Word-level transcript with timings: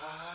Higher, 0.00 0.29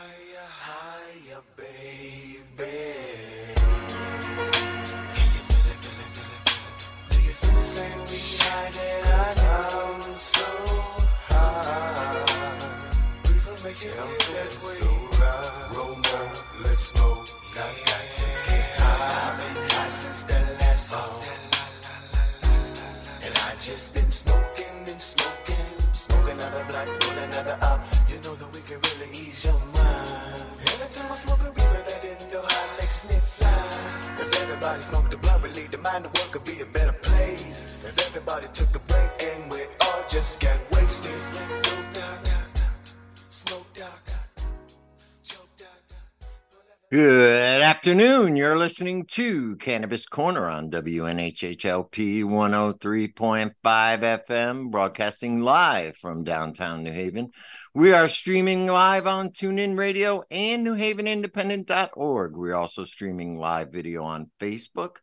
we 28.56 28.62
can 28.62 28.80
really 28.80 29.12
ease 29.12 29.44
your 29.44 29.60
mind. 29.76 30.48
Every 30.72 30.90
time 30.96 31.12
I 31.12 31.16
smoke 31.16 31.44
a 31.44 31.52
reefer, 31.52 31.84
makes 32.80 33.04
me 33.10 33.18
fly. 33.20 33.52
If 34.24 34.42
everybody 34.42 34.82
smoked 34.82 35.12
blunt, 35.18 35.44
the 35.72 35.78
mind, 35.80 36.08
could 36.32 36.46
be 36.46 36.62
a 36.62 36.66
better 36.66 36.96
place. 37.02 37.84
If 37.90 38.08
everybody 38.08 38.48
took 38.54 38.74
a 38.76 38.80
break 38.80 39.12
and 39.28 39.52
we 39.52 39.60
all 39.82 40.04
just 40.08 40.42
got 40.42 40.60
wasted. 40.72 41.12
Good 46.92 47.35
afternoon. 47.86 48.36
You're 48.36 48.58
listening 48.58 49.06
to 49.10 49.58
Cannabis 49.58 50.08
Corner 50.08 50.50
on 50.50 50.72
WNHHLP 50.72 52.24
103.5 52.24 53.54
FM, 53.64 54.72
broadcasting 54.72 55.42
live 55.42 55.96
from 55.96 56.24
downtown 56.24 56.84
New 56.84 56.92
Haven. 56.92 57.30
We 57.76 57.94
are 57.94 58.10
streaming 58.10 58.66
live 58.66 59.06
on 59.06 59.30
TuneIn 59.30 59.78
Radio 59.78 60.24
and 60.32 60.66
NewHavenIndependent.org. 60.66 62.36
We're 62.36 62.56
also 62.56 62.86
streaming 62.86 63.38
live 63.38 63.72
video 63.72 64.04
on 64.04 64.32
Facebook. 64.40 64.96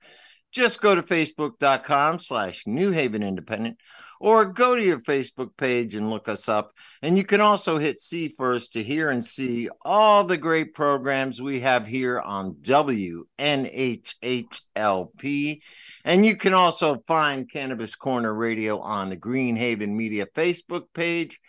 Just 0.50 0.80
go 0.80 0.96
to 0.96 1.04
facebook.com 1.04 2.18
slash 2.18 2.64
New 2.66 2.90
Haven 2.90 3.22
Independent 3.22 3.78
or 4.22 4.44
go 4.44 4.76
to 4.76 4.82
your 4.82 5.00
Facebook 5.00 5.56
page 5.56 5.96
and 5.96 6.08
look 6.08 6.28
us 6.28 6.48
up. 6.48 6.72
And 7.02 7.18
you 7.18 7.24
can 7.24 7.40
also 7.40 7.78
hit 7.78 8.00
see 8.00 8.28
first 8.28 8.74
to 8.74 8.82
hear 8.82 9.10
and 9.10 9.24
see 9.24 9.68
all 9.84 10.22
the 10.22 10.36
great 10.36 10.74
programs 10.74 11.42
we 11.42 11.58
have 11.58 11.88
here 11.88 12.20
on 12.20 12.54
WNHHLP. 12.62 15.60
And 16.04 16.24
you 16.24 16.36
can 16.36 16.54
also 16.54 17.02
find 17.08 17.50
Cannabis 17.50 17.96
Corner 17.96 18.32
Radio 18.32 18.78
on 18.78 19.10
the 19.10 19.16
Greenhaven 19.16 19.88
Media 19.88 20.28
Facebook 20.36 20.84
page 20.94 21.40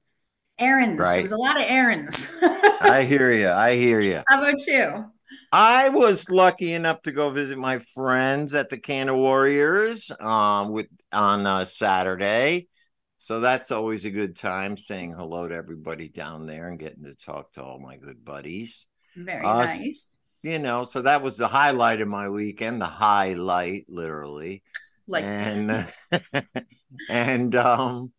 errands. 0.58 1.00
Right. 1.00 1.18
It 1.18 1.22
was 1.22 1.32
a 1.32 1.36
lot 1.36 1.56
of 1.56 1.64
errands. 1.66 2.36
I 2.42 3.02
hear 3.02 3.32
you. 3.32 3.48
I 3.50 3.74
hear 3.74 4.00
you. 4.00 4.22
How 4.28 4.40
about 4.40 4.66
you? 4.66 5.10
I 5.50 5.88
was 5.88 6.30
lucky 6.30 6.72
enough 6.72 7.02
to 7.02 7.12
go 7.12 7.30
visit 7.30 7.58
my 7.58 7.80
friends 7.94 8.54
at 8.54 8.68
the 8.68 8.78
Canna 8.78 9.16
Warriors 9.16 10.10
um, 10.20 10.70
with 10.70 10.86
on 11.12 11.46
uh, 11.46 11.64
Saturday. 11.64 12.68
So 13.16 13.40
that's 13.40 13.70
always 13.70 14.04
a 14.04 14.10
good 14.10 14.34
time 14.34 14.76
saying 14.76 15.12
hello 15.12 15.46
to 15.46 15.54
everybody 15.54 16.08
down 16.08 16.46
there 16.46 16.68
and 16.68 16.78
getting 16.78 17.04
to 17.04 17.14
talk 17.14 17.52
to 17.52 17.62
all 17.62 17.78
my 17.78 17.96
good 17.96 18.24
buddies. 18.24 18.86
Very 19.16 19.44
Uh, 19.44 19.64
nice. 19.64 20.06
You 20.42 20.58
know, 20.58 20.82
so 20.82 21.02
that 21.02 21.22
was 21.22 21.36
the 21.36 21.46
highlight 21.46 22.00
of 22.00 22.08
my 22.08 22.28
weekend, 22.28 22.80
the 22.80 22.86
highlight, 22.86 23.86
literally. 23.88 24.62
Like 25.06 25.24
and 25.24 25.86
and 27.08 27.54
um 27.54 28.12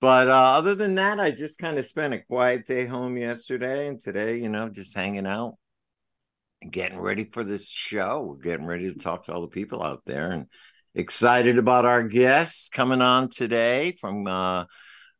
but 0.00 0.28
uh 0.28 0.32
other 0.32 0.74
than 0.74 0.94
that 0.94 1.20
i 1.20 1.30
just 1.30 1.58
kind 1.58 1.78
of 1.78 1.86
spent 1.86 2.14
a 2.14 2.22
quiet 2.24 2.66
day 2.66 2.86
home 2.86 3.16
yesterday 3.16 3.88
and 3.88 4.00
today 4.00 4.38
you 4.38 4.48
know 4.48 4.68
just 4.68 4.94
hanging 4.96 5.26
out 5.26 5.54
and 6.62 6.72
getting 6.72 6.98
ready 6.98 7.24
for 7.24 7.44
this 7.44 7.68
show. 7.68 8.22
We're 8.22 8.42
getting 8.42 8.66
ready 8.66 8.92
to 8.92 8.98
talk 8.98 9.24
to 9.24 9.32
all 9.32 9.42
the 9.42 9.48
people 9.48 9.82
out 9.82 10.02
there 10.06 10.30
and 10.30 10.46
excited 10.94 11.58
about 11.58 11.84
our 11.84 12.02
guests 12.02 12.68
coming 12.68 13.02
on 13.02 13.28
today 13.28 13.92
from 13.92 14.26
uh 14.26 14.64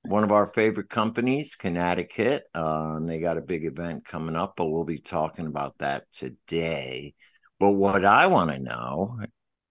one 0.02 0.24
of 0.24 0.32
our 0.32 0.46
favorite 0.46 0.88
companies 0.88 1.54
connecticut. 1.54 2.44
Uh, 2.54 2.94
and 2.96 3.08
they 3.08 3.18
got 3.18 3.36
a 3.36 3.42
big 3.42 3.64
event 3.64 4.04
coming 4.04 4.36
up 4.36 4.54
but 4.56 4.68
we'll 4.68 4.84
be 4.84 4.98
talking 4.98 5.46
about 5.46 5.74
that 5.78 6.04
today. 6.12 7.14
But 7.60 7.72
what 7.72 8.04
i 8.04 8.26
want 8.28 8.50
to 8.50 8.58
know 8.58 9.18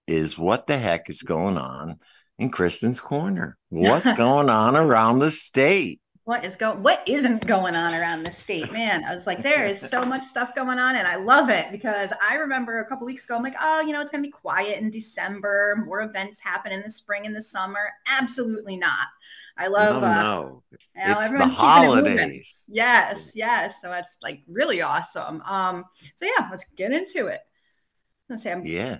is 0.06 0.38
what 0.38 0.66
the 0.66 0.78
heck 0.78 1.10
is 1.10 1.22
going 1.22 1.58
on 1.58 1.98
in 2.38 2.50
Kristen's 2.50 3.00
corner? 3.00 3.56
What's 3.68 4.12
going 4.14 4.50
on 4.50 4.76
around 4.76 5.18
the 5.18 5.30
state? 5.30 6.00
what 6.28 6.44
is 6.44 6.56
going 6.56 6.82
what 6.82 7.02
isn't 7.06 7.46
going 7.46 7.74
on 7.74 7.94
around 7.94 8.22
the 8.22 8.30
state 8.30 8.70
man 8.70 9.02
i 9.04 9.14
was 9.14 9.26
like 9.26 9.42
there 9.42 9.64
is 9.64 9.80
so 9.80 10.04
much 10.04 10.22
stuff 10.24 10.54
going 10.54 10.78
on 10.78 10.94
and 10.94 11.08
i 11.08 11.16
love 11.16 11.48
it 11.48 11.64
because 11.72 12.12
i 12.20 12.34
remember 12.34 12.80
a 12.80 12.86
couple 12.86 13.06
weeks 13.06 13.24
ago 13.24 13.34
i'm 13.34 13.42
like 13.42 13.56
oh 13.58 13.80
you 13.80 13.94
know 13.94 14.00
it's 14.02 14.10
going 14.10 14.22
to 14.22 14.28
be 14.28 14.30
quiet 14.30 14.78
in 14.78 14.90
december 14.90 15.82
more 15.86 16.02
events 16.02 16.38
happen 16.38 16.70
in 16.70 16.82
the 16.82 16.90
spring 16.90 17.24
and 17.24 17.34
the 17.34 17.40
summer 17.40 17.80
absolutely 18.20 18.76
not 18.76 19.06
i 19.56 19.68
love 19.68 20.02
no, 20.02 20.06
uh, 20.06 20.22
no. 20.22 20.62
you 20.96 21.14
know, 21.14 21.20
it's 21.20 21.30
the 21.30 21.46
holidays. 21.46 22.68
yes 22.68 23.32
yes 23.34 23.80
so 23.80 23.88
that's 23.88 24.18
like 24.22 24.42
really 24.46 24.82
awesome 24.82 25.40
um 25.46 25.82
so 26.14 26.26
yeah 26.26 26.46
let's 26.50 26.66
get 26.76 26.92
into 26.92 27.28
it 27.28 27.40
let's 28.28 28.42
say 28.42 28.52
i'm 28.52 28.66
Yeah. 28.66 28.98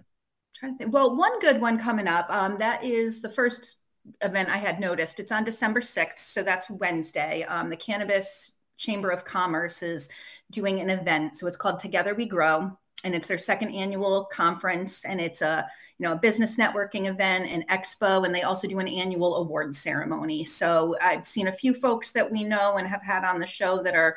Trying 0.55 0.73
to 0.73 0.79
think. 0.79 0.93
Well, 0.93 1.17
one 1.17 1.39
good 1.41 1.61
one 1.61 1.79
coming 1.79 2.09
up. 2.09 2.29
Um, 2.31 2.59
that 2.59 2.85
is 2.85 3.21
the 3.21 3.31
first 3.31 3.77
event 4.23 4.49
I 4.49 4.57
had 4.57 4.81
noticed. 4.81 5.21
It's 5.21 5.33
on 5.33 5.45
December 5.45 5.81
6th. 5.81 6.19
So 6.19 6.43
that's 6.43 6.71
Wednesday. 6.71 7.45
Um, 7.45 7.69
the 7.69 7.77
Cannabis 7.77 8.53
Chamber 8.77 9.11
of 9.11 9.25
Commerce 9.25 9.83
is 9.83 10.09
doing 10.51 10.81
an 10.81 10.91
event. 10.91 11.37
So 11.37 11.47
it's 11.47 11.57
called 11.57 11.81
Together 11.81 12.15
We 12.15 12.27
Grow. 12.27 12.77
And 13.05 13.15
it's 13.15 13.29
their 13.29 13.39
second 13.39 13.73
annual 13.73 14.25
conference, 14.25 15.05
and 15.05 15.21
it's 15.21 15.41
a 15.41 15.69
you 15.99 16.05
know 16.05 16.15
a 16.15 16.19
business 16.19 16.57
networking 16.57 17.07
event, 17.07 17.49
an 17.49 17.63
expo, 17.71 18.27
and 18.27 18.35
they 18.35 18.43
also 18.43 18.67
do 18.67 18.81
an 18.81 18.89
annual 18.89 19.37
award 19.37 19.77
ceremony. 19.77 20.45
So 20.45 20.97
I've 21.01 21.25
seen 21.25 21.47
a 21.47 21.53
few 21.53 21.75
folks 21.75 22.11
that 22.11 22.29
we 22.29 22.43
know 22.43 22.77
and 22.77 22.89
have 22.89 23.05
had 23.05 23.23
on 23.23 23.39
the 23.39 23.47
show 23.47 23.85
that 23.85 23.95
are 23.95 24.17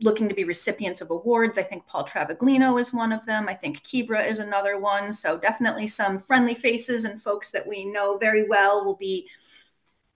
looking 0.00 0.28
to 0.28 0.34
be 0.34 0.44
recipients 0.44 1.00
of 1.00 1.10
awards. 1.10 1.58
I 1.58 1.62
think 1.62 1.86
Paul 1.86 2.04
Travaglino 2.04 2.80
is 2.80 2.92
one 2.92 3.12
of 3.12 3.24
them. 3.26 3.48
I 3.48 3.54
think 3.54 3.82
Kibra 3.82 4.26
is 4.26 4.38
another 4.38 4.78
one. 4.78 5.12
So 5.12 5.38
definitely 5.38 5.86
some 5.86 6.18
friendly 6.18 6.54
faces 6.54 7.04
and 7.04 7.20
folks 7.20 7.50
that 7.50 7.66
we 7.66 7.84
know 7.84 8.18
very 8.18 8.48
well 8.48 8.84
will 8.84 8.96
be, 8.96 9.28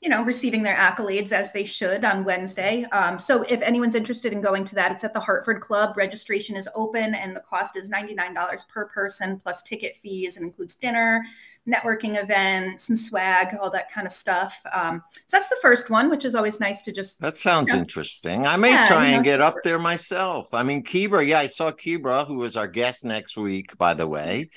you 0.05 0.11
know, 0.11 0.23
receiving 0.23 0.63
their 0.63 0.77
accolades 0.77 1.33
as 1.33 1.51
they 1.53 1.65
should 1.65 2.05
on 2.05 2.25
Wednesday. 2.25 2.85
Um, 2.93 3.19
so 3.19 3.43
if 3.49 3.63
anyone's 3.63 3.95
interested 3.95 4.35
in 4.35 4.43
going 4.43 4.63
to 4.67 4.75
that, 4.75 4.93
it's 4.93 5.03
at 5.03 5.15
the 5.15 5.21
Hartford 5.21 5.63
Club. 5.63 5.97
Registration 5.97 6.57
is 6.57 6.69
open 6.75 7.15
and 7.15 7.35
the 7.35 7.41
cost 7.41 7.75
is 7.75 7.89
$99 7.89 8.65
per 8.69 8.85
person 8.85 9.41
plus 9.41 9.63
ticket 9.63 9.97
fees 9.97 10.37
and 10.37 10.45
includes 10.45 10.77
dinner, 10.77 11.25
networking 11.67 12.23
event, 12.23 12.83
some 12.83 12.99
swag, 12.99 13.57
all 13.63 13.71
that 13.71 13.91
kind 13.91 14.07
of 14.07 14.13
stuff. 14.13 14.61
Um, 14.75 15.03
so 15.13 15.39
that's 15.39 15.49
the 15.49 15.57
first 15.63 15.89
one, 15.89 16.11
which 16.11 16.27
is 16.27 16.35
always 16.35 16.61
nice 16.61 16.83
to 16.83 16.93
just 16.93 17.19
That 17.21 17.39
sounds 17.39 17.71
Yeah. 17.71 17.77
interesting. 17.79 18.47
I 18.47 18.57
may 18.59 18.73
Yeah, 18.73 18.87
try 18.87 19.07
and 19.07 19.25
get 19.25 19.41
up 19.41 19.63
there 19.65 19.79
myself. 19.79 20.53
I 20.53 20.65
mean, 20.65 20.85
Kibra, 20.85 21.27
yeah, 21.27 21.39
I 21.39 21.47
saw 21.47 21.73
Kibra, 21.73 22.27
who 22.27 22.45
is 22.45 22.57
our 22.57 22.69
guest 22.69 23.07
next 23.07 23.39
week, 23.39 23.75
by 23.79 23.95
the 23.95 24.07
way, 24.07 24.51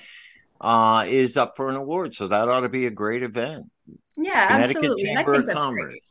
uh, 0.60 1.06
is 1.08 1.38
up 1.38 1.56
for 1.56 1.70
an 1.70 1.78
award. 1.78 2.14
So 2.14 2.28
that 2.28 2.50
ought 2.50 2.62
to 2.62 2.70
be 2.70 2.86
a 2.86 2.92
great 2.92 3.24
event. 3.24 3.68
Yeah, 4.18 4.48
absolutely. 4.50 5.10
And 5.10 5.20
I 5.20 5.24
think 5.24 5.46
that's 5.46 5.60
Commerce. 5.60 5.84
great. 5.84 6.04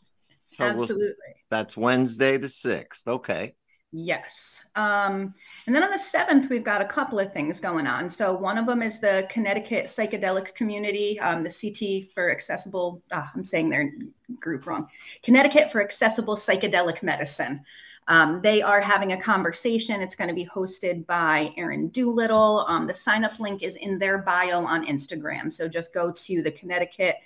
So 0.47 0.65
we'll- 0.65 0.83
Absolutely. 0.83 1.35
that's 1.51 1.77
Wednesday 1.77 2.37
the 2.37 2.49
sixth. 2.49 3.09
Okay. 3.09 3.55
Yes. 3.93 4.67
Um, 4.75 5.33
and 5.67 5.75
then 5.75 5.83
on 5.83 5.91
the 5.91 5.99
7th, 5.99 6.51
we've 6.51 6.65
got 6.65 6.83
a 6.83 6.87
couple 6.87 7.19
of 7.19 7.33
things 7.33 7.61
going 7.61 7.87
on. 7.87 8.11
So, 8.11 8.35
one 8.37 8.59
of 8.59 8.67
them 8.67 8.83
is 8.83 9.01
the 9.01 9.27
Connecticut 9.31 9.87
Psychedelic 9.87 10.55
Community, 10.55 11.19
um, 11.21 11.45
the 11.45 11.51
CT 11.51 12.13
for 12.13 12.31
Accessible, 12.31 13.03
ah, 13.13 13.31
I'm 13.35 13.45
saying 13.45 13.71
their 13.71 13.91
group 14.39 14.67
wrong, 14.67 14.89
Connecticut 15.23 15.73
for 15.73 15.81
Accessible 15.81 16.37
Psychedelic 16.37 17.03
Medicine. 17.03 17.63
Um, 18.09 18.41
they 18.43 18.61
are 18.61 18.81
having 18.81 19.13
a 19.13 19.21
conversation. 19.21 20.03
It's 20.03 20.15
going 20.17 20.29
to 20.29 20.35
be 20.35 20.47
hosted 20.47 21.07
by 21.07 21.53
Erin 21.57 21.89
Doolittle. 21.89 22.67
Um, 22.69 22.87
the 22.87 22.95
sign 22.95 23.25
up 23.25 23.41
link 23.41 23.63
is 23.63 23.77
in 23.77 23.99
their 23.99 24.19
bio 24.19 24.65
on 24.65 24.85
Instagram. 24.87 25.53
So, 25.53 25.69
just 25.69 25.95
go 25.95 26.13
to 26.13 26.43
the 26.43 26.53
Connecticut 26.53 27.17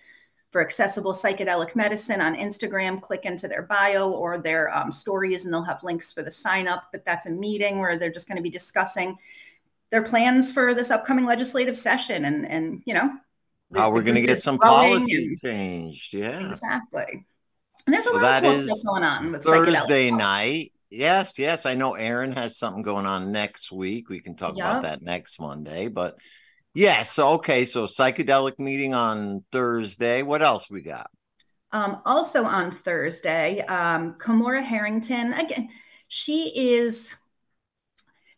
for 0.51 0.61
accessible 0.61 1.13
psychedelic 1.13 1.77
medicine 1.77 2.21
on 2.21 2.35
Instagram. 2.35 3.01
Click 3.01 3.25
into 3.25 3.47
their 3.49 3.63
bio 3.63 4.11
or 4.11 4.41
their 4.41 4.75
um, 4.77 4.91
stories, 4.93 5.45
and 5.45 5.55
they'll 5.55 5.63
have 5.63 5.83
links 5.83 6.13
for 6.13 6.23
the 6.23 6.31
sign 6.31 6.67
up. 6.69 6.85
But 6.93 7.05
that's 7.05 7.27
a 7.27 7.31
meeting 7.31 7.79
where 7.79 7.99
they're 7.99 8.11
just 8.11 8.29
going 8.29 8.37
to 8.37 8.43
be 8.43 8.51
discussing 8.51 9.17
their 9.91 10.03
plans 10.03 10.53
for 10.53 10.75
this 10.75 10.91
upcoming 10.91 11.27
legislative 11.27 11.77
session, 11.77 12.25
and 12.25 12.47
and 12.49 12.83
you 12.87 12.95
know 12.95 13.11
How 13.75 13.91
we're 13.91 14.03
going 14.03 14.17
to 14.17 14.23
get 14.23 14.41
some 14.41 14.59
policy 14.59 15.27
and- 15.27 15.41
changed. 15.41 16.15
Yeah. 16.15 16.49
exactly. 16.49 17.27
And 17.87 17.95
there's 17.95 18.07
a 18.07 18.11
So 18.11 18.17
lot 18.19 18.45
of 18.45 18.53
cool 18.55 18.63
stuff 18.63 18.79
going 18.87 19.03
on 19.03 19.33
with 19.33 19.45
Thursday 19.45 20.11
night. 20.11 20.73
Yes, 20.91 21.39
yes. 21.39 21.67
I 21.67 21.75
know 21.75 21.95
Erin 21.95 22.33
has 22.33 22.59
something 22.59 22.83
going 22.83 23.07
on 23.07 23.33
next 23.33 23.73
week. 23.73 24.09
We 24.11 24.21
can 24.21 24.35
talk 24.35 24.55
about 24.55 24.83
that 24.83 25.03
next 25.03 25.41
Monday. 25.41 25.89
But 25.89 26.19
yeah, 26.75 27.03
so 27.03 27.31
okay, 27.31 27.65
so 27.65 27.85
psychedelic 27.85 28.59
meeting 28.59 28.95
on 28.95 29.45
Thursday. 29.51 30.23
What 30.23 30.43
else 30.43 30.71
we 30.71 30.83
got? 30.83 31.11
Um, 31.73 32.01
also 32.05 32.45
on 32.45 32.73
Thursday, 32.73 33.61
um, 33.63 34.15
Kamora 34.15 34.63
Harrington, 34.63 35.33
again, 35.35 35.69
she 36.09 36.53
is. 36.57 37.15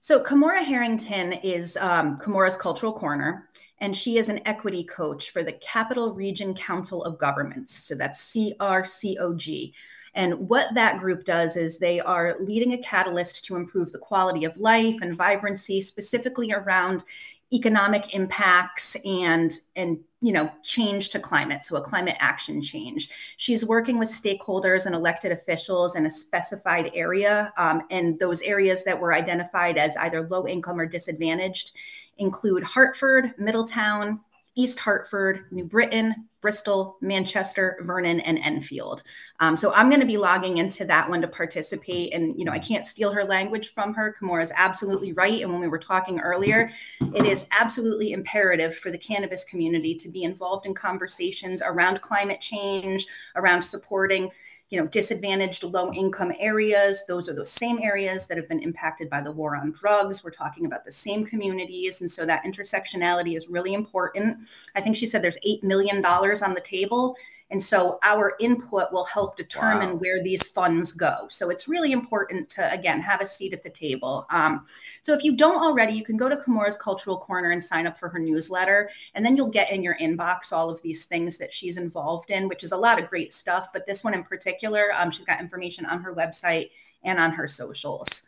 So, 0.00 0.22
Kamora 0.22 0.62
Harrington 0.64 1.32
is 1.32 1.76
um, 1.76 2.18
Cultural 2.18 2.92
Corner, 2.92 3.48
and 3.78 3.96
she 3.96 4.18
is 4.18 4.28
an 4.28 4.40
equity 4.46 4.84
coach 4.84 5.30
for 5.30 5.42
the 5.42 5.52
Capital 5.52 6.12
Region 6.12 6.54
Council 6.54 7.04
of 7.04 7.18
Governments. 7.18 7.74
So, 7.84 7.94
that's 7.94 8.34
CRCOG. 8.34 9.72
And 10.14 10.48
what 10.48 10.74
that 10.74 10.98
group 10.98 11.24
does 11.24 11.56
is 11.56 11.78
they 11.78 11.98
are 12.00 12.36
leading 12.38 12.74
a 12.74 12.78
catalyst 12.78 13.46
to 13.46 13.56
improve 13.56 13.92
the 13.92 13.98
quality 13.98 14.44
of 14.44 14.58
life 14.58 14.96
and 15.00 15.14
vibrancy, 15.14 15.80
specifically 15.80 16.52
around 16.52 17.04
economic 17.52 18.14
impacts 18.14 18.96
and 19.04 19.52
and 19.76 19.98
you 20.20 20.32
know 20.32 20.50
change 20.62 21.10
to 21.10 21.18
climate 21.18 21.64
so 21.64 21.76
a 21.76 21.80
climate 21.80 22.16
action 22.18 22.62
change. 22.62 23.10
She's 23.36 23.64
working 23.64 23.98
with 23.98 24.08
stakeholders 24.08 24.86
and 24.86 24.94
elected 24.94 25.32
officials 25.32 25.96
in 25.96 26.06
a 26.06 26.10
specified 26.10 26.90
area 26.94 27.52
um, 27.56 27.82
and 27.90 28.18
those 28.18 28.42
areas 28.42 28.84
that 28.84 28.98
were 28.98 29.14
identified 29.14 29.76
as 29.76 29.96
either 29.98 30.26
low 30.28 30.46
income 30.46 30.80
or 30.80 30.86
disadvantaged 30.86 31.72
include 32.18 32.62
hartford 32.62 33.32
middletown 33.38 34.20
east 34.54 34.78
hartford 34.78 35.46
new 35.50 35.64
britain 35.64 36.28
bristol 36.42 36.98
manchester 37.00 37.78
vernon 37.80 38.20
and 38.20 38.38
enfield. 38.40 39.02
Um, 39.40 39.56
so 39.56 39.72
i'm 39.72 39.88
going 39.88 40.00
to 40.00 40.06
be 40.06 40.18
logging 40.18 40.58
into 40.58 40.84
that 40.84 41.08
one 41.08 41.22
to 41.22 41.28
participate 41.28 42.12
and 42.12 42.38
you 42.38 42.44
know 42.44 42.52
i 42.52 42.58
can't 42.58 42.84
steal 42.84 43.12
her 43.12 43.24
language 43.24 43.72
from 43.72 43.94
her. 43.94 44.14
Kamora 44.20 44.42
is 44.42 44.52
absolutely 44.54 45.12
right 45.12 45.40
and 45.40 45.50
when 45.50 45.60
we 45.60 45.68
were 45.68 45.78
talking 45.78 46.20
earlier 46.20 46.70
it 47.14 47.24
is 47.24 47.46
absolutely 47.58 48.12
imperative 48.12 48.76
for 48.76 48.90
the 48.90 48.98
cannabis 48.98 49.44
community 49.44 49.94
to 49.94 50.08
be 50.08 50.24
involved 50.24 50.66
in 50.66 50.74
conversations 50.74 51.62
around 51.64 52.00
climate 52.00 52.40
change, 52.40 53.06
around 53.36 53.62
supporting, 53.62 54.30
you 54.72 54.80
know, 54.80 54.86
disadvantaged 54.86 55.64
low 55.64 55.92
income 55.92 56.32
areas. 56.38 57.04
Those 57.06 57.28
are 57.28 57.34
those 57.34 57.52
same 57.52 57.78
areas 57.82 58.26
that 58.26 58.38
have 58.38 58.48
been 58.48 58.60
impacted 58.60 59.10
by 59.10 59.20
the 59.20 59.30
war 59.30 59.54
on 59.54 59.70
drugs. 59.72 60.24
We're 60.24 60.30
talking 60.30 60.64
about 60.64 60.86
the 60.86 60.90
same 60.90 61.26
communities. 61.26 62.00
And 62.00 62.10
so 62.10 62.24
that 62.24 62.42
intersectionality 62.42 63.36
is 63.36 63.48
really 63.48 63.74
important. 63.74 64.38
I 64.74 64.80
think 64.80 64.96
she 64.96 65.06
said 65.06 65.20
there's 65.22 65.36
$8 65.46 65.62
million 65.62 66.02
on 66.02 66.54
the 66.54 66.62
table. 66.64 67.16
And 67.50 67.62
so 67.62 67.98
our 68.02 68.34
input 68.40 68.90
will 68.94 69.04
help 69.04 69.36
determine 69.36 69.90
Wow. 69.90 69.96
where 69.96 70.22
these 70.22 70.48
funds 70.48 70.92
go. 70.92 71.26
So 71.28 71.50
it's 71.50 71.68
really 71.68 71.92
important 71.92 72.48
to, 72.50 72.72
again, 72.72 73.02
have 73.02 73.20
a 73.20 73.26
seat 73.26 73.52
at 73.52 73.62
the 73.62 73.68
table. 73.68 74.24
Um, 74.30 74.64
so 75.02 75.12
if 75.12 75.22
you 75.22 75.36
don't 75.36 75.62
already, 75.62 75.92
you 75.92 76.02
can 76.02 76.16
go 76.16 76.30
to 76.30 76.36
Kamora's 76.36 76.78
Cultural 76.78 77.18
Corner 77.18 77.50
and 77.50 77.62
sign 77.62 77.86
up 77.86 77.98
for 77.98 78.08
her 78.08 78.18
newsletter. 78.18 78.88
And 79.14 79.24
then 79.24 79.36
you'll 79.36 79.48
get 79.50 79.70
in 79.70 79.82
your 79.82 79.98
inbox 79.98 80.50
all 80.50 80.70
of 80.70 80.80
these 80.80 81.04
things 81.04 81.36
that 81.36 81.52
she's 81.52 81.76
involved 81.76 82.30
in, 82.30 82.48
which 82.48 82.64
is 82.64 82.72
a 82.72 82.76
lot 82.76 82.98
of 82.98 83.10
great 83.10 83.34
stuff. 83.34 83.68
But 83.70 83.84
this 83.84 84.02
one 84.02 84.14
in 84.14 84.22
particular, 84.22 84.61
um, 84.96 85.10
she's 85.10 85.24
got 85.24 85.40
information 85.40 85.86
on 85.86 86.02
her 86.02 86.14
website 86.14 86.70
and 87.02 87.18
on 87.18 87.32
her 87.32 87.48
socials. 87.48 88.22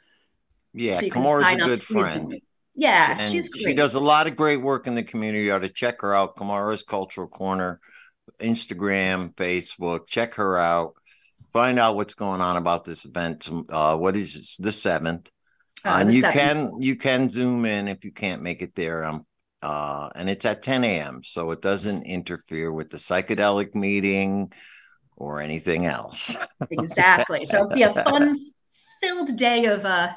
Yeah, 0.73 0.99
So 0.99 1.07
Kamora's 1.09 1.63
a 1.63 1.67
good 1.67 1.83
friend. 1.83 2.31
Zoom. 2.33 2.41
Yeah, 2.75 3.19
and 3.21 3.33
she's 3.33 3.49
great. 3.51 3.65
she 3.65 3.75
does 3.75 3.95
a 3.95 4.01
lot 4.01 4.27
of 4.27 4.35
great 4.35 4.61
work 4.61 4.87
in 4.89 4.97
the 4.97 5.05
community. 5.05 5.45
You 5.45 5.53
ought 5.53 5.61
to 5.61 5.69
check 5.69 6.01
her 6.01 6.13
out. 6.15 6.37
Kamora's 6.37 6.83
Cultural 6.83 7.29
Corner, 7.29 7.79
Instagram, 8.41 9.33
Facebook. 9.35 10.09
Check 10.09 10.35
her 10.35 10.59
out. 10.59 10.95
Find 11.53 11.79
out 11.79 11.95
what's 11.95 12.15
going 12.15 12.41
on 12.41 12.57
about 12.57 12.85
this 12.85 13.05
event. 13.05 13.49
Uh, 13.69 13.97
what 13.97 14.17
is 14.17 14.35
it? 14.35 14.63
the 14.63 14.73
seventh? 14.73 15.31
Uh, 15.85 15.99
and 16.01 16.09
the 16.11 16.15
you 16.15 16.23
7th. 16.25 16.33
can 16.33 16.83
you 16.83 16.97
can 16.97 17.31
zoom 17.31 17.65
in 17.65 17.87
if 17.87 18.05
you 18.05 18.11
can't 18.11 18.43
make 18.43 18.61
it 18.61 18.75
there. 18.75 19.05
Um, 19.05 19.25
uh, 19.63 20.11
and 20.17 20.29
it's 20.29 20.45
at 20.45 20.63
10 20.63 20.83
a.m. 20.85 21.23
So 21.23 21.53
it 21.53 21.63
doesn't 21.63 22.03
interfere 22.03 22.73
with 22.73 22.91
the 22.91 22.97
psychedelic 22.97 23.75
meeting 23.75 24.53
or 25.17 25.41
anything 25.41 25.87
else. 25.87 26.37
exactly. 26.71 27.45
So 27.47 27.65
it'll 27.65 27.69
be 27.69 27.83
a 27.83 27.93
fun 28.05 28.39
filled 29.03 29.37
day 29.37 29.67
of 29.67 29.85
uh, 29.85 30.13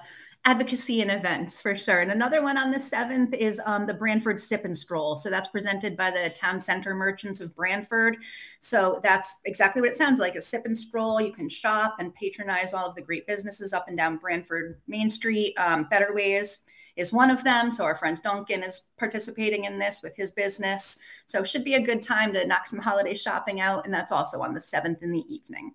advocacy 0.48 1.02
and 1.02 1.12
events 1.12 1.62
for 1.62 1.76
sure. 1.76 2.00
And 2.00 2.10
another 2.10 2.42
one 2.42 2.58
on 2.58 2.72
the 2.72 2.78
7th 2.78 3.34
is 3.34 3.60
um, 3.66 3.86
the 3.86 3.94
Branford 3.94 4.40
Sip 4.40 4.64
and 4.64 4.78
Stroll. 4.78 5.18
So 5.18 5.30
that's 5.30 5.50
presented 5.50 5.98
by 5.98 6.10
the 6.10 6.30
Town 6.30 6.58
Center 6.58 6.96
Merchants 6.96 7.42
of 7.42 7.54
Branford. 7.54 8.16
So 8.62 8.98
that's 9.04 9.42
exactly 9.44 9.82
what 9.82 9.92
it 9.92 9.98
sounds 9.98 10.22
like 10.22 10.36
a 10.36 10.42
sip 10.42 10.62
and 10.64 10.78
stroll. 10.78 11.20
You 11.20 11.34
can 11.34 11.50
shop 11.50 11.98
and 12.00 12.16
patronize 12.16 12.74
all 12.74 12.88
of 12.88 12.96
the 12.96 13.02
great 13.02 13.28
businesses 13.28 13.74
up 13.74 13.90
and 13.90 13.98
down 13.98 14.20
Branford 14.20 14.80
Main 14.88 15.10
Street. 15.10 15.54
Um, 15.60 15.84
Better 15.90 16.14
Ways 16.14 16.60
is 16.96 17.12
one 17.12 17.30
of 17.30 17.44
them. 17.44 17.70
So 17.70 17.84
our 17.84 17.98
friend 17.98 18.18
Duncan 18.24 18.64
is 18.64 18.84
participating 18.98 19.66
in 19.66 19.78
this 19.78 20.02
with 20.02 20.16
his 20.16 20.32
business. 20.32 20.98
So 21.26 21.42
it 21.42 21.50
should 21.50 21.66
be 21.66 21.76
a 21.76 21.86
good 21.86 22.02
time 22.02 22.32
to 22.32 22.48
knock 22.48 22.68
some 22.68 22.80
holiday 22.80 23.16
shopping 23.16 23.60
out. 23.60 23.84
And 23.84 23.94
that's 23.94 24.14
also 24.14 24.42
on 24.42 24.54
the 24.54 24.62
7th 24.62 25.04
in 25.04 25.12
the 25.12 25.26
evening. 25.28 25.74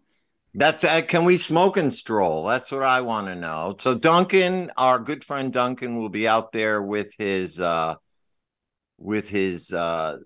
That's 0.55 0.85
uh, 0.85 1.01
can 1.03 1.25
we 1.25 1.39
smoke 1.39 1.79
and 1.79 1.93
stroll? 1.93 2.45
That's 2.45 2.71
what 2.71 2.83
I 2.83 3.01
want 3.01 3.29
to 3.29 3.35
know. 3.35 3.75
So 3.79 3.95
Duncan, 3.95 4.71
our 4.77 4.99
good 4.99 5.25
friend 5.25 5.51
Duncan, 5.53 5.99
will 5.99 6.11
be 6.11 6.29
out 6.29 6.53
there 6.53 6.83
with 6.83 7.15
his 7.17 7.59
uh 7.59 7.95
with 8.99 9.29
his 9.29 9.73
uh 9.73 10.19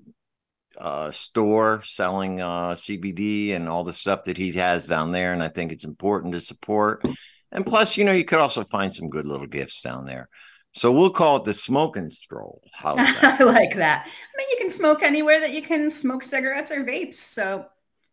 uh 0.76 1.10
store 1.12 1.80
selling 1.84 2.40
uh 2.40 2.70
CBD 2.70 3.52
and 3.52 3.68
all 3.68 3.84
the 3.84 3.92
stuff 3.92 4.24
that 4.24 4.36
he 4.36 4.52
has 4.52 4.88
down 4.88 5.12
there. 5.12 5.32
And 5.32 5.42
I 5.42 5.48
think 5.48 5.70
it's 5.70 5.84
important 5.84 6.34
to 6.34 6.40
support. 6.40 7.04
And 7.52 7.64
plus, 7.64 7.96
you 7.96 8.04
know, 8.04 8.12
you 8.12 8.24
could 8.24 8.40
also 8.40 8.64
find 8.64 8.92
some 8.92 9.08
good 9.08 9.26
little 9.26 9.46
gifts 9.46 9.80
down 9.80 10.06
there. 10.06 10.28
So 10.72 10.92
we'll 10.92 11.10
call 11.10 11.36
it 11.36 11.44
the 11.44 11.54
smoke 11.54 11.96
and 11.96 12.12
stroll. 12.12 12.62
I 12.82 13.42
like 13.44 13.76
that. 13.76 14.06
I 14.06 14.36
mean, 14.36 14.46
you 14.50 14.56
can 14.58 14.70
smoke 14.70 15.02
anywhere 15.02 15.40
that 15.40 15.52
you 15.52 15.62
can 15.62 15.90
smoke 15.90 16.22
cigarettes 16.22 16.70
or 16.70 16.84
vapes. 16.84 17.14
So 17.14 17.66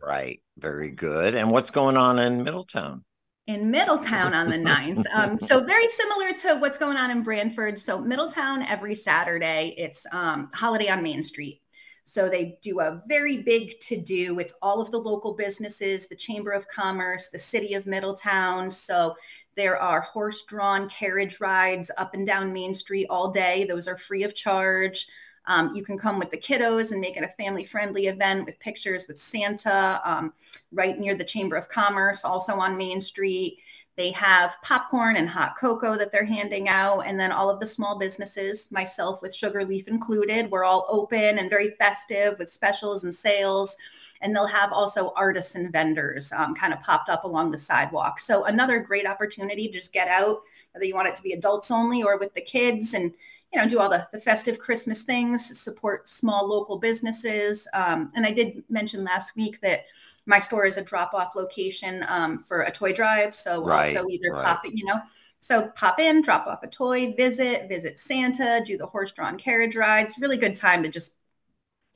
Right. 0.00 0.40
Very 0.56 0.90
good. 0.90 1.34
And 1.34 1.50
what's 1.50 1.70
going 1.70 1.96
on 1.96 2.18
in 2.18 2.44
Middletown? 2.44 3.04
in 3.46 3.70
Middletown 3.70 4.34
on 4.34 4.48
the 4.48 4.56
9th. 4.56 5.04
Um, 5.12 5.38
so 5.38 5.60
very 5.64 5.88
similar 5.88 6.32
to 6.32 6.60
what's 6.60 6.78
going 6.78 6.96
on 6.96 7.10
in 7.10 7.22
Branford. 7.22 7.78
So 7.78 7.98
Middletown 7.98 8.62
every 8.62 8.94
Saturday, 8.94 9.74
it's 9.78 10.04
um, 10.12 10.50
holiday 10.52 10.88
on 10.88 11.02
Main 11.02 11.22
Street. 11.22 11.62
So 12.08 12.28
they 12.28 12.56
do 12.62 12.80
a 12.80 13.02
very 13.08 13.42
big 13.42 13.78
to 13.80 13.96
do. 13.96 14.38
It's 14.38 14.54
all 14.62 14.80
of 14.80 14.92
the 14.92 14.98
local 14.98 15.34
businesses, 15.34 16.06
the 16.06 16.14
Chamber 16.14 16.52
of 16.52 16.68
Commerce, 16.68 17.28
the 17.28 17.38
City 17.38 17.74
of 17.74 17.88
Middletown. 17.88 18.70
So 18.70 19.16
there 19.56 19.76
are 19.76 20.00
horse 20.00 20.44
drawn 20.44 20.88
carriage 20.88 21.40
rides 21.40 21.90
up 21.98 22.14
and 22.14 22.24
down 22.24 22.52
Main 22.52 22.74
Street 22.74 23.08
all 23.10 23.32
day. 23.32 23.64
Those 23.64 23.88
are 23.88 23.98
free 23.98 24.22
of 24.22 24.36
charge. 24.36 25.08
Um, 25.48 25.74
you 25.74 25.82
can 25.82 25.98
come 25.98 26.18
with 26.18 26.30
the 26.30 26.38
kiddos 26.38 26.92
and 26.92 27.00
make 27.00 27.16
it 27.16 27.24
a 27.24 27.42
family 27.42 27.64
friendly 27.64 28.06
event 28.06 28.46
with 28.46 28.60
pictures 28.60 29.06
with 29.08 29.20
Santa 29.20 30.00
um, 30.04 30.32
right 30.72 30.98
near 30.98 31.14
the 31.16 31.24
Chamber 31.24 31.56
of 31.56 31.68
Commerce, 31.68 32.24
also 32.24 32.54
on 32.54 32.76
Main 32.76 33.00
Street. 33.00 33.58
They 33.96 34.10
have 34.10 34.56
popcorn 34.62 35.16
and 35.16 35.28
hot 35.28 35.56
cocoa 35.56 35.96
that 35.96 36.12
they're 36.12 36.24
handing 36.24 36.68
out. 36.68 37.00
And 37.00 37.18
then 37.18 37.32
all 37.32 37.48
of 37.48 37.60
the 37.60 37.66
small 37.66 37.98
businesses, 37.98 38.70
myself 38.70 39.22
with 39.22 39.34
Sugar 39.34 39.64
Leaf 39.64 39.88
included, 39.88 40.50
we're 40.50 40.64
all 40.64 40.86
open 40.88 41.38
and 41.38 41.48
very 41.48 41.70
festive 41.70 42.38
with 42.38 42.50
specials 42.50 43.04
and 43.04 43.14
sales. 43.14 43.74
And 44.20 44.34
they'll 44.34 44.46
have 44.46 44.70
also 44.72 45.12
artists 45.16 45.54
and 45.54 45.72
vendors 45.72 46.30
um, 46.32 46.54
kind 46.54 46.74
of 46.74 46.82
popped 46.82 47.08
up 47.08 47.24
along 47.24 47.50
the 47.50 47.58
sidewalk. 47.58 48.20
So 48.20 48.44
another 48.44 48.80
great 48.80 49.06
opportunity 49.06 49.66
to 49.68 49.72
just 49.74 49.94
get 49.94 50.08
out, 50.08 50.40
whether 50.72 50.84
you 50.84 50.94
want 50.94 51.08
it 51.08 51.16
to 51.16 51.22
be 51.22 51.32
adults 51.32 51.70
only 51.70 52.02
or 52.02 52.18
with 52.18 52.34
the 52.34 52.42
kids 52.42 52.92
and 52.92 53.14
you 53.52 53.60
know 53.60 53.68
do 53.68 53.78
all 53.78 53.88
the, 53.88 54.06
the 54.12 54.18
festive 54.18 54.58
christmas 54.58 55.04
things 55.04 55.58
support 55.58 56.08
small 56.08 56.48
local 56.48 56.78
businesses 56.78 57.68
um, 57.74 58.10
and 58.14 58.26
i 58.26 58.32
did 58.32 58.64
mention 58.68 59.04
last 59.04 59.36
week 59.36 59.60
that 59.60 59.84
my 60.26 60.38
store 60.38 60.64
is 60.66 60.76
a 60.76 60.82
drop 60.82 61.14
off 61.14 61.34
location 61.36 62.04
um, 62.08 62.38
for 62.38 62.62
a 62.62 62.70
toy 62.70 62.92
drive 62.92 63.34
so 63.34 63.64
Right, 63.64 63.96
also 63.96 64.08
either 64.08 64.30
right. 64.32 64.44
pop 64.44 64.62
you 64.64 64.84
know 64.84 65.00
so 65.38 65.68
pop 65.76 66.00
in 66.00 66.22
drop 66.22 66.46
off 66.46 66.62
a 66.62 66.66
toy 66.68 67.14
visit 67.16 67.68
visit 67.68 67.98
santa 67.98 68.62
do 68.66 68.76
the 68.76 68.86
horse 68.86 69.12
drawn 69.12 69.38
carriage 69.38 69.76
rides 69.76 70.16
really 70.20 70.36
good 70.36 70.54
time 70.54 70.82
to 70.82 70.88
just 70.88 71.16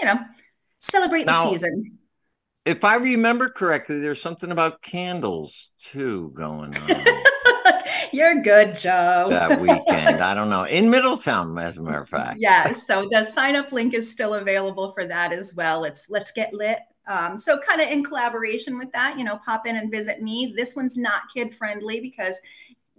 you 0.00 0.06
know 0.06 0.18
celebrate 0.78 1.26
Now- 1.26 1.44
the 1.46 1.50
season 1.52 1.98
If 2.66 2.84
I 2.84 2.96
remember 2.96 3.48
correctly, 3.48 3.98
there's 4.00 4.20
something 4.20 4.50
about 4.52 4.82
candles 4.82 5.72
too 5.78 6.30
going 6.34 6.76
on 6.76 7.04
you're 8.12 8.42
good 8.42 8.76
joe 8.76 9.26
that 9.30 9.60
weekend. 9.60 10.20
I 10.20 10.34
don't 10.34 10.50
know. 10.50 10.64
In 10.64 10.90
Middletown, 10.90 11.56
as 11.58 11.78
a 11.78 11.82
matter 11.82 12.02
of 12.02 12.08
fact. 12.08 12.36
yeah 12.38 12.72
so 12.72 13.08
the 13.10 13.24
sign 13.24 13.56
up 13.56 13.72
link 13.72 13.94
is 13.94 14.10
still 14.10 14.34
available 14.34 14.92
for 14.92 15.04
that 15.06 15.32
as 15.32 15.54
well 15.54 15.84
it's 15.84 16.06
let's 16.10 16.32
get 16.32 16.52
lit 16.52 16.80
um, 17.10 17.38
so 17.40 17.58
kind 17.58 17.80
of 17.80 17.88
in 17.88 18.04
collaboration 18.04 18.78
with 18.78 18.92
that 18.92 19.18
you 19.18 19.24
know 19.24 19.36
pop 19.44 19.66
in 19.66 19.76
and 19.76 19.90
visit 19.90 20.22
me. 20.22 20.54
This 20.56 20.76
one's 20.76 20.96
not 20.96 21.22
kid 21.34 21.54
friendly 21.54 22.00
because 22.00 22.40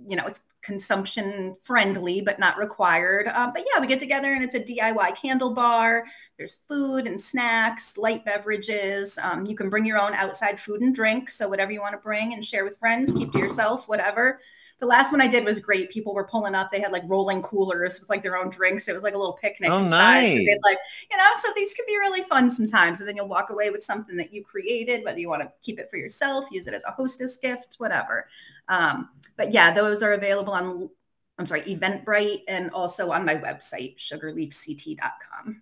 you 0.08 0.16
know 0.16 0.26
it's 0.26 0.42
consumption 0.62 1.56
friendly 1.64 2.22
but 2.22 2.38
not 2.38 2.58
required. 2.58 3.28
Um, 3.30 3.52
but 3.54 3.66
yeah 3.74 3.80
we 3.80 3.88
get 3.88 4.00
together 4.00 4.34
and 4.34 4.44
it's 4.44 4.56
a 4.56 4.60
diy 4.60 5.16
candle 5.16 5.54
bar. 5.54 6.04
There's 6.38 6.56
food 6.68 7.08
and 7.08 7.20
snacks 7.20 7.98
light 7.98 8.26
beverages. 8.26 9.18
Um, 9.18 9.46
you 9.46 9.56
can 9.56 9.70
bring 9.70 9.86
your 9.86 9.98
own 9.98 10.14
outside 10.14 10.60
food 10.60 10.82
and 10.82 10.94
drink. 10.94 11.32
So 11.32 11.48
whatever 11.48 11.72
you 11.72 11.80
want 11.80 11.94
to 11.94 11.98
bring 11.98 12.34
and 12.34 12.46
share 12.46 12.66
with 12.66 12.78
friends 12.78 13.12
keep 13.12 13.32
to 13.32 13.40
yourself 13.40 13.88
whatever 13.88 14.40
the 14.82 14.88
last 14.88 15.12
one 15.12 15.22
I 15.22 15.28
did 15.28 15.46
was 15.46 15.60
great. 15.60 15.92
People 15.92 16.14
were 16.16 16.28
pulling 16.28 16.56
up. 16.56 16.72
They 16.72 16.82
had 16.82 16.92
like 16.92 17.04
rolling 17.06 17.44
coolers 17.44 18.00
with 18.00 18.10
like 18.10 18.24
their 18.24 18.36
own 18.36 18.50
drinks. 18.50 18.88
It 18.88 18.94
was 18.94 19.04
like 19.04 19.14
a 19.14 19.18
little 19.18 19.38
picnic 19.40 19.70
Oh, 19.72 19.78
inside. 19.84 20.32
So 20.32 20.38
nice. 20.38 20.46
they'd 20.48 20.58
like, 20.64 20.78
you 21.12 21.18
know, 21.18 21.24
so 21.40 21.50
these 21.56 21.74
can 21.76 21.86
be 21.88 21.98
really 22.00 22.24
fun 22.24 22.50
sometimes. 22.50 23.00
And 23.00 23.08
then 23.08 23.16
you'll 23.16 23.28
walk 23.28 23.52
away 23.52 23.70
with 23.70 23.84
something 23.84 24.18
that 24.18 24.34
you 24.34 24.44
created, 24.44 25.06
whether 25.06 25.20
you 25.20 25.30
want 25.30 25.44
to 25.44 25.52
keep 25.62 25.78
it 25.80 25.90
for 25.92 25.98
yourself, 25.98 26.46
use 26.52 26.66
it 26.66 26.74
as 26.74 26.84
a 26.86 26.92
hostess 26.92 27.38
gift, 27.38 27.76
whatever. 27.78 28.28
Um, 28.70 29.10
but 29.38 29.54
yeah, 29.54 29.72
those 29.72 30.02
are 30.02 30.14
available 30.14 30.54
on, 30.54 30.90
I'm 31.38 31.46
sorry, 31.46 31.62
Eventbrite 31.62 32.42
and 32.48 32.72
also 32.72 33.12
on 33.12 33.24
my 33.24 33.36
website, 33.36 33.98
sugarleafct.com. 33.98 35.62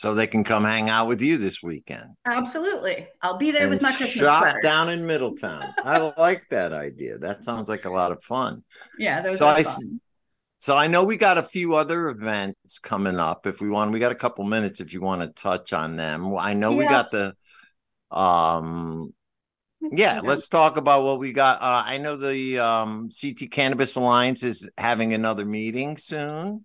So 0.00 0.14
they 0.14 0.26
can 0.26 0.44
come 0.44 0.64
hang 0.64 0.88
out 0.88 1.08
with 1.08 1.20
you 1.20 1.36
this 1.36 1.62
weekend. 1.62 2.06
Absolutely. 2.24 3.06
I'll 3.20 3.36
be 3.36 3.50
there 3.50 3.64
and 3.64 3.70
with 3.70 3.82
my 3.82 3.90
Christmas 3.90 4.12
shop 4.12 4.40
sweater. 4.40 4.62
down 4.62 4.88
in 4.88 5.06
Middletown. 5.06 5.74
I 5.84 6.14
like 6.16 6.44
that 6.48 6.72
idea. 6.72 7.18
That 7.18 7.44
sounds 7.44 7.68
like 7.68 7.84
a 7.84 7.90
lot 7.90 8.10
of 8.10 8.24
fun. 8.24 8.64
Yeah, 8.98 9.28
So 9.28 9.46
I 9.46 9.62
fun. 9.62 10.00
So 10.58 10.74
I 10.74 10.86
know 10.86 11.04
we 11.04 11.18
got 11.18 11.36
a 11.36 11.42
few 11.42 11.74
other 11.74 12.08
events 12.08 12.78
coming 12.78 13.18
up. 13.18 13.46
If 13.46 13.60
we 13.60 13.68
want, 13.68 13.92
we 13.92 13.98
got 13.98 14.10
a 14.10 14.14
couple 14.14 14.42
minutes 14.44 14.80
if 14.80 14.94
you 14.94 15.02
want 15.02 15.20
to 15.20 15.28
touch 15.28 15.74
on 15.74 15.96
them. 15.96 16.34
I 16.34 16.54
know 16.54 16.72
we 16.72 16.86
got 16.86 17.10
the 17.10 17.34
um 18.10 19.12
yeah, 19.82 20.22
let's 20.24 20.48
talk 20.48 20.78
about 20.78 21.04
what 21.04 21.18
we 21.18 21.34
got. 21.34 21.60
Uh, 21.60 21.82
I 21.84 21.98
know 21.98 22.16
the 22.16 22.58
um, 22.58 23.10
CT 23.10 23.50
Cannabis 23.50 23.96
Alliance 23.96 24.42
is 24.42 24.66
having 24.78 25.12
another 25.12 25.44
meeting 25.44 25.98
soon. 25.98 26.64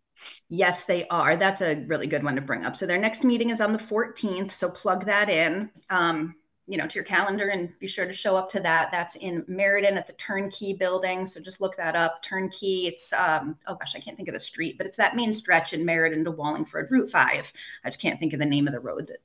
Yes, 0.50 0.86
they 0.86 1.08
are. 1.08 1.38
That's 1.38 1.62
a 1.62 1.84
really 1.86 2.08
good 2.08 2.24
one 2.24 2.36
to 2.36 2.42
bring 2.42 2.66
up. 2.66 2.76
So 2.76 2.86
their 2.86 3.00
next 3.00 3.24
meeting 3.24 3.50
is 3.50 3.62
on 3.62 3.74
the 3.74 3.80
14th. 3.80 4.52
So 4.52 4.70
plug 4.70 5.06
that 5.06 5.30
in, 5.30 5.70
um, 5.90 6.36
you 6.68 6.78
know, 6.78 6.88
to 6.88 6.96
your 6.96 7.04
calendar 7.04 7.50
and 7.50 7.72
be 7.80 7.88
sure 7.88 8.06
to 8.06 8.14
show 8.14 8.36
up 8.36 8.50
to 8.50 8.60
that. 8.62 8.90
That's 8.92 9.16
in 9.16 9.46
Meriden 9.48 9.98
at 9.98 10.08
the 10.08 10.14
Turnkey 10.14 10.74
Building. 10.74 11.26
So 11.26 11.40
just 11.40 11.62
look 11.62 11.78
that 11.78 11.96
up. 11.96 12.24
Turnkey. 12.24 12.88
It's 12.88 13.14
um, 13.14 13.58
oh 13.68 13.76
gosh, 13.76 13.96
I 13.96 14.00
can't 14.00 14.18
think 14.18 14.30
of 14.30 14.34
the 14.34 14.40
street, 14.40 14.78
but 14.78 14.88
it's 14.88 14.98
that 14.98 15.16
main 15.16 15.34
stretch 15.34 15.74
in 15.74 15.86
Meriden 15.86 16.24
to 16.26 16.32
Wallingford, 16.32 16.90
Route 16.90 17.12
Five. 17.12 17.52
I 17.84 17.90
just 17.90 18.02
can't 18.02 18.20
think 18.20 18.34
of 18.34 18.40
the 18.40 18.46
name 18.46 18.68
of 18.68 18.74
the 18.74 18.80
road 18.80 19.08
that 19.08 19.20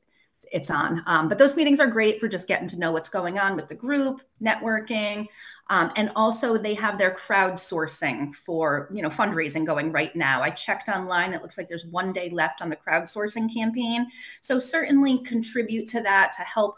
it's 0.52 0.70
on. 0.70 1.02
Um, 1.06 1.28
but 1.28 1.38
those 1.38 1.56
meetings 1.56 1.80
are 1.80 1.86
great 1.86 2.20
for 2.20 2.28
just 2.28 2.48
getting 2.48 2.68
to 2.68 2.78
know 2.78 2.92
what's 2.92 3.08
going 3.08 3.38
on 3.38 3.56
with 3.56 3.68
the 3.68 3.74
group, 3.74 4.20
networking, 4.42 5.28
um, 5.70 5.92
and 5.94 6.10
also 6.16 6.58
they 6.58 6.74
have 6.74 6.98
their 6.98 7.12
crowdsourcing 7.12 8.34
for 8.34 8.90
you 8.92 9.00
know 9.02 9.08
fundraising 9.08 9.64
going 9.64 9.92
right 9.92 10.14
now. 10.14 10.42
I 10.42 10.50
checked 10.50 10.88
online; 10.88 11.32
it 11.32 11.42
looks 11.42 11.56
like 11.56 11.68
there's 11.68 11.86
one 11.86 12.12
day 12.12 12.28
left 12.28 12.60
on 12.60 12.68
the 12.68 12.76
crowdsourcing 12.76 13.54
campaign. 13.54 14.08
So 14.40 14.58
certainly 14.58 15.18
contribute 15.20 15.88
to 15.88 16.02
that 16.02 16.32
to 16.36 16.42
help 16.42 16.74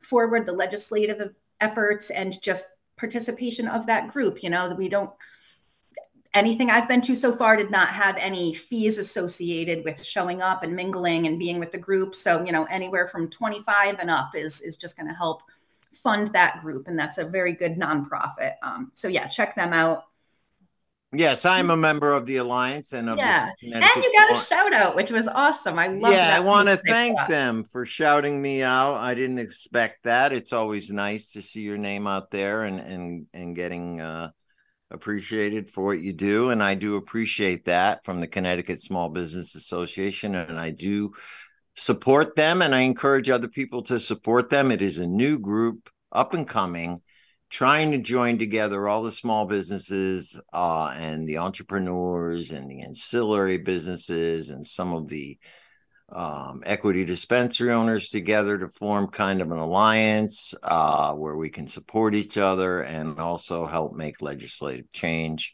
forward 0.00 0.46
the 0.46 0.52
legislative 0.52 1.34
efforts 1.60 2.10
and 2.10 2.40
just 2.40 2.66
participation 2.96 3.66
of 3.66 3.86
that 3.88 4.12
group. 4.12 4.42
You 4.42 4.50
know 4.50 4.68
that 4.68 4.78
we 4.78 4.88
don't 4.88 5.10
anything 6.32 6.70
I've 6.70 6.86
been 6.86 7.00
to 7.02 7.16
so 7.16 7.34
far 7.34 7.56
did 7.56 7.70
not 7.70 7.88
have 7.88 8.16
any 8.18 8.54
fees 8.54 8.98
associated 8.98 9.84
with 9.84 10.00
showing 10.02 10.40
up 10.40 10.62
and 10.62 10.76
mingling 10.76 11.26
and 11.26 11.38
being 11.38 11.58
with 11.58 11.72
the 11.72 11.78
group. 11.78 12.14
So, 12.14 12.44
you 12.44 12.52
know, 12.52 12.64
anywhere 12.64 13.08
from 13.08 13.30
25 13.30 13.98
and 13.98 14.10
up 14.10 14.36
is 14.36 14.60
is 14.60 14.76
just 14.76 14.96
going 14.96 15.08
to 15.08 15.14
help 15.14 15.42
fund 16.02 16.28
that 16.28 16.60
group. 16.62 16.88
And 16.88 16.98
that's 16.98 17.18
a 17.18 17.24
very 17.24 17.52
good 17.52 17.76
nonprofit. 17.76 18.54
Um, 18.62 18.92
so 18.94 19.08
yeah, 19.08 19.26
check 19.28 19.54
them 19.54 19.72
out. 19.72 20.04
Yes, 21.12 21.46
I'm 21.46 21.70
a 21.70 21.76
member 21.76 22.12
of 22.12 22.26
the 22.26 22.36
alliance 22.36 22.92
and 22.92 23.08
of 23.08 23.16
Yeah. 23.16 23.50
And 23.62 23.84
you 23.84 24.12
got 24.18 24.36
a 24.36 24.40
shout 24.40 24.72
out, 24.74 24.96
which 24.96 25.10
was 25.10 25.28
awesome. 25.28 25.78
I 25.78 25.86
love 25.86 26.12
yeah. 26.12 26.34
I 26.36 26.40
want 26.40 26.68
to 26.68 26.76
thank 26.76 27.18
them 27.28 27.64
for 27.64 27.86
shouting 27.86 28.42
me 28.42 28.62
out. 28.62 28.96
I 28.96 29.14
didn't 29.14 29.38
expect 29.38 30.02
that. 30.02 30.32
It's 30.32 30.52
always 30.52 30.90
nice 30.90 31.32
to 31.32 31.42
see 31.42 31.62
your 31.62 31.78
name 31.78 32.06
out 32.06 32.30
there 32.30 32.64
and 32.64 32.80
and 32.80 33.26
and 33.32 33.54
getting 33.54 34.00
uh 34.00 34.30
appreciated 34.90 35.68
for 35.68 35.84
what 35.84 36.00
you 36.00 36.12
do 36.12 36.50
and 36.50 36.62
I 36.62 36.74
do 36.74 36.94
appreciate 36.94 37.64
that 37.64 38.04
from 38.04 38.20
the 38.20 38.28
Connecticut 38.28 38.80
Small 38.80 39.08
Business 39.08 39.56
Association 39.56 40.36
and 40.36 40.60
I 40.60 40.70
do 40.70 41.12
support 41.76 42.36
them 42.36 42.62
and 42.62 42.74
I 42.74 42.80
encourage 42.80 43.30
other 43.30 43.48
people 43.48 43.82
to 43.84 44.00
support 44.00 44.50
them. 44.50 44.70
It 44.70 44.82
is 44.82 44.98
a 44.98 45.06
new 45.06 45.38
group 45.38 45.90
up 46.12 46.34
and 46.34 46.48
coming 46.48 47.00
trying 47.48 47.92
to 47.92 47.98
join 47.98 48.38
together 48.38 48.88
all 48.88 49.02
the 49.02 49.12
small 49.12 49.46
businesses 49.46 50.40
uh, 50.52 50.92
and 50.96 51.28
the 51.28 51.38
entrepreneurs 51.38 52.50
and 52.50 52.68
the 52.68 52.80
ancillary 52.80 53.58
businesses 53.58 54.50
and 54.50 54.66
some 54.66 54.92
of 54.92 55.08
the 55.08 55.38
um, 56.10 56.62
equity 56.66 57.04
dispensary 57.04 57.72
owners 57.72 58.10
together 58.10 58.58
to 58.58 58.68
form 58.68 59.08
kind 59.08 59.40
of 59.40 59.50
an 59.50 59.58
alliance 59.58 60.54
uh, 60.62 61.12
where 61.12 61.36
we 61.36 61.50
can 61.50 61.66
support 61.66 62.14
each 62.14 62.36
other 62.36 62.82
and 62.82 63.18
also 63.18 63.66
help 63.66 63.94
make 63.94 64.22
legislative 64.22 64.90
change. 64.92 65.52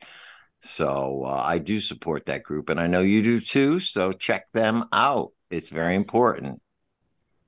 So 0.61 1.25
uh, 1.25 1.43
I 1.45 1.59
do 1.59 1.81
support 1.81 2.27
that 2.27 2.43
group, 2.43 2.69
and 2.69 2.79
I 2.79 2.87
know 2.87 3.01
you 3.01 3.23
do 3.23 3.41
too. 3.41 3.81
So 3.81 4.13
check 4.13 4.51
them 4.53 4.85
out; 4.93 5.33
it's 5.53 5.69
very 5.71 5.95
important. 5.95 6.61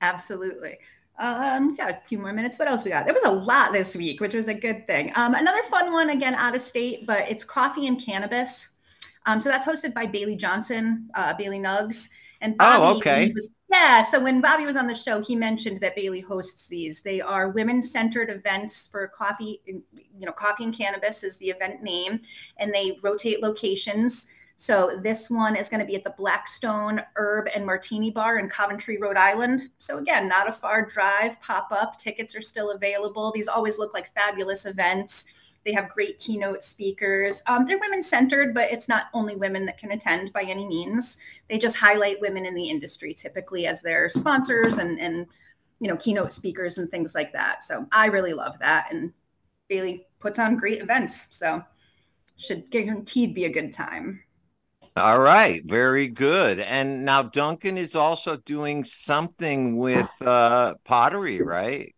Absolutely. 0.01 0.79
Um, 1.19 1.77
got 1.77 1.91
a 1.91 2.01
few 2.07 2.19
more 2.19 2.33
minutes. 2.33 2.59
What 2.59 2.69
else 2.69 2.85
we 2.85 2.91
got? 2.91 3.05
There 3.05 3.15
was 3.15 3.25
a 3.25 3.31
lot 3.31 3.73
this 3.73 3.97
week, 3.97 4.21
which 4.21 4.35
was 4.35 4.49
a 4.49 4.55
good 4.55 4.87
thing. 4.87 5.13
Um, 5.15 5.35
another 5.35 5.63
fun 5.71 5.93
one, 5.93 6.11
again, 6.11 6.35
out 6.35 6.55
of 6.57 6.61
state, 6.61 7.07
but 7.07 7.29
it's 7.31 7.45
coffee 7.45 7.87
and 7.87 8.05
cannabis. 8.05 8.71
Um, 9.27 9.41
so 9.41 9.49
that's 9.49 9.67
hosted 9.67 9.95
by 9.95 10.07
Bailey 10.07 10.37
Johnson, 10.37 11.09
uh, 11.15 11.33
Bailey 11.35 11.61
Nugs, 11.61 12.11
and 12.41 12.59
Bobby. 12.59 12.83
Oh, 12.83 12.97
okay. 12.99 13.33
was- 13.33 13.51
yeah. 13.73 14.03
So 14.03 14.21
when 14.21 14.41
Bobby 14.41 14.67
was 14.67 14.77
on 14.77 14.87
the 14.87 14.95
show, 14.95 15.23
he 15.23 15.35
mentioned 15.35 15.81
that 15.81 15.97
Bailey 15.97 16.21
hosts 16.21 16.69
these. 16.69 17.01
They 17.03 17.21
are 17.21 17.49
women-centered 17.49 18.29
events 18.29 18.87
for 18.87 19.09
coffee. 19.09 19.61
You 19.67 19.83
know, 20.27 20.33
coffee 20.33 20.65
and 20.65 20.77
cannabis 20.77 21.25
is 21.25 21.39
the 21.39 21.47
event 21.47 21.83
name, 21.83 22.21
and 22.59 22.73
they 22.75 22.99
rotate 23.03 23.41
locations. 23.41 24.27
So 24.57 24.99
this 25.03 25.29
one 25.29 25.57
is 25.57 25.69
going 25.69 25.81
to 25.81 25.87
be 25.87 25.97
at 25.97 26.05
the 26.05 26.15
Blackstone 26.17 27.03
Herb 27.17 27.49
and 27.55 27.67
Martini 27.67 28.11
Bar 28.11 28.39
in 28.39 28.49
Coventry, 28.49 28.99
Rhode 28.99 29.17
Island. 29.17 29.63
So 29.79 29.99
again, 29.99 30.29
not 30.29 30.49
a 30.49 30.53
far 30.53 30.87
drive. 30.87 31.41
Pop 31.41 31.69
up. 31.73 31.99
Tickets 31.99 32.37
are 32.37 32.43
still 32.43 32.71
available. 32.71 33.33
These 33.33 33.49
always 33.49 33.79
look 33.79 33.93
like 33.93 34.15
fabulous 34.15 34.65
events. 34.65 35.27
They 35.65 35.73
have 35.73 35.89
great 35.89 36.19
keynote 36.19 36.63
speakers. 36.63 37.43
Um, 37.47 37.67
they're 37.67 37.79
women 37.79 38.03
centered, 38.03 38.55
but 38.55 38.71
it's 38.71 38.89
not 38.89 39.07
only 39.15 39.35
women 39.35 39.65
that 39.67 39.79
can 39.79 39.93
attend 39.93 40.33
by 40.33 40.43
any 40.43 40.67
means. 40.67 41.17
They 41.49 41.59
just 41.59 41.77
highlight 41.77 42.21
women 42.21 42.45
in 42.45 42.55
the 42.55 42.69
industry 42.69 43.15
typically 43.15 43.67
as 43.67 43.81
their 43.81 44.09
sponsors 44.09 44.79
and 44.79 45.01
and 45.01 45.27
you 45.81 45.89
know 45.89 45.97
keynote 45.97 46.33
speakers 46.33 46.79
and 46.79 46.91
things 46.91 47.15
like 47.15 47.33
that. 47.33 47.65
So 47.65 47.87
I 47.93 48.07
really 48.07 48.35
love 48.35 48.59
that, 48.59 48.93
and 48.93 49.13
Bailey 49.69 50.07
puts 50.21 50.39
on 50.39 50.57
great 50.57 50.83
events. 50.83 51.35
So 51.35 51.63
should 52.37 52.71
guaranteed 52.71 53.35
be 53.35 53.47
a 53.47 53.51
good 53.51 53.73
time. 53.73 54.24
All 54.97 55.19
right, 55.21 55.65
very 55.65 56.07
good. 56.09 56.59
And 56.61 57.05
now 57.05 57.23
Duncan 57.23 57.77
is 57.79 57.95
also 57.97 58.37
doing 58.37 58.85
something 58.85 59.77
with 59.77 60.11
uh 60.23 60.75
pottery, 60.85 61.41
right? 61.43 61.95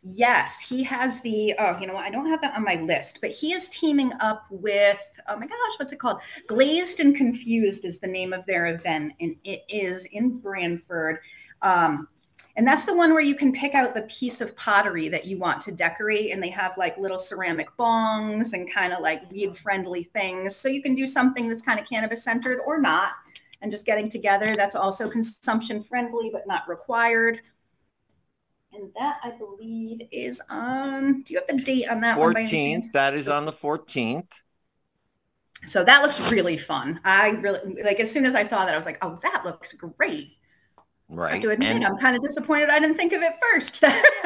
Yes, 0.00 0.60
he 0.68 0.84
has 0.84 1.20
the. 1.22 1.54
Oh, 1.58 1.76
you 1.80 1.86
know 1.86 1.94
what? 1.94 2.04
I 2.04 2.10
don't 2.10 2.26
have 2.26 2.40
that 2.42 2.54
on 2.56 2.64
my 2.64 2.76
list, 2.76 3.18
but 3.20 3.30
he 3.32 3.52
is 3.52 3.68
teaming 3.68 4.12
up 4.20 4.44
with. 4.50 5.20
Oh 5.28 5.36
my 5.36 5.46
gosh, 5.46 5.78
what's 5.78 5.92
it 5.92 5.98
called? 5.98 6.20
Glazed 6.46 7.00
and 7.00 7.16
Confused 7.16 7.84
is 7.84 7.98
the 7.98 8.06
name 8.06 8.32
of 8.32 8.46
their 8.46 8.66
event, 8.66 9.14
and 9.20 9.34
it 9.42 9.64
is 9.68 10.06
in 10.06 10.38
Branford. 10.38 11.18
Um, 11.62 12.06
and 12.56 12.66
that's 12.66 12.84
the 12.84 12.96
one 12.96 13.12
where 13.12 13.22
you 13.22 13.34
can 13.34 13.52
pick 13.52 13.74
out 13.74 13.94
the 13.94 14.02
piece 14.02 14.40
of 14.40 14.56
pottery 14.56 15.08
that 15.08 15.26
you 15.26 15.38
want 15.38 15.60
to 15.62 15.72
decorate, 15.72 16.32
and 16.32 16.42
they 16.42 16.50
have 16.50 16.76
like 16.76 16.98
little 16.98 17.18
ceramic 17.18 17.68
bongs 17.78 18.52
and 18.52 18.72
kind 18.72 18.92
of 18.92 19.00
like 19.00 19.30
weed 19.30 19.56
friendly 19.56 20.04
things. 20.04 20.56
So 20.56 20.68
you 20.68 20.82
can 20.82 20.94
do 20.94 21.06
something 21.06 21.48
that's 21.48 21.62
kind 21.62 21.78
of 21.78 21.88
cannabis 21.88 22.24
centered 22.24 22.60
or 22.66 22.80
not, 22.80 23.12
and 23.62 23.70
just 23.70 23.86
getting 23.86 24.08
together. 24.08 24.54
That's 24.54 24.76
also 24.76 25.08
consumption 25.08 25.80
friendly 25.80 26.30
but 26.32 26.46
not 26.46 26.68
required. 26.68 27.40
And 28.72 28.90
that 28.96 29.16
I 29.24 29.30
believe 29.30 30.02
is 30.12 30.42
on. 30.50 31.22
Do 31.22 31.32
you 31.32 31.40
have 31.40 31.48
the 31.48 31.62
date 31.62 31.88
on 31.88 32.00
that 32.02 32.18
one? 32.18 32.34
14th. 32.34 32.92
That 32.92 33.14
is 33.14 33.28
on 33.28 33.46
the 33.46 33.52
14th. 33.52 34.28
So 35.66 35.84
that 35.84 36.02
looks 36.02 36.20
really 36.30 36.56
fun. 36.56 37.00
I 37.04 37.30
really 37.30 37.82
like 37.82 37.98
as 37.98 38.12
soon 38.12 38.24
as 38.26 38.34
I 38.34 38.42
saw 38.44 38.64
that, 38.64 38.74
I 38.74 38.76
was 38.76 38.86
like, 38.86 38.98
oh, 39.02 39.18
that 39.22 39.44
looks 39.44 39.72
great. 39.72 40.37
I 41.10 41.14
have 41.14 41.18
Right. 41.18 41.42
to 41.42 41.50
admit, 41.50 41.76
And 41.76 41.84
I'm 41.86 41.96
kind 41.96 42.16
of 42.16 42.22
disappointed 42.22 42.68
I 42.68 42.78
didn't 42.78 42.96
think 42.96 43.12
of 43.12 43.22
it 43.22 43.32
first. 43.52 43.82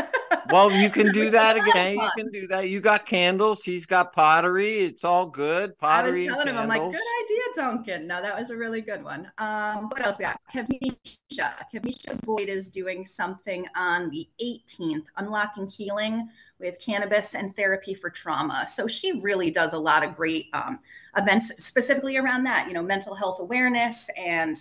well, 0.51 0.71
you 0.73 0.91
can 0.91 1.12
do 1.12 1.31
that 1.31 1.57
a 1.57 1.59
lot 1.61 1.69
of 1.69 1.75
again. 1.75 1.95
You 1.95 2.11
can 2.17 2.31
do 2.33 2.47
that. 2.49 2.69
You 2.69 2.81
got 2.81 3.07
candles. 3.07 3.62
He's 3.62 3.87
got 3.87 4.12
pottery. 4.12 4.79
It's 4.79 5.05
all 5.05 5.27
good. 5.27 5.79
Pottery. 5.79 6.11
I 6.11 6.17
was 6.17 6.27
telling 6.27 6.49
him, 6.49 6.59
I'm 6.59 6.69
like, 6.69 6.81
good 6.81 7.01
idea, 7.25 7.43
Duncan. 7.55 8.07
Now 8.09 8.21
that 8.21 8.37
was 8.37 8.51
a 8.51 8.57
really 8.57 8.81
good 8.81 9.05
one. 9.05 9.31
Um, 9.39 9.89
what 9.91 10.05
else 10.05 10.19
we 10.19 10.25
got? 10.25 10.41
Kevnisha. 10.53 11.55
Kevnisha 11.73 12.21
Boyd 12.23 12.49
is 12.49 12.69
doing 12.69 13.05
something 13.05 13.67
on 13.77 14.11
the 14.11 14.29
18th, 14.43 15.05
Unlocking 15.19 15.69
Healing 15.69 16.29
with 16.59 16.79
Cannabis 16.85 17.35
and 17.37 17.55
Therapy 17.55 17.95
for 17.95 18.11
Trauma. 18.11 18.67
So 18.67 18.89
she 18.89 19.21
really 19.21 19.51
does 19.53 19.73
a 19.73 19.79
lot 19.79 20.05
of 20.05 20.17
great 20.17 20.47
um, 20.53 20.81
events 21.17 21.53
specifically 21.65 22.17
around 22.17 22.45
that, 22.45 22.67
you 22.67 22.75
know, 22.75 22.83
mental 22.83 23.15
health 23.15 23.39
awareness 23.41 24.11
and 24.19 24.57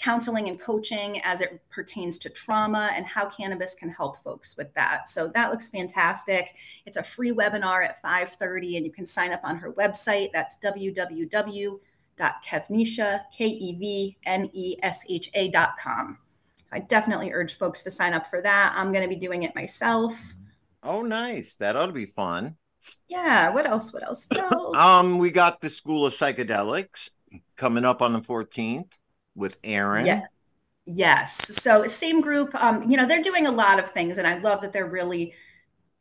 counseling 0.00 0.48
and 0.48 0.58
coaching 0.58 1.20
as 1.22 1.40
it 1.42 1.60
pertains 1.68 2.18
to 2.18 2.30
trauma 2.30 2.90
and 2.94 3.04
how 3.04 3.26
cannabis 3.26 3.74
can 3.74 3.90
help 3.90 4.16
folks 4.16 4.56
with 4.56 4.72
that. 4.74 5.08
So 5.08 5.28
that 5.34 5.50
looks 5.50 5.68
fantastic. 5.68 6.56
It's 6.86 6.96
a 6.96 7.02
free 7.02 7.32
webinar 7.32 7.84
at 7.84 8.00
5:30 8.02 8.76
and 8.78 8.86
you 8.86 8.92
can 8.92 9.06
sign 9.06 9.32
up 9.32 9.42
on 9.44 9.58
her 9.58 9.72
website. 9.72 10.30
That's 10.32 10.56
www.kevnisha, 10.58 11.80
E. 14.52 14.76
I 16.72 16.78
definitely 16.78 17.32
urge 17.32 17.58
folks 17.58 17.82
to 17.82 17.90
sign 17.90 18.14
up 18.14 18.26
for 18.26 18.40
that. 18.42 18.72
I'm 18.76 18.92
going 18.92 19.02
to 19.02 19.08
be 19.08 19.16
doing 19.16 19.42
it 19.42 19.54
myself. 19.54 20.34
Oh, 20.82 21.02
nice. 21.02 21.56
That 21.56 21.76
ought 21.76 21.86
to 21.86 21.92
be 21.92 22.06
fun. 22.06 22.56
Yeah. 23.08 23.50
What 23.50 23.66
else? 23.66 23.92
What 23.92 24.04
else? 24.04 24.26
What 24.30 24.52
else? 24.52 24.76
Um, 24.76 25.18
we 25.18 25.30
got 25.30 25.60
the 25.60 25.68
School 25.68 26.06
of 26.06 26.14
Psychedelics 26.14 27.10
coming 27.56 27.84
up 27.84 28.00
on 28.02 28.12
the 28.12 28.20
14th 28.20 28.92
with 29.40 29.58
Erin. 29.64 30.06
Yeah. 30.06 30.22
Yes. 30.86 31.56
So 31.62 31.86
same 31.86 32.20
group. 32.20 32.54
Um, 32.54 32.90
you 32.90 32.96
know, 32.96 33.06
they're 33.06 33.22
doing 33.22 33.46
a 33.46 33.52
lot 33.52 33.78
of 33.78 33.90
things, 33.90 34.18
and 34.18 34.26
I 34.26 34.38
love 34.38 34.60
that 34.60 34.72
they're 34.72 34.86
really 34.86 35.34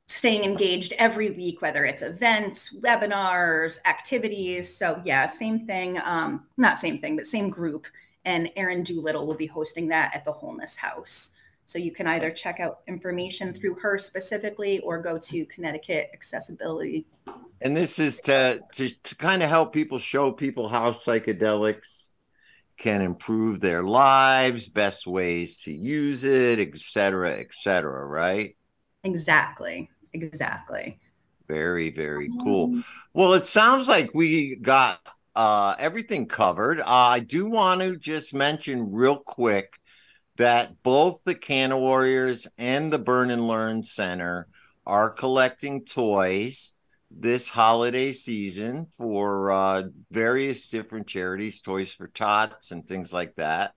staying 0.07 0.43
engaged 0.43 0.93
every 0.97 1.29
week, 1.29 1.61
whether 1.61 1.85
it's 1.85 2.01
events, 2.01 2.75
webinars, 2.79 3.79
activities. 3.85 4.75
So 4.75 5.01
yeah, 5.05 5.27
same 5.27 5.65
thing. 5.65 5.99
Um, 6.03 6.47
not 6.57 6.77
same 6.77 6.97
thing, 6.99 7.15
but 7.15 7.27
same 7.27 7.49
group. 7.49 7.85
And 8.25 8.51
Erin 8.55 8.83
Doolittle 8.83 9.25
will 9.25 9.35
be 9.35 9.45
hosting 9.45 9.87
that 9.89 10.13
at 10.15 10.25
the 10.25 10.31
Wholeness 10.31 10.77
House. 10.77 11.31
So 11.65 11.77
you 11.77 11.91
can 11.91 12.07
either 12.07 12.31
check 12.31 12.59
out 12.59 12.79
information 12.87 13.53
through 13.53 13.75
her 13.75 13.99
specifically 13.99 14.79
or 14.79 14.97
go 14.97 15.19
to 15.19 15.45
Connecticut 15.45 16.09
Accessibility. 16.13 17.05
And 17.61 17.77
this 17.77 17.99
is 17.99 18.19
to 18.21 18.59
to, 18.73 18.89
to 18.89 19.15
kind 19.15 19.43
of 19.43 19.49
help 19.49 19.71
people 19.71 19.99
show 19.99 20.31
people 20.31 20.67
how 20.67 20.89
psychedelics 20.89 22.08
can 22.79 23.01
improve 23.01 23.59
their 23.59 23.83
lives, 23.83 24.67
best 24.69 25.05
ways 25.05 25.61
to 25.61 25.73
use 25.73 26.23
it, 26.23 26.59
et 26.59 26.77
cetera, 26.77 27.37
et 27.37 27.53
cetera, 27.53 28.05
right? 28.05 28.55
Exactly. 29.03 29.89
Exactly. 30.13 30.99
Very, 31.47 31.91
very 31.91 32.29
cool. 32.41 32.81
Well, 33.13 33.33
it 33.33 33.43
sounds 33.45 33.87
like 33.89 34.11
we 34.13 34.55
got 34.55 34.99
uh, 35.35 35.75
everything 35.77 36.25
covered. 36.25 36.79
Uh, 36.79 36.85
I 36.87 37.19
do 37.19 37.49
want 37.49 37.81
to 37.81 37.97
just 37.97 38.33
mention 38.33 38.91
real 38.91 39.17
quick 39.17 39.79
that 40.37 40.81
both 40.83 41.19
the 41.25 41.35
Canna 41.35 41.77
Warriors 41.77 42.47
and 42.57 42.93
the 42.93 42.99
Burn 42.99 43.29
and 43.29 43.47
Learn 43.47 43.83
Center 43.83 44.47
are 44.85 45.09
collecting 45.09 45.85
toys 45.85 46.73
this 47.11 47.49
holiday 47.49 48.11
season 48.13 48.87
for 48.97 49.51
uh, 49.51 49.83
various 50.11 50.67
different 50.67 51.07
charities, 51.07 51.61
Toys 51.61 51.91
for 51.91 52.07
Tots 52.07 52.71
and 52.71 52.87
things 52.87 53.11
like 53.11 53.35
that. 53.35 53.73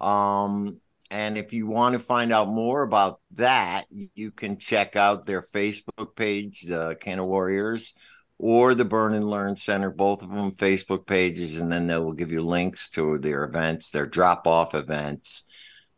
Um, 0.00 0.80
and 1.10 1.36
if 1.36 1.52
you 1.52 1.66
want 1.66 1.92
to 1.92 1.98
find 1.98 2.32
out 2.32 2.48
more 2.48 2.82
about 2.82 3.20
that, 3.32 3.86
you 3.90 4.30
can 4.30 4.58
check 4.58 4.96
out 4.96 5.26
their 5.26 5.42
Facebook 5.42 6.16
page, 6.16 6.62
the 6.62 6.96
Canna 7.00 7.24
Warriors, 7.24 7.92
or 8.38 8.74
the 8.74 8.84
Burn 8.84 9.14
and 9.14 9.28
Learn 9.28 9.56
Center, 9.56 9.90
both 9.90 10.22
of 10.22 10.30
them 10.30 10.52
Facebook 10.52 11.06
pages, 11.06 11.60
and 11.60 11.70
then 11.70 11.86
they 11.86 11.98
will 11.98 12.12
give 12.12 12.32
you 12.32 12.42
links 12.42 12.88
to 12.90 13.18
their 13.18 13.44
events, 13.44 13.90
their 13.90 14.06
drop 14.06 14.46
off 14.46 14.74
events, 14.74 15.44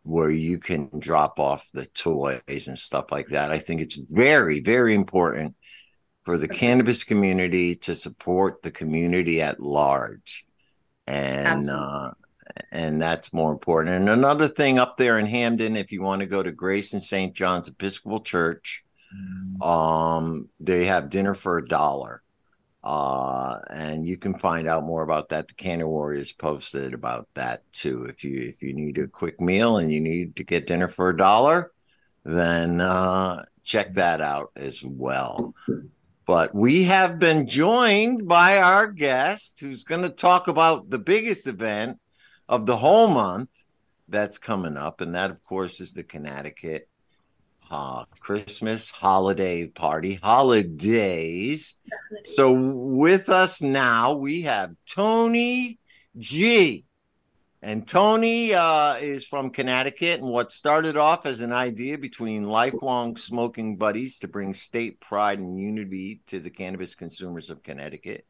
where 0.02 0.30
you 0.30 0.58
can 0.58 0.90
drop 0.98 1.40
off 1.40 1.66
the 1.72 1.86
toys 1.86 2.68
and 2.68 2.78
stuff 2.78 3.10
like 3.10 3.28
that. 3.28 3.50
I 3.50 3.58
think 3.58 3.80
it's 3.80 3.96
very, 3.96 4.60
very 4.60 4.94
important 4.94 5.56
for 6.26 6.36
the 6.36 6.48
cannabis 6.48 7.04
community 7.04 7.76
to 7.76 7.94
support 7.94 8.60
the 8.62 8.70
community 8.70 9.40
at 9.40 9.60
large. 9.60 10.44
And 11.06 11.70
uh 11.70 12.10
and 12.72 13.00
that's 13.00 13.32
more 13.32 13.52
important. 13.52 13.94
And 13.94 14.08
another 14.08 14.48
thing 14.48 14.78
up 14.78 14.96
there 14.96 15.18
in 15.18 15.26
Hamden, 15.26 15.76
if 15.76 15.92
you 15.92 16.02
want 16.02 16.20
to 16.20 16.26
go 16.26 16.42
to 16.42 16.52
Grace 16.52 16.92
and 16.92 17.02
St. 17.02 17.34
John's 17.34 17.68
Episcopal 17.68 18.20
Church, 18.20 18.82
um, 19.60 20.48
they 20.58 20.86
have 20.86 21.10
dinner 21.10 21.34
for 21.34 21.58
a 21.58 21.66
dollar. 21.66 22.22
Uh, 22.82 23.58
and 23.70 24.06
you 24.06 24.16
can 24.16 24.32
find 24.34 24.68
out 24.68 24.84
more 24.84 25.02
about 25.02 25.28
that. 25.28 25.48
The 25.48 25.54
Canna 25.54 25.88
Warriors 25.88 26.32
posted 26.32 26.94
about 26.94 27.28
that 27.34 27.62
too. 27.72 28.04
If 28.04 28.24
you 28.24 28.48
if 28.48 28.62
you 28.62 28.72
need 28.72 28.98
a 28.98 29.08
quick 29.08 29.40
meal 29.40 29.78
and 29.78 29.92
you 29.92 30.00
need 30.00 30.36
to 30.36 30.44
get 30.44 30.66
dinner 30.66 30.88
for 30.88 31.10
a 31.10 31.16
dollar, 31.16 31.72
then 32.24 32.80
uh, 32.80 33.44
check 33.64 33.94
that 33.94 34.20
out 34.20 34.52
as 34.56 34.84
well. 34.84 35.52
But 36.26 36.54
we 36.54 36.84
have 36.84 37.20
been 37.20 37.46
joined 37.46 38.26
by 38.26 38.58
our 38.58 38.88
guest 38.88 39.60
who's 39.60 39.84
going 39.84 40.02
to 40.02 40.08
talk 40.08 40.48
about 40.48 40.90
the 40.90 40.98
biggest 40.98 41.46
event 41.46 42.00
of 42.48 42.66
the 42.66 42.76
whole 42.76 43.06
month 43.06 43.48
that's 44.08 44.36
coming 44.36 44.76
up. 44.76 45.00
And 45.00 45.14
that, 45.14 45.30
of 45.30 45.40
course, 45.44 45.80
is 45.80 45.92
the 45.92 46.02
Connecticut 46.02 46.88
uh, 47.70 48.04
Christmas 48.20 48.90
holiday 48.90 49.66
party, 49.66 50.14
holidays. 50.14 51.74
So 52.24 52.52
with 52.52 53.28
us 53.28 53.62
now, 53.62 54.16
we 54.16 54.42
have 54.42 54.74
Tony 54.86 55.78
G. 56.18 56.85
And 57.66 57.84
Tony 57.84 58.54
uh, 58.54 58.94
is 58.94 59.26
from 59.26 59.50
Connecticut, 59.50 60.20
and 60.20 60.30
what 60.30 60.52
started 60.52 60.96
off 60.96 61.26
as 61.26 61.40
an 61.40 61.52
idea 61.52 61.98
between 61.98 62.44
lifelong 62.44 63.16
smoking 63.16 63.76
buddies 63.76 64.20
to 64.20 64.28
bring 64.28 64.54
state 64.54 65.00
pride 65.00 65.40
and 65.40 65.58
unity 65.58 66.20
to 66.28 66.38
the 66.38 66.48
cannabis 66.48 66.94
consumers 66.94 67.50
of 67.50 67.64
Connecticut 67.64 68.24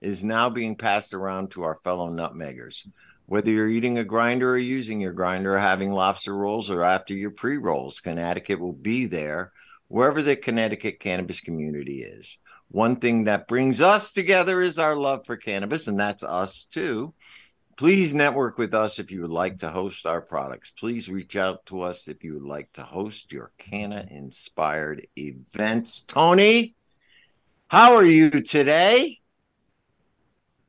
is 0.00 0.24
now 0.24 0.50
being 0.50 0.74
passed 0.74 1.14
around 1.14 1.52
to 1.52 1.62
our 1.62 1.78
fellow 1.84 2.10
nutmeggers. 2.10 2.84
Whether 3.26 3.52
you're 3.52 3.68
eating 3.68 3.98
a 3.98 4.04
grinder 4.04 4.50
or 4.50 4.58
using 4.58 5.00
your 5.00 5.12
grinder, 5.12 5.54
or 5.54 5.60
having 5.60 5.92
lobster 5.92 6.36
rolls, 6.36 6.68
or 6.68 6.82
after 6.82 7.14
your 7.14 7.30
pre 7.30 7.58
rolls, 7.58 8.00
Connecticut 8.00 8.58
will 8.58 8.72
be 8.72 9.04
there 9.04 9.52
wherever 9.86 10.22
the 10.22 10.34
Connecticut 10.34 10.98
cannabis 10.98 11.40
community 11.40 12.02
is. 12.02 12.36
One 12.66 12.96
thing 12.96 13.24
that 13.24 13.46
brings 13.46 13.80
us 13.80 14.12
together 14.12 14.60
is 14.60 14.80
our 14.80 14.96
love 14.96 15.24
for 15.24 15.36
cannabis, 15.36 15.86
and 15.86 16.00
that's 16.00 16.24
us 16.24 16.64
too. 16.64 17.14
Please 17.82 18.14
network 18.14 18.58
with 18.58 18.74
us 18.74 19.00
if 19.00 19.10
you 19.10 19.22
would 19.22 19.32
like 19.32 19.58
to 19.58 19.68
host 19.68 20.06
our 20.06 20.20
products. 20.20 20.70
Please 20.70 21.08
reach 21.08 21.34
out 21.34 21.66
to 21.66 21.80
us 21.80 22.06
if 22.06 22.22
you 22.22 22.34
would 22.34 22.44
like 22.44 22.72
to 22.74 22.84
host 22.84 23.32
your 23.32 23.50
Canna 23.58 24.06
inspired 24.08 25.08
events. 25.18 26.02
Tony, 26.02 26.76
how 27.66 27.96
are 27.96 28.04
you 28.04 28.30
today? 28.30 29.18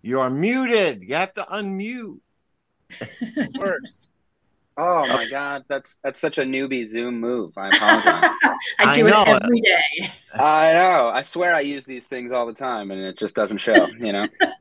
You 0.01 0.21
are 0.21 0.31
muted. 0.31 1.03
You 1.03 1.13
have 1.13 1.35
to 1.35 1.43
unmute. 1.43 2.17
Works. 3.59 4.07
Oh 4.75 5.05
my 5.05 5.27
god, 5.29 5.65
that's 5.67 5.99
that's 6.03 6.19
such 6.19 6.39
a 6.39 6.41
newbie 6.41 6.87
Zoom 6.87 7.19
move. 7.19 7.55
I 7.55 7.67
apologize. 7.67 8.05
I 8.79 8.85
I 8.85 8.95
do 8.95 9.03
know. 9.07 9.21
it 9.21 9.43
every 9.43 9.61
day. 9.61 10.11
I 10.33 10.73
know. 10.73 11.11
I 11.13 11.21
swear 11.21 11.53
I 11.53 11.59
use 11.59 11.85
these 11.85 12.07
things 12.07 12.31
all 12.31 12.47
the 12.47 12.55
time, 12.55 12.89
and 12.89 12.99
it 12.99 13.19
just 13.19 13.35
doesn't 13.35 13.59
show. 13.59 13.85
You 13.99 14.13
know. 14.13 14.25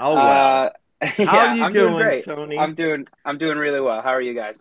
Oh 0.00 0.14
well. 0.14 0.66
Uh, 0.66 0.70
How 1.02 1.22
yeah, 1.24 1.52
are 1.52 1.56
you 1.56 1.64
I'm 1.64 1.72
doing, 1.72 1.94
great. 1.96 2.24
Tony? 2.24 2.58
I'm 2.58 2.74
doing. 2.74 3.06
I'm 3.24 3.38
doing 3.38 3.58
really 3.58 3.80
well. 3.80 4.02
How 4.02 4.10
are 4.10 4.20
you 4.20 4.34
guys? 4.34 4.56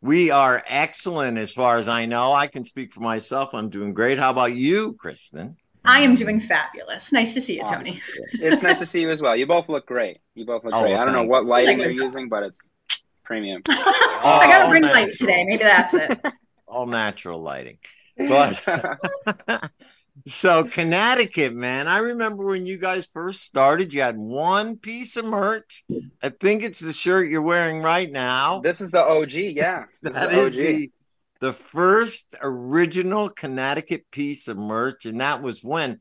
We 0.00 0.30
are 0.30 0.62
excellent 0.66 1.38
as 1.38 1.52
far 1.52 1.78
as 1.78 1.88
I 1.88 2.06
know. 2.06 2.32
I 2.32 2.46
can 2.46 2.64
speak 2.64 2.92
for 2.92 3.00
myself. 3.00 3.52
I'm 3.54 3.68
doing 3.68 3.92
great. 3.92 4.18
How 4.18 4.30
about 4.30 4.54
you, 4.54 4.92
Kristen? 4.94 5.56
I 5.84 6.00
am 6.00 6.14
doing 6.14 6.38
fabulous. 6.40 7.12
Nice 7.12 7.34
to 7.34 7.40
see 7.40 7.56
you, 7.56 7.62
Awesome. 7.62 7.78
Tony. 7.84 8.00
It's 8.34 8.62
nice 8.62 8.78
to 8.78 8.86
see 8.86 9.00
you 9.00 9.10
as 9.10 9.20
well. 9.20 9.34
You 9.34 9.46
both 9.46 9.68
look 9.68 9.86
great. 9.86 10.18
You 10.34 10.44
both 10.44 10.62
look 10.64 10.74
Oh, 10.74 10.82
great. 10.82 10.94
I 10.94 11.04
don't 11.04 11.14
know 11.14 11.24
what 11.24 11.46
lighting 11.46 11.78
you. 11.78 11.84
you're 11.88 12.04
using, 12.04 12.28
but 12.28 12.44
it's 12.44 12.60
premium. 13.24 13.62
I 13.68 14.46
got 14.48 14.62
a 14.62 14.66
Oh, 14.66 14.70
ring 14.70 14.82
light 14.84 15.12
today. 15.12 15.44
Maybe 15.44 15.64
that's 15.64 15.94
it. 15.94 16.20
All 16.68 16.86
natural 16.86 17.40
lighting. 17.40 17.78
But 18.16 18.62
so 20.26 20.64
Connecticut, 20.64 21.54
man, 21.54 21.88
I 21.88 21.98
remember 21.98 22.46
when 22.46 22.66
you 22.66 22.78
guys 22.78 23.06
first 23.06 23.42
started, 23.42 23.92
you 23.92 24.02
had 24.02 24.16
one 24.16 24.76
piece 24.76 25.16
of 25.16 25.24
merch. 25.24 25.84
I 26.22 26.30
think 26.30 26.62
it's 26.62 26.80
the 26.80 26.92
shirt 26.92 27.28
you're 27.28 27.42
wearing 27.42 27.82
right 27.82 28.10
now. 28.10 28.60
this 28.60 28.80
is 28.80 28.90
the 28.90 29.02
OG. 29.02 29.32
Yeah, 29.32 29.84
That 30.02 30.30
the 30.30 30.40
is 30.40 30.56
the 30.56 30.90
the 31.40 31.52
first 31.52 32.34
original 32.42 33.28
Connecticut 33.28 34.10
piece 34.10 34.48
of 34.48 34.56
merch, 34.56 35.06
and 35.06 35.20
that 35.20 35.42
was 35.42 35.62
when 35.62 36.00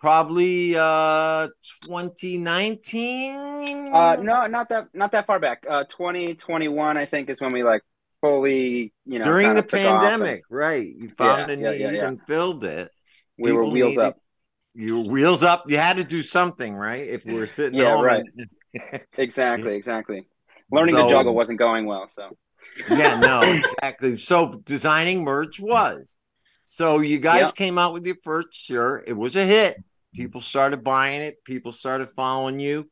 probably 0.00 0.74
uh 0.76 1.48
2019. 1.84 3.92
Uh, 3.94 4.16
no, 4.16 4.46
not 4.46 4.68
that 4.70 4.88
not 4.94 5.12
that 5.12 5.26
far 5.26 5.38
back. 5.38 5.64
Uh, 5.68 5.84
2021, 5.84 6.96
I 6.96 7.06
think, 7.06 7.30
is 7.30 7.40
when 7.40 7.52
we 7.52 7.62
like 7.62 7.82
fully, 8.20 8.92
you 9.04 9.18
know, 9.18 9.24
during 9.24 9.54
the 9.54 9.62
off 9.62 9.72
and 9.74 9.80
pandemic, 9.82 10.42
right? 10.50 10.84
You 10.84 11.08
found 11.10 11.48
Yeah, 11.48 11.54
a 11.54 11.56
need 11.56 11.80
yeah, 11.80 11.90
yeah. 11.92 12.08
and 12.08 12.20
filled 12.26 12.64
it. 12.64 12.90
We 13.42 13.52
were 13.52 13.64
wheels 13.66 13.90
needed- 13.96 14.04
up. 14.04 14.18
You 14.74 15.02
were 15.02 15.10
wheels 15.10 15.42
up. 15.44 15.64
You 15.70 15.76
had 15.76 15.98
to 15.98 16.04
do 16.04 16.22
something, 16.22 16.74
right? 16.74 17.06
If 17.06 17.26
we 17.26 17.34
were 17.34 17.46
sitting 17.46 17.78
Yeah, 17.78 17.94
home, 17.96 18.04
right. 18.04 18.24
and- 18.38 19.00
Exactly, 19.18 19.74
exactly. 19.76 20.26
Learning 20.70 20.94
So- 20.94 21.04
to 21.04 21.10
juggle 21.10 21.34
wasn't 21.34 21.58
going 21.58 21.84
well, 21.86 22.08
so 22.08 22.36
yeah, 22.90 23.18
no, 23.20 23.42
exactly. 23.42 24.16
So 24.16 24.60
designing 24.64 25.24
merch 25.24 25.60
was. 25.60 26.16
So 26.64 27.00
you 27.00 27.18
guys 27.18 27.46
Yep. 27.46 27.54
came 27.56 27.76
out 27.76 27.92
with 27.92 28.06
your 28.06 28.16
first 28.24 28.54
shirt. 28.54 29.04
It 29.08 29.12
was 29.14 29.36
a 29.36 29.44
hit. 29.44 29.76
People 30.14 30.40
started 30.40 30.82
buying 30.84 31.20
it. 31.20 31.42
People 31.44 31.72
started 31.72 32.08
following 32.10 32.60
you, 32.60 32.88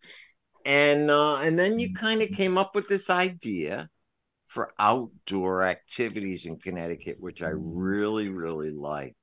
and 0.67 1.11
uh, 1.11 1.37
and 1.37 1.59
then 1.59 1.79
you 1.79 1.95
kind 1.95 2.21
of 2.21 2.31
came 2.31 2.59
up 2.59 2.75
with 2.75 2.89
this 2.89 3.09
idea 3.11 3.89
for 4.49 4.73
outdoor 4.79 5.63
activities 5.63 6.45
in 6.47 6.59
Connecticut, 6.59 7.17
which 7.21 7.43
I 7.43 7.51
really 7.55 8.29
really 8.29 8.71
liked. 8.71 9.17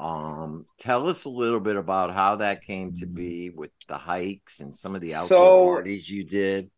Um, 0.00 0.64
tell 0.78 1.08
us 1.08 1.26
a 1.26 1.28
little 1.28 1.60
bit 1.60 1.76
about 1.76 2.14
how 2.14 2.36
that 2.36 2.62
came 2.64 2.94
to 2.94 3.06
be 3.06 3.50
with 3.50 3.70
the 3.86 3.98
hikes 3.98 4.60
and 4.60 4.74
some 4.74 4.94
of 4.94 5.02
the 5.02 5.14
outdoor 5.14 5.26
So- 5.26 5.66
parties 5.74 6.08
you 6.08 6.24
did. 6.24 6.70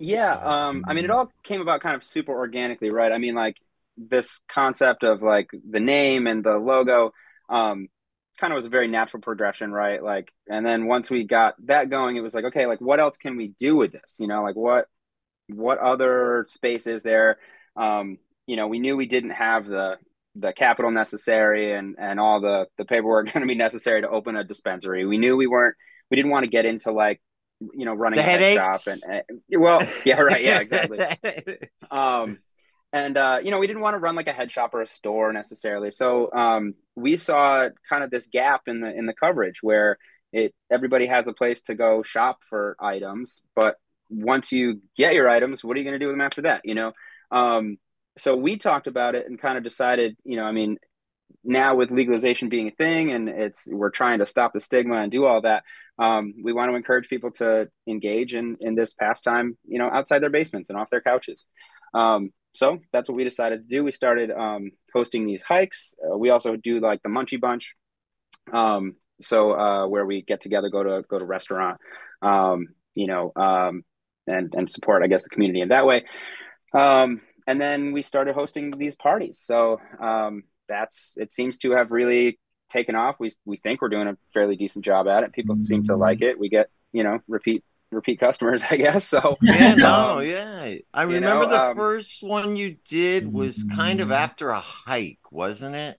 Yeah, 0.00 0.32
um, 0.34 0.84
I 0.88 0.94
mean, 0.94 1.04
it 1.04 1.10
all 1.10 1.30
came 1.44 1.60
about 1.60 1.80
kind 1.80 1.94
of 1.94 2.02
super 2.02 2.32
organically, 2.32 2.90
right? 2.90 3.12
I 3.12 3.18
mean, 3.18 3.34
like 3.34 3.58
this 3.96 4.40
concept 4.48 5.04
of 5.04 5.22
like 5.22 5.50
the 5.70 5.78
name 5.78 6.26
and 6.26 6.42
the 6.42 6.56
logo, 6.58 7.12
um, 7.48 7.88
kind 8.36 8.52
of 8.52 8.56
was 8.56 8.66
a 8.66 8.70
very 8.70 8.88
natural 8.88 9.20
progression, 9.20 9.70
right? 9.72 10.02
Like, 10.02 10.32
and 10.48 10.66
then 10.66 10.86
once 10.86 11.10
we 11.10 11.22
got 11.24 11.54
that 11.66 11.90
going, 11.90 12.16
it 12.16 12.22
was 12.22 12.34
like, 12.34 12.46
okay, 12.46 12.66
like 12.66 12.80
what 12.80 12.98
else 12.98 13.16
can 13.18 13.36
we 13.36 13.48
do 13.58 13.76
with 13.76 13.92
this? 13.92 14.16
You 14.18 14.26
know, 14.26 14.42
like 14.42 14.56
what 14.56 14.86
what 15.48 15.78
other 15.78 16.46
space 16.48 16.86
is 16.88 17.02
there? 17.04 17.38
Um, 17.76 18.18
you 18.46 18.56
know, 18.56 18.66
we 18.66 18.80
knew 18.80 18.96
we 18.96 19.06
didn't 19.06 19.30
have 19.30 19.66
the 19.66 19.98
the 20.36 20.52
capital 20.52 20.90
necessary 20.90 21.72
and 21.72 21.96
and 21.98 22.18
all 22.18 22.40
the 22.40 22.66
the 22.78 22.84
paperwork 22.84 23.26
going 23.32 23.42
to 23.42 23.46
be 23.46 23.54
necessary 23.54 24.00
to 24.02 24.08
open 24.08 24.36
a 24.36 24.44
dispensary. 24.44 25.06
We 25.06 25.18
knew 25.18 25.36
we 25.36 25.46
weren't 25.46 25.76
we 26.10 26.16
didn't 26.16 26.30
want 26.30 26.44
to 26.44 26.50
get 26.50 26.66
into 26.66 26.92
like 26.92 27.20
you 27.60 27.84
know 27.84 27.94
running 27.94 28.16
The 28.16 28.22
a 28.22 28.24
head 28.24 28.56
shop 28.56 28.80
and, 28.86 29.24
and 29.28 29.60
well 29.60 29.86
yeah 30.04 30.20
right 30.20 30.42
yeah 30.42 30.60
exactly. 30.60 30.98
Um 31.90 32.38
and 32.92 33.16
uh 33.16 33.38
you 33.42 33.50
know 33.50 33.58
we 33.58 33.66
didn't 33.66 33.82
want 33.82 33.94
to 33.94 33.98
run 33.98 34.16
like 34.16 34.28
a 34.28 34.32
head 34.32 34.50
shop 34.50 34.74
or 34.74 34.82
a 34.82 34.86
store 34.86 35.32
necessarily. 35.32 35.90
So 35.90 36.32
um 36.32 36.74
we 36.96 37.16
saw 37.16 37.68
kind 37.88 38.02
of 38.02 38.10
this 38.10 38.26
gap 38.26 38.62
in 38.66 38.80
the 38.80 38.92
in 38.92 39.06
the 39.06 39.14
coverage 39.14 39.62
where 39.62 39.98
it 40.32 40.52
everybody 40.70 41.06
has 41.06 41.28
a 41.28 41.32
place 41.32 41.62
to 41.62 41.74
go 41.74 42.02
shop 42.02 42.40
for 42.48 42.76
items 42.80 43.42
but 43.54 43.76
once 44.10 44.50
you 44.50 44.80
get 44.96 45.14
your 45.14 45.28
items 45.28 45.62
what 45.62 45.76
are 45.76 45.80
you 45.80 45.84
going 45.84 45.98
to 45.98 45.98
do 45.98 46.08
with 46.08 46.14
them 46.14 46.20
after 46.20 46.42
that 46.42 46.62
you 46.64 46.74
know? 46.74 46.92
Um 47.30 47.78
so 48.16 48.36
we 48.36 48.56
talked 48.56 48.86
about 48.86 49.14
it 49.14 49.26
and 49.26 49.40
kind 49.40 49.58
of 49.58 49.64
decided 49.64 50.16
you 50.24 50.36
know 50.36 50.44
i 50.44 50.52
mean 50.52 50.76
now 51.42 51.74
with 51.74 51.90
legalization 51.90 52.48
being 52.48 52.68
a 52.68 52.72
thing 52.72 53.10
and 53.10 53.28
it's 53.28 53.66
we're 53.66 53.90
trying 53.90 54.18
to 54.18 54.26
stop 54.26 54.52
the 54.52 54.60
stigma 54.60 54.96
and 54.96 55.12
do 55.12 55.24
all 55.24 55.40
that 55.42 55.62
um, 55.98 56.34
we 56.42 56.52
want 56.52 56.70
to 56.70 56.74
encourage 56.74 57.08
people 57.08 57.30
to 57.30 57.68
engage 57.86 58.34
in 58.34 58.56
in 58.60 58.74
this 58.74 58.94
pastime 58.94 59.56
you 59.64 59.78
know 59.78 59.88
outside 59.88 60.20
their 60.20 60.30
basements 60.30 60.68
and 60.70 60.78
off 60.78 60.90
their 60.90 61.00
couches. 61.00 61.46
Um, 61.92 62.30
so 62.52 62.78
that's 62.92 63.08
what 63.08 63.16
we 63.16 63.24
decided 63.24 63.62
to 63.62 63.68
do. 63.76 63.84
We 63.84 63.92
started 63.92 64.30
um, 64.30 64.70
hosting 64.92 65.26
these 65.26 65.42
hikes. 65.42 65.94
Uh, 66.04 66.16
we 66.16 66.30
also 66.30 66.56
do 66.56 66.80
like 66.80 67.00
the 67.02 67.08
munchie 67.08 67.40
bunch 67.40 67.74
um, 68.52 68.96
so 69.20 69.52
uh, 69.52 69.86
where 69.86 70.04
we 70.04 70.22
get 70.22 70.40
together 70.40 70.68
go 70.68 70.82
to 70.82 71.02
go 71.08 71.18
to 71.18 71.24
restaurant 71.24 71.80
um, 72.22 72.68
you 72.94 73.06
know 73.06 73.32
um, 73.36 73.82
and 74.26 74.54
and 74.54 74.70
support 74.70 75.02
i 75.02 75.06
guess 75.06 75.22
the 75.22 75.28
community 75.28 75.60
in 75.60 75.68
that 75.68 75.86
way 75.86 76.04
and 77.46 77.60
then 77.60 77.92
we 77.92 78.02
started 78.02 78.34
hosting 78.34 78.70
these 78.70 78.94
parties. 78.94 79.38
So 79.38 79.80
um, 80.00 80.44
that's 80.68 81.14
it 81.16 81.32
seems 81.32 81.58
to 81.58 81.72
have 81.72 81.90
really 81.90 82.38
taken 82.70 82.94
off. 82.94 83.16
We 83.18 83.30
we 83.44 83.56
think 83.56 83.82
we're 83.82 83.88
doing 83.90 84.08
a 84.08 84.16
fairly 84.32 84.56
decent 84.56 84.84
job 84.84 85.08
at 85.08 85.22
it. 85.24 85.32
People 85.32 85.54
seem 85.54 85.82
to 85.84 85.96
like 85.96 86.22
it. 86.22 86.38
We 86.38 86.48
get 86.48 86.68
you 86.92 87.02
know 87.04 87.20
repeat 87.28 87.64
repeat 87.90 88.18
customers 88.18 88.62
i 88.70 88.76
guess. 88.76 89.06
So 89.06 89.36
Yeah, 89.40 89.74
no, 89.76 90.18
Um, 90.18 90.26
yeah. 90.26 90.74
I 90.92 91.02
remember 91.02 91.44
know, 91.44 91.50
the 91.50 91.60
um, 91.60 91.76
first 91.76 92.22
one 92.22 92.56
you 92.56 92.76
did 92.84 93.32
was 93.32 93.64
kind 93.64 94.00
of 94.00 94.10
after 94.10 94.50
a 94.50 94.58
hike, 94.60 95.20
wasn't 95.30 95.76
it? 95.76 95.98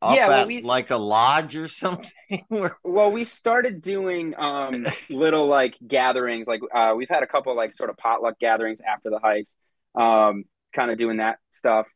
Up 0.00 0.14
Yeah, 0.14 0.28
well, 0.28 0.40
at 0.42 0.46
we- 0.46 0.62
like 0.62 0.90
a 0.90 0.96
lodge 0.96 1.56
or 1.56 1.66
something. 1.82 2.44
well 2.84 3.10
we 3.10 3.24
started 3.24 3.80
doing 3.80 4.34
um 4.38 4.86
little 5.10 5.46
like 5.46 5.76
gatherings. 5.84 6.46
Like 6.46 6.60
uh 6.72 6.94
we've 6.96 7.08
had 7.08 7.22
a 7.24 7.26
couple 7.26 7.56
like 7.56 7.74
sort 7.74 7.90
of 7.90 7.96
potluck 7.96 8.38
gatherings 8.38 8.80
after 8.80 9.10
the 9.10 9.18
hikes. 9.18 9.56
Um 9.96 10.44
kind 10.72 10.90
of 10.90 10.98
doing 10.98 11.18
that 11.18 11.38
stuff 11.50 11.86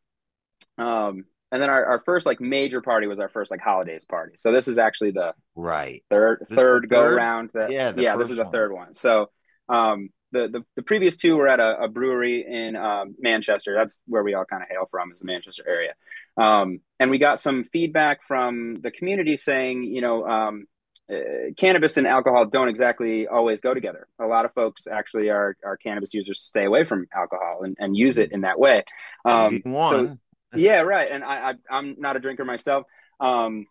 um 0.77 1.25
and 1.51 1.61
then 1.61 1.69
our, 1.69 1.85
our 1.85 2.01
first 2.05 2.25
like 2.25 2.41
major 2.41 2.81
party 2.81 3.05
was 3.07 3.19
our 3.19 3.29
first 3.29 3.51
like 3.51 3.59
holidays 3.61 4.05
party 4.05 4.33
so 4.37 4.51
this 4.51 4.67
is 4.67 4.77
actually 4.79 5.11
the 5.11 5.33
right. 5.55 6.03
third 6.09 6.45
This 6.49 6.57
third 6.57 6.89
go 6.89 7.01
third? 7.03 7.15
round 7.15 7.49
that 7.53 7.71
Yeah, 7.71 7.93
yeah 7.95 8.15
this 8.15 8.31
is 8.31 8.37
the 8.37 8.43
one. 8.43 8.51
third 8.51 8.73
one 8.73 8.93
so 8.93 9.29
um 9.69 10.09
the, 10.31 10.47
the 10.51 10.65
the 10.75 10.81
previous 10.81 11.17
two 11.17 11.35
were 11.35 11.47
at 11.47 11.59
a, 11.59 11.83
a 11.83 11.87
brewery 11.87 12.43
in 12.47 12.75
um, 12.75 13.15
manchester 13.19 13.75
that's 13.75 13.99
where 14.07 14.23
we 14.23 14.33
all 14.33 14.45
kind 14.45 14.63
of 14.63 14.69
hail 14.69 14.87
from 14.89 15.11
is 15.11 15.19
the 15.19 15.25
manchester 15.25 15.63
area 15.67 15.93
um 16.37 16.79
and 16.99 17.11
we 17.11 17.19
got 17.19 17.39
some 17.39 17.63
feedback 17.63 18.23
from 18.27 18.77
the 18.81 18.89
community 18.89 19.37
saying 19.37 19.83
you 19.83 20.01
know 20.01 20.25
um 20.27 20.65
uh, 21.11 21.51
cannabis 21.57 21.97
and 21.97 22.07
alcohol 22.07 22.45
don't 22.45 22.69
exactly 22.69 23.27
always 23.27 23.59
go 23.59 23.73
together. 23.73 24.07
A 24.19 24.25
lot 24.25 24.45
of 24.45 24.53
folks 24.53 24.87
actually 24.87 25.29
are 25.29 25.57
are 25.63 25.75
cannabis 25.75 26.13
users 26.13 26.41
stay 26.41 26.63
away 26.63 26.85
from 26.85 27.07
alcohol 27.13 27.63
and, 27.63 27.75
and 27.77 27.95
use 27.95 28.17
it 28.19 28.31
in 28.31 28.41
that 28.41 28.57
way. 28.57 28.83
Um 29.25 29.61
so 29.65 30.17
yeah 30.55 30.81
right. 30.81 31.09
And 31.11 31.23
I, 31.23 31.51
I 31.51 31.53
i'm 31.69 31.95
not 31.99 32.15
a 32.15 32.19
drinker 32.19 32.45
myself. 32.45 32.85
Um 33.19 33.65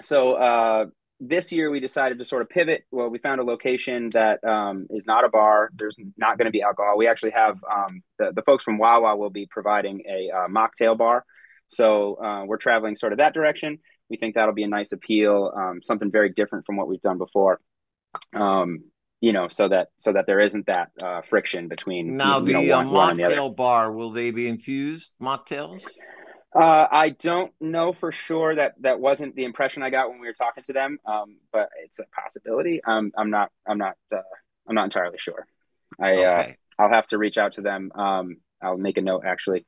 so 0.00 0.34
uh 0.34 0.86
this 1.18 1.50
year 1.50 1.70
we 1.70 1.80
decided 1.80 2.18
to 2.18 2.24
sort 2.24 2.42
of 2.42 2.48
pivot. 2.48 2.84
Well 2.92 3.08
we 3.08 3.18
found 3.18 3.40
a 3.40 3.44
location 3.44 4.10
that 4.10 4.44
um, 4.44 4.86
is 4.90 5.04
not 5.04 5.24
a 5.24 5.28
bar. 5.28 5.70
There's 5.74 5.96
not 6.16 6.38
going 6.38 6.46
to 6.46 6.52
be 6.52 6.62
alcohol. 6.62 6.96
We 6.96 7.08
actually 7.08 7.30
have 7.30 7.58
um, 7.70 8.02
the, 8.18 8.32
the 8.32 8.42
folks 8.42 8.64
from 8.64 8.78
wawa 8.78 9.16
will 9.16 9.30
be 9.30 9.46
providing 9.48 10.02
a 10.08 10.30
uh, 10.36 10.48
mocktail 10.48 10.98
bar. 10.98 11.24
So 11.68 12.16
uh, 12.16 12.44
we're 12.44 12.56
traveling 12.56 12.96
sort 12.96 13.12
of 13.12 13.18
that 13.18 13.34
direction 13.34 13.78
we 14.12 14.18
think 14.18 14.34
that'll 14.34 14.54
be 14.54 14.62
a 14.62 14.68
nice 14.68 14.92
appeal 14.92 15.52
um, 15.56 15.80
something 15.82 16.10
very 16.10 16.28
different 16.28 16.64
from 16.66 16.76
what 16.76 16.86
we've 16.88 17.02
done 17.02 17.18
before 17.18 17.60
um, 18.34 18.84
you 19.22 19.32
know, 19.32 19.46
so 19.48 19.68
that 19.68 19.88
so 20.00 20.12
that 20.12 20.26
there 20.26 20.40
isn't 20.40 20.66
that 20.66 20.90
uh, 21.00 21.22
friction 21.30 21.68
between 21.68 22.16
Now 22.16 22.40
you 22.40 22.52
know, 22.52 22.60
the 22.60 22.72
uh, 22.72 22.78
one, 22.78 22.90
one 22.90 23.10
and 23.10 23.20
the 23.20 23.36
mocktail 23.36 23.54
bar 23.54 23.92
will 23.92 24.10
they 24.10 24.32
be 24.32 24.48
infused 24.48 25.12
mocktails? 25.22 25.88
Uh, 26.54 26.88
I 26.90 27.10
don't 27.10 27.52
know 27.60 27.92
for 27.92 28.10
sure 28.10 28.54
that 28.56 28.74
that 28.80 29.00
wasn't 29.00 29.36
the 29.36 29.44
impression 29.44 29.82
I 29.82 29.90
got 29.90 30.10
when 30.10 30.20
we 30.20 30.26
were 30.26 30.34
talking 30.34 30.64
to 30.64 30.72
them, 30.72 30.98
um, 31.06 31.36
but 31.52 31.68
it's 31.84 32.00
a 32.00 32.04
possibility. 32.20 32.82
Um, 32.84 33.12
I'm 33.16 33.30
not. 33.30 33.50
I'm 33.66 33.78
not. 33.78 33.94
Uh, 34.12 34.18
I'm 34.68 34.74
not 34.74 34.84
entirely 34.84 35.18
sure. 35.18 35.46
I. 36.00 36.24
Uh, 36.24 36.52
I'll 36.78 36.90
have 36.90 37.06
to 37.08 37.18
reach 37.18 37.38
out 37.38 37.52
to 37.54 37.60
them. 37.60 37.92
Um, 37.94 38.38
I'll 38.60 38.76
make 38.76 38.98
a 38.98 39.02
note 39.02 39.22
actually, 39.24 39.64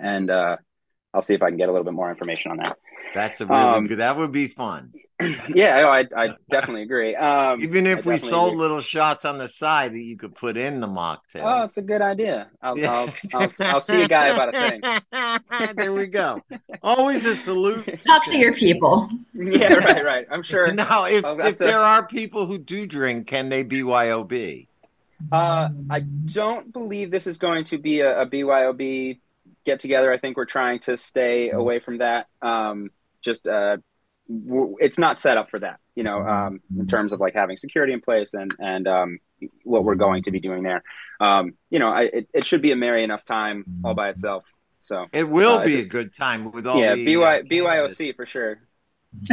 and 0.00 0.30
uh, 0.30 0.56
I'll 1.12 1.22
see 1.22 1.34
if 1.34 1.42
I 1.42 1.50
can 1.50 1.58
get 1.58 1.68
a 1.68 1.72
little 1.72 1.84
bit 1.84 1.92
more 1.92 2.08
information 2.08 2.50
on 2.50 2.56
that. 2.58 2.78
That's 3.14 3.40
a 3.40 3.46
really 3.46 3.60
Um, 3.60 3.86
good. 3.86 3.98
That 3.98 4.16
would 4.16 4.30
be 4.32 4.46
fun. 4.46 4.92
yeah, 5.54 5.86
I, 5.88 6.06
I 6.16 6.34
definitely 6.48 6.82
agree. 6.82 7.16
Um, 7.16 7.60
Even 7.60 7.86
I 7.86 7.90
if 7.90 8.06
we 8.06 8.16
sold 8.18 8.50
agree. 8.52 8.60
little 8.60 8.80
shots 8.80 9.24
on 9.24 9.38
the 9.38 9.48
side 9.48 9.92
that 9.94 10.00
you 10.00 10.16
could 10.16 10.34
put 10.34 10.56
in 10.56 10.80
the 10.80 10.86
mocktail. 10.86 11.42
Oh, 11.42 11.62
it's 11.64 11.76
a 11.76 11.82
good 11.82 12.02
idea. 12.02 12.48
I'll, 12.62 12.82
I'll, 12.86 13.12
I'll, 13.34 13.52
I'll 13.60 13.80
see 13.80 14.02
a 14.02 14.08
guy 14.08 14.28
about 14.28 14.54
a 14.54 14.70
thing. 14.70 15.74
there 15.76 15.92
we 15.92 16.06
go. 16.06 16.40
Always 16.82 17.24
a 17.26 17.34
salute. 17.34 18.00
Talk 18.06 18.24
to 18.26 18.36
your 18.38 18.54
people. 18.54 19.08
Yeah, 19.34 19.74
right, 19.74 20.04
right. 20.04 20.26
I'm 20.30 20.42
sure. 20.42 20.70
Now, 20.72 21.04
if, 21.06 21.24
if 21.24 21.56
to- 21.56 21.64
there 21.64 21.80
are 21.80 22.06
people 22.06 22.46
who 22.46 22.58
do 22.58 22.86
drink, 22.86 23.26
can 23.26 23.48
they 23.48 23.64
BYOB? 23.64 24.66
Uh, 25.32 25.68
I 25.88 26.00
don't 26.00 26.72
believe 26.72 27.10
this 27.10 27.26
is 27.26 27.38
going 27.38 27.64
to 27.64 27.78
be 27.78 28.00
a, 28.00 28.22
a 28.22 28.26
BYOB 28.26 29.18
get 29.64 29.80
together. 29.80 30.12
I 30.12 30.18
think 30.18 30.36
we're 30.36 30.46
trying 30.46 30.80
to 30.80 30.96
stay 30.96 31.50
away 31.50 31.78
from 31.78 31.98
that. 31.98 32.26
Um, 32.42 32.90
just 33.22 33.46
uh, 33.48 33.76
w- 34.28 34.76
it's 34.80 34.98
not 34.98 35.18
set 35.18 35.36
up 35.36 35.50
for 35.50 35.58
that, 35.60 35.80
you 35.94 36.02
know, 36.02 36.22
um, 36.24 36.60
in 36.78 36.86
terms 36.86 37.12
of 37.12 37.20
like 37.20 37.34
having 37.34 37.56
security 37.56 37.92
in 37.92 38.00
place 38.00 38.34
and 38.34 38.54
and 38.58 38.86
um, 38.88 39.18
what 39.64 39.84
we're 39.84 39.94
going 39.94 40.22
to 40.24 40.30
be 40.30 40.40
doing 40.40 40.62
there. 40.62 40.82
Um, 41.20 41.54
you 41.70 41.78
know, 41.78 41.88
I, 41.90 42.02
it, 42.02 42.28
it 42.34 42.46
should 42.46 42.62
be 42.62 42.72
a 42.72 42.76
merry 42.76 43.04
enough 43.04 43.24
time 43.24 43.66
all 43.82 43.94
by 43.94 44.10
itself. 44.10 44.44
So 44.78 45.06
It 45.12 45.28
will 45.28 45.58
Uh, 45.58 45.60
be 45.60 45.76
it's 45.76 45.76
a 45.76 45.82
good 45.82 46.12
time 46.12 46.50
with 46.52 46.66
all 46.66 46.82
yeah, 46.82 46.96
the 46.96 47.16
BY, 47.16 47.42
uh, 47.42 47.42
BYOC 47.42 48.12
for 48.12 48.26
sure. 48.26 48.60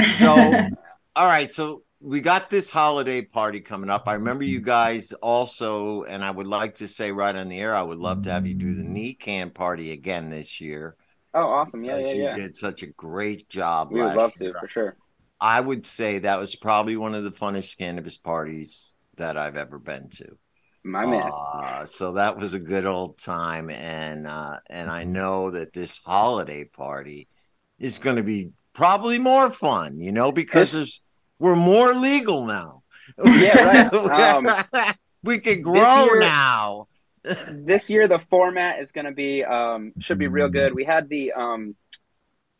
So, 0.05 0.69
all 1.15 1.25
right. 1.27 1.51
So 1.51 1.83
we 1.99 2.21
got 2.21 2.49
this 2.49 2.69
holiday 2.71 3.21
party 3.21 3.59
coming 3.59 3.89
up. 3.89 4.07
I 4.07 4.13
remember 4.13 4.43
you 4.43 4.61
guys 4.61 5.11
also, 5.13 6.03
and 6.03 6.23
I 6.23 6.31
would 6.31 6.47
like 6.47 6.75
to 6.75 6.87
say 6.87 7.11
right 7.11 7.35
on 7.35 7.49
the 7.49 7.59
air, 7.59 7.75
I 7.75 7.81
would 7.81 7.97
love 7.97 8.23
to 8.23 8.31
have 8.31 8.45
you 8.45 8.53
do 8.53 8.75
the 8.75 8.83
knee 8.83 9.13
can 9.13 9.49
party 9.49 9.91
again 9.91 10.29
this 10.29 10.61
year. 10.61 10.95
Oh, 11.39 11.49
awesome! 11.49 11.83
Yeah, 11.83 11.99
yeah, 11.99 12.13
you 12.13 12.23
yeah. 12.23 12.33
did 12.33 12.55
such 12.55 12.81
a 12.81 12.87
great 12.87 13.47
job. 13.47 13.91
We 13.91 14.01
would 14.01 14.15
love 14.15 14.33
to 14.35 14.53
for 14.59 14.67
sure. 14.67 14.95
I 15.39 15.61
would 15.61 15.85
say 15.85 16.17
that 16.19 16.39
was 16.39 16.55
probably 16.55 16.97
one 16.97 17.13
of 17.13 17.23
the 17.23 17.31
funnest 17.31 17.77
cannabis 17.77 18.17
parties 18.17 18.95
that 19.17 19.37
I've 19.37 19.55
ever 19.55 19.77
been 19.77 20.09
to. 20.09 20.35
My 20.83 21.05
man. 21.05 21.29
Uh, 21.31 21.85
so 21.85 22.13
that 22.13 22.37
was 22.37 22.55
a 22.55 22.59
good 22.59 22.87
old 22.87 23.19
time, 23.19 23.69
and 23.69 24.25
uh, 24.25 24.57
and 24.67 24.89
I 24.89 25.03
know 25.03 25.51
that 25.51 25.73
this 25.73 25.99
holiday 26.03 26.63
party 26.63 27.27
is 27.77 27.99
going 27.99 28.15
to 28.15 28.23
be 28.23 28.49
probably 28.73 29.19
more 29.19 29.51
fun, 29.51 29.99
you 29.99 30.11
know, 30.11 30.31
because 30.31 30.71
there's, 30.71 31.01
we're 31.37 31.55
more 31.55 31.93
legal 31.93 32.45
now. 32.45 32.81
Yeah, 33.23 33.89
right. 33.91 33.93
Um, 34.73 34.93
we 35.23 35.37
can 35.37 35.61
grow 35.61 36.05
year- 36.05 36.19
now. 36.19 36.87
This 37.51 37.89
year 37.89 38.07
the 38.07 38.19
format 38.29 38.79
is 38.79 38.91
going 38.91 39.05
to 39.05 39.11
be 39.11 39.43
um, 39.43 39.93
should 39.99 40.17
be 40.19 40.27
real 40.27 40.49
good. 40.49 40.73
We 40.73 40.83
had 40.85 41.09
the 41.09 41.33
um, 41.33 41.75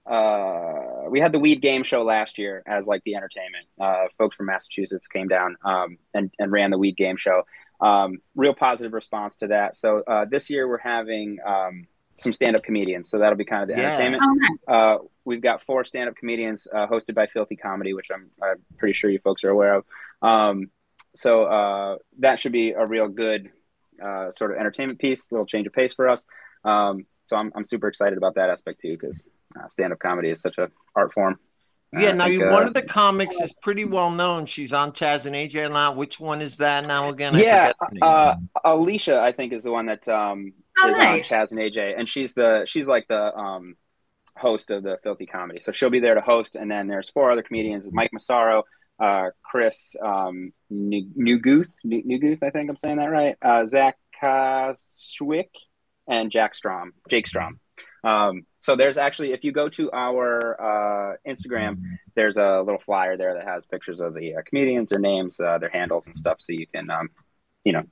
uh, 0.05 1.09
we 1.09 1.19
had 1.19 1.31
the 1.31 1.39
weed 1.39 1.61
game 1.61 1.83
show 1.83 2.03
last 2.03 2.37
year 2.37 2.63
as 2.65 2.87
like 2.87 3.03
the 3.03 3.15
entertainment. 3.15 3.65
Uh, 3.79 4.05
folks 4.17 4.35
from 4.35 4.45
Massachusetts 4.47 5.07
came 5.07 5.27
down 5.27 5.57
um, 5.63 5.97
and 6.13 6.31
and 6.39 6.51
ran 6.51 6.71
the 6.71 6.77
weed 6.77 6.95
game 6.95 7.17
show. 7.17 7.43
Um, 7.79 8.19
real 8.35 8.53
positive 8.53 8.93
response 8.93 9.35
to 9.37 9.47
that. 9.47 9.75
So 9.75 10.03
uh, 10.07 10.25
this 10.25 10.49
year 10.49 10.67
we're 10.67 10.77
having 10.79 11.37
um, 11.45 11.87
some 12.15 12.33
stand 12.33 12.55
up 12.55 12.63
comedians. 12.63 13.09
So 13.09 13.19
that'll 13.19 13.37
be 13.37 13.45
kind 13.45 13.61
of 13.63 13.69
the 13.69 13.79
Yeah. 13.79 13.89
entertainment. 13.89 14.23
Oh, 14.25 14.33
nice. 14.33 14.57
Uh, 14.67 14.97
we've 15.25 15.41
got 15.41 15.61
four 15.61 15.85
stand-up 15.85 16.15
comedians 16.15 16.67
uh, 16.73 16.87
hosted 16.87 17.13
by 17.13 17.27
Filthy 17.27 17.55
Comedy, 17.55 17.93
which 17.93 18.07
I'm, 18.11 18.31
I'm 18.41 18.57
pretty 18.79 18.93
sure 18.93 19.09
you 19.11 19.19
folks 19.19 19.43
are 19.43 19.49
aware 19.49 19.75
of. 19.75 19.85
Um, 20.23 20.71
so 21.13 21.43
uh, 21.43 21.97
that 22.19 22.39
should 22.39 22.51
be 22.51 22.71
a 22.71 22.85
real 22.85 23.07
good 23.07 23.51
uh, 24.03 24.31
sort 24.31 24.51
of 24.51 24.57
entertainment 24.57 24.99
piece, 24.99 25.31
little 25.31 25.45
change 25.45 25.67
of 25.67 25.73
pace 25.73 25.93
for 25.93 26.07
us. 26.09 26.25
Um, 26.63 27.05
so 27.25 27.35
I'm, 27.35 27.51
I'm 27.55 27.63
super 27.63 27.87
excited 27.87 28.17
about 28.17 28.35
that 28.35 28.49
aspect 28.49 28.81
too, 28.81 28.97
because 28.97 29.27
uh, 29.59 29.67
stand-up 29.67 29.99
comedy 29.99 30.29
is 30.29 30.41
such 30.41 30.57
a 30.57 30.69
art 30.95 31.13
form. 31.13 31.39
Yeah, 31.93 32.09
I 32.09 32.11
now 32.13 32.25
think, 32.25 32.41
you, 32.41 32.47
uh, 32.47 32.51
one 32.51 32.67
of 32.67 32.73
the 32.73 32.81
comics 32.81 33.39
is 33.39 33.53
pretty 33.61 33.85
well 33.85 34.11
known. 34.11 34.45
She's 34.45 34.73
on 34.73 34.91
Chaz 34.91 35.25
and 35.25 35.35
AJ 35.35 35.71
now. 35.71 35.93
Which 35.93 36.19
one 36.19 36.41
is 36.41 36.57
that 36.57 36.85
now 36.85 37.09
again? 37.09 37.33
I 37.35 37.41
yeah, 37.41 37.67
forget 37.67 37.75
the 37.79 37.99
name. 37.99 38.03
uh, 38.03 38.35
Alicia, 38.65 39.19
I 39.21 39.31
think, 39.31 39.53
is 39.53 39.63
the 39.63 39.71
one 39.71 39.85
that 39.85 40.07
um, 40.07 40.53
Oh, 40.79 40.89
is 40.89 40.97
nice. 40.97 41.31
on 41.31 41.39
Chaz 41.39 41.51
and 41.51 41.59
AJ, 41.59 41.97
and 41.97 42.07
she's 42.07 42.33
the 42.33 42.63
she's 42.67 42.87
like 42.87 43.07
the 43.07 43.35
um, 43.35 43.75
host 44.35 44.69
of 44.69 44.83
the 44.83 44.99
Filthy 45.01 45.25
Comedy. 45.25 45.59
So 45.59 45.71
she'll 45.71 45.89
be 45.89 45.99
there 45.99 46.13
to 46.15 46.21
host, 46.21 46.55
and 46.55 46.69
then 46.69 46.87
there's 46.87 47.09
four 47.09 47.31
other 47.31 47.41
comedians: 47.41 47.91
Mike 47.91 48.11
Massaro, 48.13 48.63
uh, 48.99 49.29
Chris 49.43 49.95
um, 50.01 50.51
New- 50.69 51.11
Newguth, 51.15 51.69
New- 51.83 52.03
Newguth, 52.03 52.43
I 52.43 52.49
think 52.49 52.69
I'm 52.69 52.77
saying 52.77 52.97
that 52.97 53.11
right. 53.11 53.35
Uh, 53.41 53.65
Zach 53.65 53.97
Kashwick, 54.19 55.49
and 56.07 56.31
Jack 56.31 56.55
Strom, 56.55 56.93
Jake 57.09 57.27
Strom. 57.27 57.59
Um, 58.03 58.45
so 58.59 58.75
there's 58.75 58.97
actually, 58.97 59.33
if 59.33 59.43
you 59.43 59.51
go 59.51 59.69
to 59.69 59.91
our 59.91 61.13
uh, 61.13 61.15
Instagram, 61.27 61.81
there's 62.15 62.37
a 62.37 62.61
little 62.61 62.79
flyer 62.79 63.17
there 63.17 63.33
that 63.33 63.45
has 63.45 63.65
pictures 63.65 63.99
of 64.01 64.13
the 64.13 64.35
uh, 64.35 64.41
comedians, 64.45 64.89
their 64.89 64.99
names, 64.99 65.39
uh, 65.39 65.57
their 65.57 65.69
handles, 65.69 66.07
and 66.07 66.15
stuff, 66.15 66.37
so 66.39 66.53
you 66.53 66.67
can, 66.67 66.89
um, 66.89 67.09
you 67.63 67.73
know, 67.73 67.83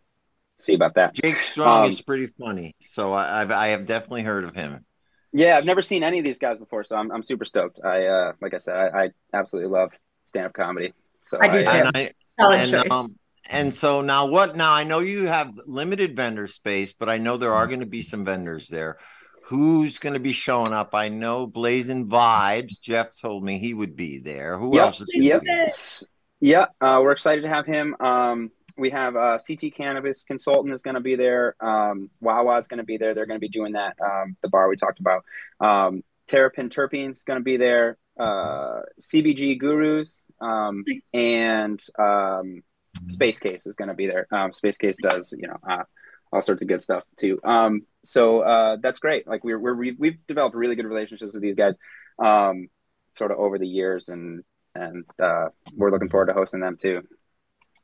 see 0.57 0.73
about 0.73 0.95
that. 0.95 1.13
Jake 1.13 1.41
Strong 1.41 1.83
um, 1.83 1.89
is 1.89 2.01
pretty 2.01 2.27
funny, 2.27 2.75
so 2.81 3.11
I, 3.13 3.41
I've 3.41 3.51
I 3.51 3.67
have 3.69 3.85
definitely 3.85 4.23
heard 4.23 4.45
of 4.45 4.55
him. 4.55 4.85
Yeah, 5.33 5.57
I've 5.57 5.65
never 5.65 5.81
seen 5.81 6.01
any 6.01 6.19
of 6.19 6.25
these 6.25 6.39
guys 6.39 6.59
before, 6.59 6.85
so 6.85 6.95
I'm, 6.95 7.11
I'm 7.11 7.23
super 7.23 7.43
stoked. 7.43 7.81
I, 7.83 8.05
uh, 8.05 8.33
like 8.41 8.53
I 8.53 8.57
said, 8.57 8.75
I, 8.75 9.03
I 9.03 9.09
absolutely 9.33 9.69
love 9.69 9.91
stand 10.35 10.47
up 10.47 10.53
comedy. 10.53 10.93
So 11.21 11.37
I 11.41 11.47
do 11.47 11.63
too. 11.63 11.69
And 11.69 11.91
I, 11.95 12.11
Solid 12.37 12.59
and, 12.59 12.71
choice. 12.71 12.91
um, 12.91 13.15
and 13.49 13.73
so 13.73 14.01
now 14.01 14.25
what? 14.25 14.55
Now 14.55 14.73
I 14.73 14.83
know 14.83 14.99
you 14.99 15.27
have 15.27 15.53
limited 15.65 16.15
vendor 16.15 16.47
space, 16.47 16.93
but 16.93 17.07
I 17.07 17.17
know 17.17 17.37
there 17.37 17.53
are 17.53 17.67
going 17.67 17.79
to 17.79 17.85
be 17.85 18.01
some 18.01 18.25
vendors 18.25 18.67
there. 18.67 18.97
Who's 19.45 19.99
going 19.99 20.13
to 20.13 20.19
be 20.19 20.33
showing 20.33 20.73
up? 20.73 20.93
I 20.93 21.09
know 21.09 21.47
Blazing 21.47 22.07
Vibes. 22.07 22.81
Jeff 22.81 23.11
told 23.19 23.43
me 23.43 23.59
he 23.59 23.73
would 23.73 23.95
be 23.95 24.17
there. 24.19 24.57
Who 24.57 24.75
Yep, 24.75 24.83
else 24.83 25.01
is? 25.01 25.11
gonna 25.13 25.23
Yep. 25.25 25.41
be 25.41 25.47
there? 25.47 25.63
S- 25.65 26.03
Yeah, 26.41 26.65
uh, 26.81 26.99
we're 27.01 27.11
excited 27.11 27.41
to 27.43 27.49
have 27.49 27.65
him. 27.65 27.95
Um, 27.99 28.51
we 28.77 28.89
have 28.89 29.15
uh, 29.15 29.37
CT 29.37 29.73
Cannabis 29.77 30.25
Consultant 30.25 30.73
is 30.73 30.81
going 30.81 30.95
to 30.95 30.99
be 31.01 31.15
there. 31.15 31.55
Um, 31.61 32.09
Wawa 32.19 32.57
is 32.57 32.67
going 32.67 32.79
to 32.79 32.83
be 32.83 32.97
there. 32.97 33.13
They're 33.13 33.25
going 33.27 33.39
to 33.39 33.47
be 33.47 33.47
doing 33.49 33.73
that. 33.73 33.95
Um, 34.03 34.35
the 34.41 34.49
bar 34.49 34.67
we 34.67 34.75
talked 34.75 34.99
about. 34.99 35.23
Um, 35.61 36.03
Terrapin 36.27 36.69
Terpenes 36.69 37.11
is 37.11 37.23
going 37.23 37.39
to 37.39 37.43
be 37.43 37.55
there. 37.57 37.97
Uh, 38.19 38.81
CBG 38.99 39.59
Gurus 39.59 40.23
um, 40.41 40.83
and 41.13 41.79
um, 41.99 42.63
Space 43.07 43.39
Case 43.39 43.67
is 43.67 43.75
going 43.75 43.89
to 43.89 43.93
be 43.93 44.07
there. 44.07 44.27
Um, 44.31 44.51
Space 44.51 44.77
Case 44.77 44.97
does 45.01 45.33
you 45.37 45.47
know 45.47 45.57
uh, 45.67 45.83
all 46.31 46.41
sorts 46.41 46.61
of 46.61 46.67
good 46.67 46.81
stuff 46.81 47.03
too. 47.17 47.39
Um, 47.43 47.83
so 48.03 48.41
uh, 48.41 48.77
that's 48.81 48.99
great. 48.99 49.27
Like 49.27 49.43
we're, 49.43 49.59
we're 49.59 49.93
we've 49.97 50.17
developed 50.27 50.55
really 50.55 50.75
good 50.75 50.85
relationships 50.85 51.33
with 51.33 51.43
these 51.43 51.55
guys, 51.55 51.75
um, 52.23 52.67
sort 53.13 53.31
of 53.31 53.37
over 53.37 53.57
the 53.57 53.67
years, 53.67 54.09
and 54.09 54.43
and 54.73 55.05
uh, 55.21 55.47
we're 55.73 55.91
looking 55.91 56.09
forward 56.09 56.27
to 56.27 56.33
hosting 56.33 56.59
them 56.59 56.77
too. 56.79 57.03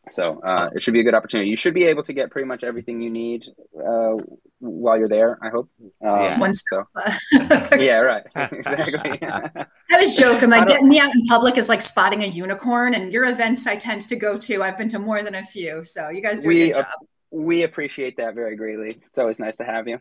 So 0.09 0.41
uh, 0.41 0.69
it 0.75 0.81
should 0.81 0.93
be 0.93 0.99
a 0.99 1.03
good 1.03 1.13
opportunity. 1.13 1.49
You 1.49 1.55
should 1.55 1.75
be 1.75 1.85
able 1.85 2.03
to 2.03 2.13
get 2.13 2.31
pretty 2.31 2.47
much 2.47 2.63
everything 2.63 3.01
you 3.01 3.09
need 3.11 3.45
uh, 3.77 4.15
while 4.59 4.97
you're 4.97 5.07
there. 5.07 5.37
I 5.41 5.49
hope. 5.49 5.69
Um, 5.79 5.89
Yeah. 6.01 6.39
One 6.39 6.55
So 6.55 6.83
yeah, 7.77 7.97
right. 7.97 8.23
exactly. 8.35 9.19
I 9.21 9.67
was 10.03 10.15
joking. 10.15 10.49
Like 10.49 10.67
getting 10.67 10.89
me 10.89 10.99
out 10.99 11.13
in 11.13 11.23
public 11.25 11.57
is 11.57 11.69
like 11.69 11.81
spotting 11.81 12.23
a 12.23 12.27
unicorn, 12.27 12.95
and 12.95 13.13
your 13.13 13.25
events 13.25 13.67
I 13.67 13.75
tend 13.75 14.01
to 14.09 14.15
go 14.15 14.37
to. 14.37 14.63
I've 14.63 14.77
been 14.77 14.89
to 14.89 14.99
more 14.99 15.21
than 15.23 15.35
a 15.35 15.45
few, 15.45 15.85
so 15.85 16.09
you 16.09 16.21
guys 16.21 16.41
do 16.41 16.47
We, 16.47 16.71
a 16.71 16.73
good 16.73 16.79
uh, 16.79 16.83
job. 16.83 17.07
we 17.31 17.63
appreciate 17.63 18.17
that 18.17 18.33
very 18.35 18.55
greatly. 18.55 18.99
It's 19.05 19.19
always 19.19 19.39
nice 19.39 19.55
to 19.57 19.63
have 19.65 19.87
you, 19.87 19.99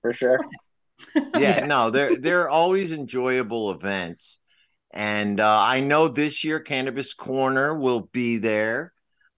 for 0.00 0.12
sure. 0.12 0.38
yeah, 1.36 1.66
no, 1.66 1.90
they're 1.90 2.16
they're 2.16 2.48
always 2.48 2.92
enjoyable 2.92 3.72
events, 3.72 4.38
and 4.92 5.40
uh, 5.40 5.60
I 5.60 5.80
know 5.80 6.08
this 6.08 6.44
year 6.44 6.60
Cannabis 6.60 7.14
Corner 7.14 7.76
will 7.78 8.08
be 8.12 8.38
there. 8.38 8.93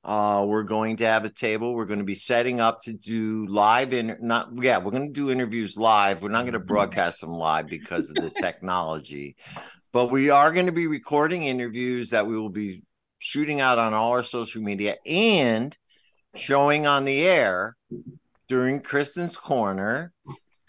Uh, 0.07 0.47
we're 0.47 0.63
going 0.63 0.97
to 0.99 1.05
have 1.05 1.25
a 1.25 1.29
table. 1.29 1.75
We're 1.75 1.85
going 1.85 1.99
to 1.99 2.05
be 2.05 2.15
setting 2.15 2.61
up 2.61 2.81
to 2.83 2.93
do 2.93 3.45
live 3.49 3.93
in 3.93 4.17
not 4.21 4.51
yeah, 4.55 4.79
we're 4.79 4.93
going 4.93 5.09
to 5.09 5.13
do 5.13 5.33
interviews 5.33 5.77
live. 5.77 6.23
We're 6.23 6.29
not 6.29 6.43
going 6.43 6.53
to 6.53 6.61
broadcast 6.61 7.21
them 7.21 7.33
live 7.33 7.67
because 7.67 8.11
of 8.11 8.15
the 8.15 8.31
technology, 8.31 9.35
but 9.93 10.13
we 10.13 10.31
are 10.31 10.53
going 10.53 10.67
to 10.67 10.73
be 10.73 10.87
recording 10.87 11.43
interviews 11.43 12.11
that 12.11 12.25
we 12.25 12.39
will 12.39 12.51
be 12.51 12.85
shooting 13.19 13.61
out 13.61 13.79
on 13.79 13.95
all 13.95 14.13
our 14.13 14.23
social 14.23 14.63
media 14.63 14.95
and 15.05 15.77
showing 16.37 16.87
on 16.87 17.05
the 17.05 17.27
air 17.27 17.77
during 18.47 18.81
Kristen's 18.81 19.37
Corner 19.37 20.13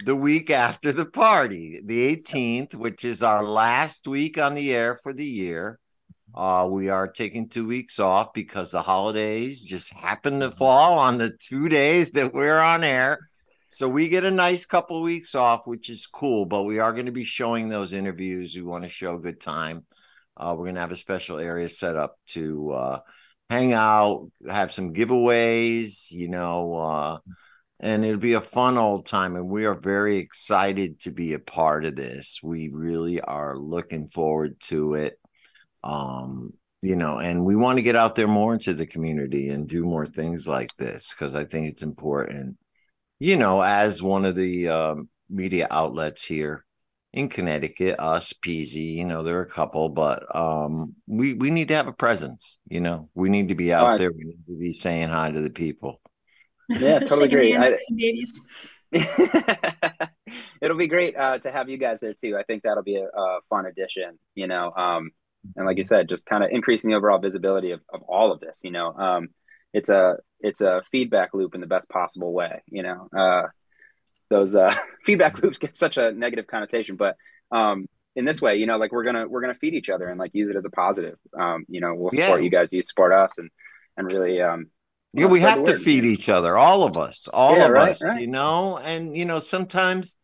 the 0.04 0.15
week 0.15 0.50
after 0.50 0.91
the 0.91 1.06
party, 1.06 1.80
the 1.86 2.15
18th, 2.15 2.73
which 2.73 3.06
is 3.06 3.21
our 3.21 3.43
last 3.43 4.08
week 4.08 4.39
on 4.39 4.56
the 4.56 4.73
air 4.73 4.95
for 4.95 5.13
the 5.13 5.26
year. 5.26 5.78
Uh, 6.38 6.67
we 6.69 6.88
are 6.88 7.08
taking 7.08 7.50
two 7.50 7.65
weeks 7.65 7.97
off 7.97 8.32
because 8.32 8.69
the 8.69 8.82
holidays 8.84 9.63
just 9.63 9.91
happen 9.91 10.39
to 10.39 10.52
fall 10.52 11.00
on 11.00 11.17
the 11.17 11.32
two 11.39 11.67
days 11.67 12.12
that 12.12 12.32
we're 12.32 12.60
on 12.60 12.84
air. 12.84 13.17
So 13.69 13.89
we 13.89 14.08
get 14.08 14.23
a 14.23 14.30
nice 14.30 14.63
couple 14.63 14.97
of 14.97 15.04
weeks 15.04 15.34
off, 15.34 15.65
which 15.65 15.89
is 15.89 16.06
cool. 16.06 16.45
But 16.45 16.65
we 16.65 16.78
are 16.78 16.93
going 16.93 17.08
to 17.08 17.12
be 17.12 17.23
showing 17.23 17.69
those 17.69 17.91
interviews. 17.91 18.54
We 18.56 18.62
want 18.62 18.84
to 18.84 18.89
show 18.89 19.17
good 19.17 19.41
time. 19.41 19.88
Uh, 20.38 20.54
we're 20.56 20.65
going 20.65 20.76
to 20.76 20.82
have 20.82 20.91
a 20.91 20.95
special 20.95 21.39
area 21.39 21.67
set 21.67 21.95
up 21.95 22.19
to 22.28 22.69
uh, 22.69 23.00
hang 23.50 23.73
out, 23.73 24.30
have 24.47 24.71
some 24.71 24.93
giveaways, 24.93 26.12
you 26.12 26.28
know, 26.28 26.76
uh, 26.76 27.17
and 27.80 28.06
it'll 28.06 28.19
be 28.19 28.34
a 28.34 28.41
fun 28.41 28.78
old 28.78 29.08
time. 29.08 29.36
And 29.36 29.50
we 29.50 29.65
are 29.65 29.73
very 29.73 30.17
excited 30.17 31.00
to 31.00 31.12
be 31.12 31.34
a 31.34 31.39
part 31.39 31.84
of 31.84 31.95
this. 31.95 32.41
We 32.43 32.69
really 32.69 33.21
are 33.21 33.58
looking 33.58 34.08
forward 34.08 34.60
to 34.65 34.93
it. 34.93 35.19
Um, 35.84 36.54
you 36.82 36.96
know, 36.96 37.18
and 37.20 37.44
we 37.44 37.56
want 37.56 37.78
to 37.78 37.84
get 37.84 37.96
out 37.96 38.16
there 38.16 38.28
more 38.28 38.54
into 38.54 38.74
the 38.74 38.86
community 38.86 39.50
and 39.50 39.68
do 39.68 39.84
more 39.84 40.06
things 40.06 40.48
like 40.48 40.76
this 40.78 41.13
because 41.13 41.36
I 41.36 41.44
think 41.44 41.68
it's 41.68 41.84
important. 41.84 42.58
You 43.20 43.36
know, 43.36 43.62
as 43.62 44.04
one 44.04 44.26
of 44.26 44.36
the 44.36 44.70
um, 44.70 45.10
media 45.30 45.68
outlets 45.72 46.24
here, 46.24 46.66
in 47.13 47.30
Connecticut, 47.30 48.00
us, 48.00 48.32
Peasy, 48.34 48.96
you 48.96 49.06
know, 49.06 49.24
there 49.24 49.40
are 49.40 49.44
a 49.44 49.50
couple, 49.50 49.90
but 49.90 50.24
um, 50.36 50.96
we 51.08 51.34
we 51.34 51.50
need 51.50 51.70
to 51.70 51.76
have 51.76 51.88
a 51.88 51.94
presence. 51.94 52.60
You 52.70 52.82
know, 52.82 53.10
we 53.16 53.30
need 53.30 53.48
to 53.48 53.56
be 53.56 53.74
out 53.74 53.90
right. 53.90 53.98
there. 53.98 54.12
We 54.12 54.24
need 54.24 54.46
to 54.48 54.60
be 54.60 54.74
saying 54.74 55.10
hi 55.10 55.32
to 55.32 55.42
the 55.42 55.50
people. 55.50 56.02
Yeah, 56.70 57.00
totally 57.00 57.28
agree. 57.28 57.56
I, 57.56 57.78
babies. 57.96 58.42
It'll 60.62 60.76
be 60.76 60.90
great 60.90 61.16
uh, 61.16 61.38
to 61.40 61.50
have 61.50 61.70
you 61.70 61.78
guys 61.78 62.02
there 62.02 62.13
too. 62.13 62.36
I 62.38 62.44
think 62.44 62.63
that'll 62.63 62.84
be 62.84 62.98
a, 62.98 63.06
a 63.06 63.40
fun 63.50 63.68
addition. 63.68 64.20
You 64.36 64.48
know, 64.48 64.74
um, 64.74 65.12
and 65.56 65.66
like 65.66 65.78
you 65.78 65.84
said, 65.84 66.10
just 66.10 66.26
kind 66.26 66.44
of 66.44 66.50
increasing 66.52 66.90
the 66.90 66.96
overall 66.96 67.20
visibility 67.20 67.72
of, 67.72 67.82
of 67.94 68.02
all 68.04 68.32
of 68.32 68.40
this. 68.40 68.62
You 68.64 68.72
know, 68.72 68.94
um, 68.94 69.30
it's 69.74 69.90
a 69.90 70.18
it's 70.40 70.62
a 70.62 70.82
feedback 70.92 71.34
loop 71.34 71.56
in 71.56 71.62
the 71.62 71.68
best 71.68 71.90
possible 71.90 72.34
way. 72.34 72.64
You 72.68 72.84
know, 72.84 73.10
uh, 73.16 73.48
those 74.30 74.56
uh, 74.56 74.74
feedback 75.06 75.42
loops 75.42 75.60
get 75.60 75.78
such 75.78 75.98
a 75.98 76.12
negative 76.12 76.48
connotation, 76.48 76.96
but 76.96 77.16
um, 77.52 77.88
in 78.16 78.26
this 78.26 78.42
way, 78.42 78.58
you 78.58 78.66
know, 78.66 78.78
like 78.78 78.92
we're 78.92 79.04
gonna 79.04 79.28
we're 79.28 79.42
gonna 79.42 79.56
feed 79.56 79.74
each 79.74 79.90
other 79.90 80.08
and 80.08 80.20
like 80.20 80.32
use 80.34 80.50
it 80.50 80.56
as 80.56 80.66
a 80.66 80.72
positive. 80.72 81.18
Um, 81.40 81.66
you 81.68 81.82
know, 81.82 81.94
we'll 81.94 82.12
support 82.12 82.42
yeah. 82.42 82.44
you 82.44 82.50
guys, 82.50 82.74
you 82.74 82.82
support 82.82 83.14
us, 83.14 83.38
and 83.38 83.50
and 83.96 84.08
really, 84.08 84.42
um, 84.42 84.68
yeah, 85.14 85.26
we 85.26 85.42
have 85.42 85.64
to 85.64 85.78
feed 85.78 86.06
each 86.06 86.30
other, 86.30 86.58
all 86.58 86.84
of 86.84 86.98
us, 86.98 87.28
all 87.28 87.56
yeah, 87.56 87.66
of 87.66 87.72
right, 87.72 87.92
us, 87.92 88.04
right. 88.04 88.20
you 88.20 88.28
know, 88.28 88.78
and 88.78 89.16
you 89.16 89.26
know, 89.26 89.40
sometimes, 89.40 90.18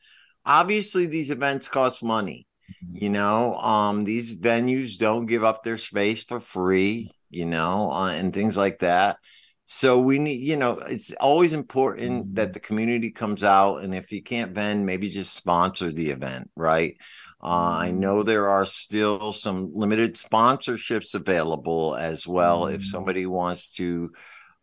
obviously, 0.46 1.06
these 1.06 1.32
events 1.32 1.68
cost 1.68 2.04
money. 2.04 2.48
You 2.92 3.10
know, 3.10 3.56
um, 3.56 4.04
these 4.04 4.36
venues 4.36 4.98
don't 4.98 5.26
give 5.26 5.44
up 5.44 5.64
their 5.64 5.78
space 5.78 6.24
for 6.24 6.40
free, 6.40 7.12
you 7.30 7.46
know, 7.46 7.92
uh, 7.92 8.12
and 8.12 8.34
things 8.34 8.58
like 8.58 8.80
that. 8.80 9.18
So 9.66 10.00
we 10.00 10.20
need, 10.20 10.42
you 10.42 10.58
know, 10.58 10.74
it's 10.74 11.12
always 11.14 11.54
important 11.54 12.36
that 12.36 12.48
mm-hmm. 12.48 12.52
the 12.52 12.60
community 12.60 13.12
comes 13.12 13.44
out, 13.44 13.78
and 13.78 13.96
if 13.96 14.12
you 14.12 14.22
can't 14.22 14.52
vend, 14.52 14.86
maybe 14.86 15.10
just 15.10 15.34
sponsor 15.34 15.92
the 15.92 16.10
event, 16.10 16.50
right? 16.56 16.98
Uh, 17.42 17.78
I 17.80 17.88
mm-hmm. 17.90 18.00
know 18.00 18.24
there 18.24 18.50
are 18.50 18.66
still 18.66 19.32
some 19.32 19.72
limited 19.74 20.16
sponsorships 20.16 21.14
available 21.14 21.96
as 21.96 22.28
well. 22.28 22.68
If 22.68 22.82
mm-hmm. 22.82 22.90
somebody 22.90 23.26
wants 23.26 23.72
to 23.72 24.12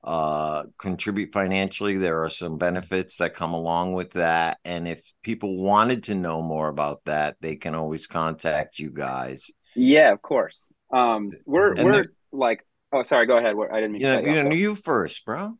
uh, 0.03 0.65
contribute 0.79 1.33
financially, 1.33 1.97
there 1.97 2.25
are 2.25 2.31
some 2.31 2.59
benefits 2.59 3.19
that 3.19 3.35
come 3.35 3.53
along 3.53 3.93
with 3.93 4.13
that. 4.13 4.59
And 4.65 4.89
if 4.89 5.03
people 5.23 5.57
wanted 5.63 6.05
to 6.05 6.15
know 6.15 6.43
more 6.43 6.69
about 6.69 7.03
that, 7.05 7.37
they 7.41 7.57
can 7.57 7.75
always 7.75 8.07
contact 8.07 8.79
you 8.79 8.91
guys. 8.91 9.51
Yeah, 9.77 10.13
of 10.13 10.23
course. 10.23 10.73
Um, 10.93 11.31
we're 11.47 11.75
and 11.75 11.85
we're 11.85 12.07
like 12.33 12.67
Oh, 12.93 13.03
sorry. 13.03 13.27
Go 13.27 13.37
ahead. 13.37 13.55
I 13.71 13.77
didn't 13.77 13.93
mean. 13.93 14.03
Yeah, 14.03 14.19
you, 14.19 14.43
know, 14.43 14.51
you 14.51 14.75
first, 14.75 15.25
bro. 15.25 15.57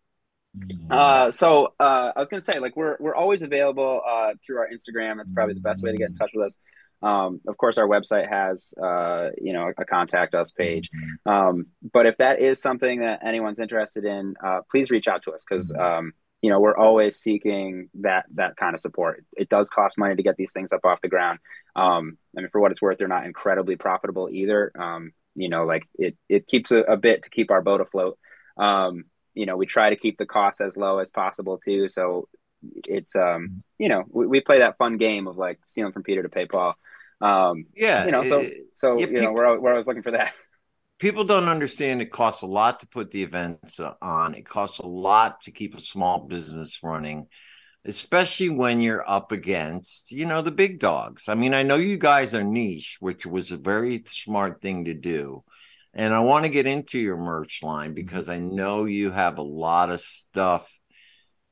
Uh, 0.91 1.31
so 1.31 1.75
uh, 1.79 2.11
I 2.17 2.19
was 2.19 2.29
gonna 2.29 2.41
say, 2.41 2.59
like, 2.59 2.77
we're 2.77 2.97
we're 2.99 3.15
always 3.15 3.43
available 3.43 4.03
uh, 4.09 4.33
through 4.45 4.59
our 4.59 4.69
Instagram. 4.69 5.21
It's 5.21 5.31
probably 5.31 5.55
the 5.55 5.61
best 5.61 5.83
way 5.83 5.93
to 5.93 5.97
get 5.99 6.09
in 6.09 6.15
touch 6.15 6.31
with 6.35 6.47
us. 6.47 6.57
Um, 7.03 7.41
of 7.47 7.57
course, 7.57 7.79
our 7.79 7.87
website 7.89 8.29
has, 8.29 8.75
uh, 8.83 9.31
you 9.41 9.53
know, 9.53 9.73
a 9.77 9.85
contact 9.85 10.35
us 10.35 10.51
page. 10.51 10.91
Um, 11.27 11.67
but 11.93 12.07
if 12.07 12.17
that 12.19 12.41
is 12.41 12.61
something 12.61 13.01
that 13.01 13.21
anyone's 13.25 13.59
interested 13.59 14.05
in, 14.05 14.35
uh, 14.45 14.61
please 14.71 14.91
reach 14.91 15.09
out 15.09 15.23
to 15.23 15.33
us 15.33 15.45
because, 15.49 15.73
um, 15.73 16.13
you 16.43 16.51
know, 16.51 16.61
we're 16.61 16.77
always 16.77 17.17
seeking 17.17 17.89
that 18.01 18.27
that 18.35 18.57
kind 18.57 18.75
of 18.75 18.81
support. 18.81 19.25
It 19.37 19.49
does 19.49 19.69
cost 19.69 19.99
money 19.99 20.17
to 20.17 20.23
get 20.23 20.37
these 20.37 20.53
things 20.53 20.73
up 20.73 20.85
off 20.85 21.01
the 21.01 21.09
ground. 21.09 21.39
Um, 21.77 22.19
I 22.37 22.41
mean, 22.41 22.51
for 22.51 22.61
what 22.61 22.71
it's 22.71 22.83
worth, 22.83 22.99
they're 22.99 23.09
not 23.09 23.27
incredibly 23.27 23.77
profitable 23.77 24.29
either. 24.31 24.73
Um, 24.79 25.13
you 25.35 25.49
know 25.49 25.65
like 25.65 25.89
it 25.99 26.17
it 26.29 26.47
keeps 26.47 26.71
a, 26.71 26.79
a 26.79 26.97
bit 26.97 27.23
to 27.23 27.31
keep 27.31 27.51
our 27.51 27.63
boat 27.63 27.81
afloat 27.81 28.19
um 28.57 29.05
you 29.35 29.47
know 29.47 29.57
we 29.57 29.67
try 29.67 29.91
to 29.91 29.97
keep 29.97 30.19
the 30.19 30.27
cost 30.27 30.61
as 30.61 30.77
low 30.77 30.99
as 30.99 31.11
possible 31.11 31.59
too 31.59 31.89
so 31.89 32.29
it's 32.87 33.17
um 33.17 33.63
you 33.79 33.89
know 33.89 34.05
we, 34.11 34.27
we 34.27 34.41
play 34.41 34.59
that 34.59 34.77
fun 34.77 34.97
game 34.97 35.27
of 35.27 35.39
like 35.39 35.59
stealing 35.67 35.93
from 35.93 36.03
peter 36.03 36.23
to 36.23 36.29
pay 36.29 36.47
paul 36.47 36.75
um 37.21 37.65
yeah 37.75 38.05
you 38.05 38.13
know 38.13 38.25
so 38.25 38.47
so 38.75 38.95
yeah, 38.95 39.01
you 39.01 39.07
people, 39.09 39.23
know 39.25 39.33
where 39.33 39.47
I, 39.47 39.57
we're 39.57 39.71
always 39.71 39.87
looking 39.87 40.03
for 40.03 40.13
that 40.13 40.33
people 40.99 41.25
don't 41.25 41.49
understand 41.49 42.03
it 42.03 42.11
costs 42.11 42.43
a 42.43 42.47
lot 42.47 42.81
to 42.81 42.87
put 42.87 43.11
the 43.11 43.23
events 43.23 43.81
on 44.01 44.35
it 44.35 44.47
costs 44.47 44.79
a 44.79 44.87
lot 44.87 45.43
to 45.43 45.51
keep 45.51 45.75
a 45.75 45.81
small 45.81 46.21
business 46.21 46.81
running 46.83 47.27
especially 47.85 48.51
when 48.51 48.81
you're 48.81 49.09
up 49.09 49.33
against, 49.33 50.13
you 50.13 50.27
know, 50.27 50.43
the 50.43 50.51
big 50.51 50.79
dogs. 50.79 51.29
I 51.29 51.35
mean, 51.35 51.55
I 51.55 51.63
know 51.63 51.77
you 51.77 51.97
guys 51.97 52.35
are 52.35 52.45
niche, 52.45 52.99
which 53.01 53.25
was 53.25 53.53
a 53.53 53.57
very 53.57 54.03
smart 54.07 54.61
thing 54.61 54.85
to 54.85 54.95
do. 54.95 55.45
And 55.95 56.15
I 56.15 56.21
want 56.21 56.45
to 56.45 56.51
get 56.51 56.67
into 56.67 56.99
your 56.99 57.17
merch 57.17 57.63
line 57.63 57.89
mm-hmm. 57.89 57.95
because 57.95 58.29
I 58.29 58.39
know 58.39 58.85
you 58.85 59.11
have 59.11 59.39
a 59.39 59.43
lot 59.43 59.91
of 59.91 60.01
stuff 60.01 60.71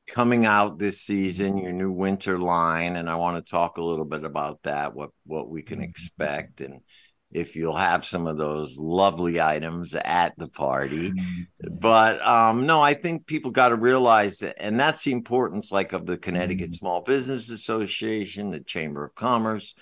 coming 0.09 0.45
out 0.45 0.79
this 0.79 1.01
season, 1.01 1.57
your 1.57 1.71
new 1.71 1.91
winter 1.91 2.39
line, 2.39 2.95
and 2.95 3.09
I 3.09 3.15
want 3.15 3.43
to 3.43 3.49
talk 3.49 3.77
a 3.77 3.83
little 3.83 4.05
bit 4.05 4.23
about 4.23 4.59
that, 4.63 4.93
what 4.93 5.11
what 5.25 5.49
we 5.49 5.61
can 5.61 5.79
mm-hmm. 5.79 5.89
expect 5.89 6.61
and 6.61 6.81
if 7.31 7.55
you'll 7.55 7.75
have 7.75 8.05
some 8.05 8.25
of 8.25 8.37
those 8.37 8.77
lovely 8.77 9.39
items 9.39 9.93
at 9.93 10.33
the 10.37 10.47
party. 10.47 11.11
Mm-hmm. 11.11 11.75
But 11.79 12.25
um, 12.25 12.65
no, 12.65 12.81
I 12.81 12.95
think 12.95 13.27
people 13.27 13.51
got 13.51 13.69
to 13.69 13.75
realize 13.75 14.39
that, 14.39 14.55
and 14.59 14.79
that's 14.79 15.03
the 15.03 15.11
importance, 15.11 15.71
like 15.71 15.93
of 15.93 16.05
the 16.05 16.17
Connecticut 16.17 16.71
mm-hmm. 16.71 16.79
Small 16.79 17.01
Business 17.01 17.49
Association, 17.49 18.49
the 18.49 18.61
Chamber 18.61 19.05
of 19.05 19.15
Commerce. 19.15 19.75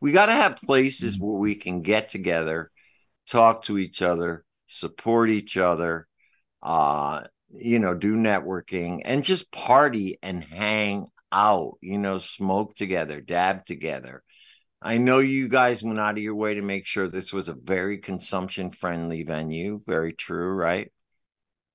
We 0.00 0.12
got 0.12 0.26
to 0.26 0.32
have 0.32 0.56
places 0.56 1.18
where 1.18 1.38
we 1.38 1.54
can 1.54 1.82
get 1.82 2.08
together, 2.08 2.70
talk 3.26 3.64
to 3.64 3.78
each 3.78 4.02
other, 4.02 4.44
support 4.66 5.30
each 5.30 5.56
other, 5.56 6.06
uh, 6.62 7.22
you 7.52 7.78
know, 7.78 7.94
do 7.94 8.16
networking 8.16 9.02
and 9.04 9.24
just 9.24 9.50
party 9.50 10.18
and 10.22 10.42
hang 10.42 11.06
out, 11.32 11.78
you 11.80 11.98
know, 11.98 12.18
smoke 12.18 12.74
together, 12.74 13.20
dab 13.20 13.64
together 13.64 14.22
I 14.82 14.96
know 14.96 15.18
you 15.18 15.48
guys 15.48 15.82
went 15.82 16.00
out 16.00 16.12
of 16.12 16.18
your 16.18 16.34
way 16.34 16.54
to 16.54 16.62
make 16.62 16.86
sure 16.86 17.06
this 17.06 17.32
was 17.32 17.48
a 17.48 17.54
very 17.54 17.98
consumption 17.98 18.70
friendly 18.70 19.24
venue. 19.24 19.80
Very 19.86 20.14
true, 20.14 20.48
right? 20.48 20.90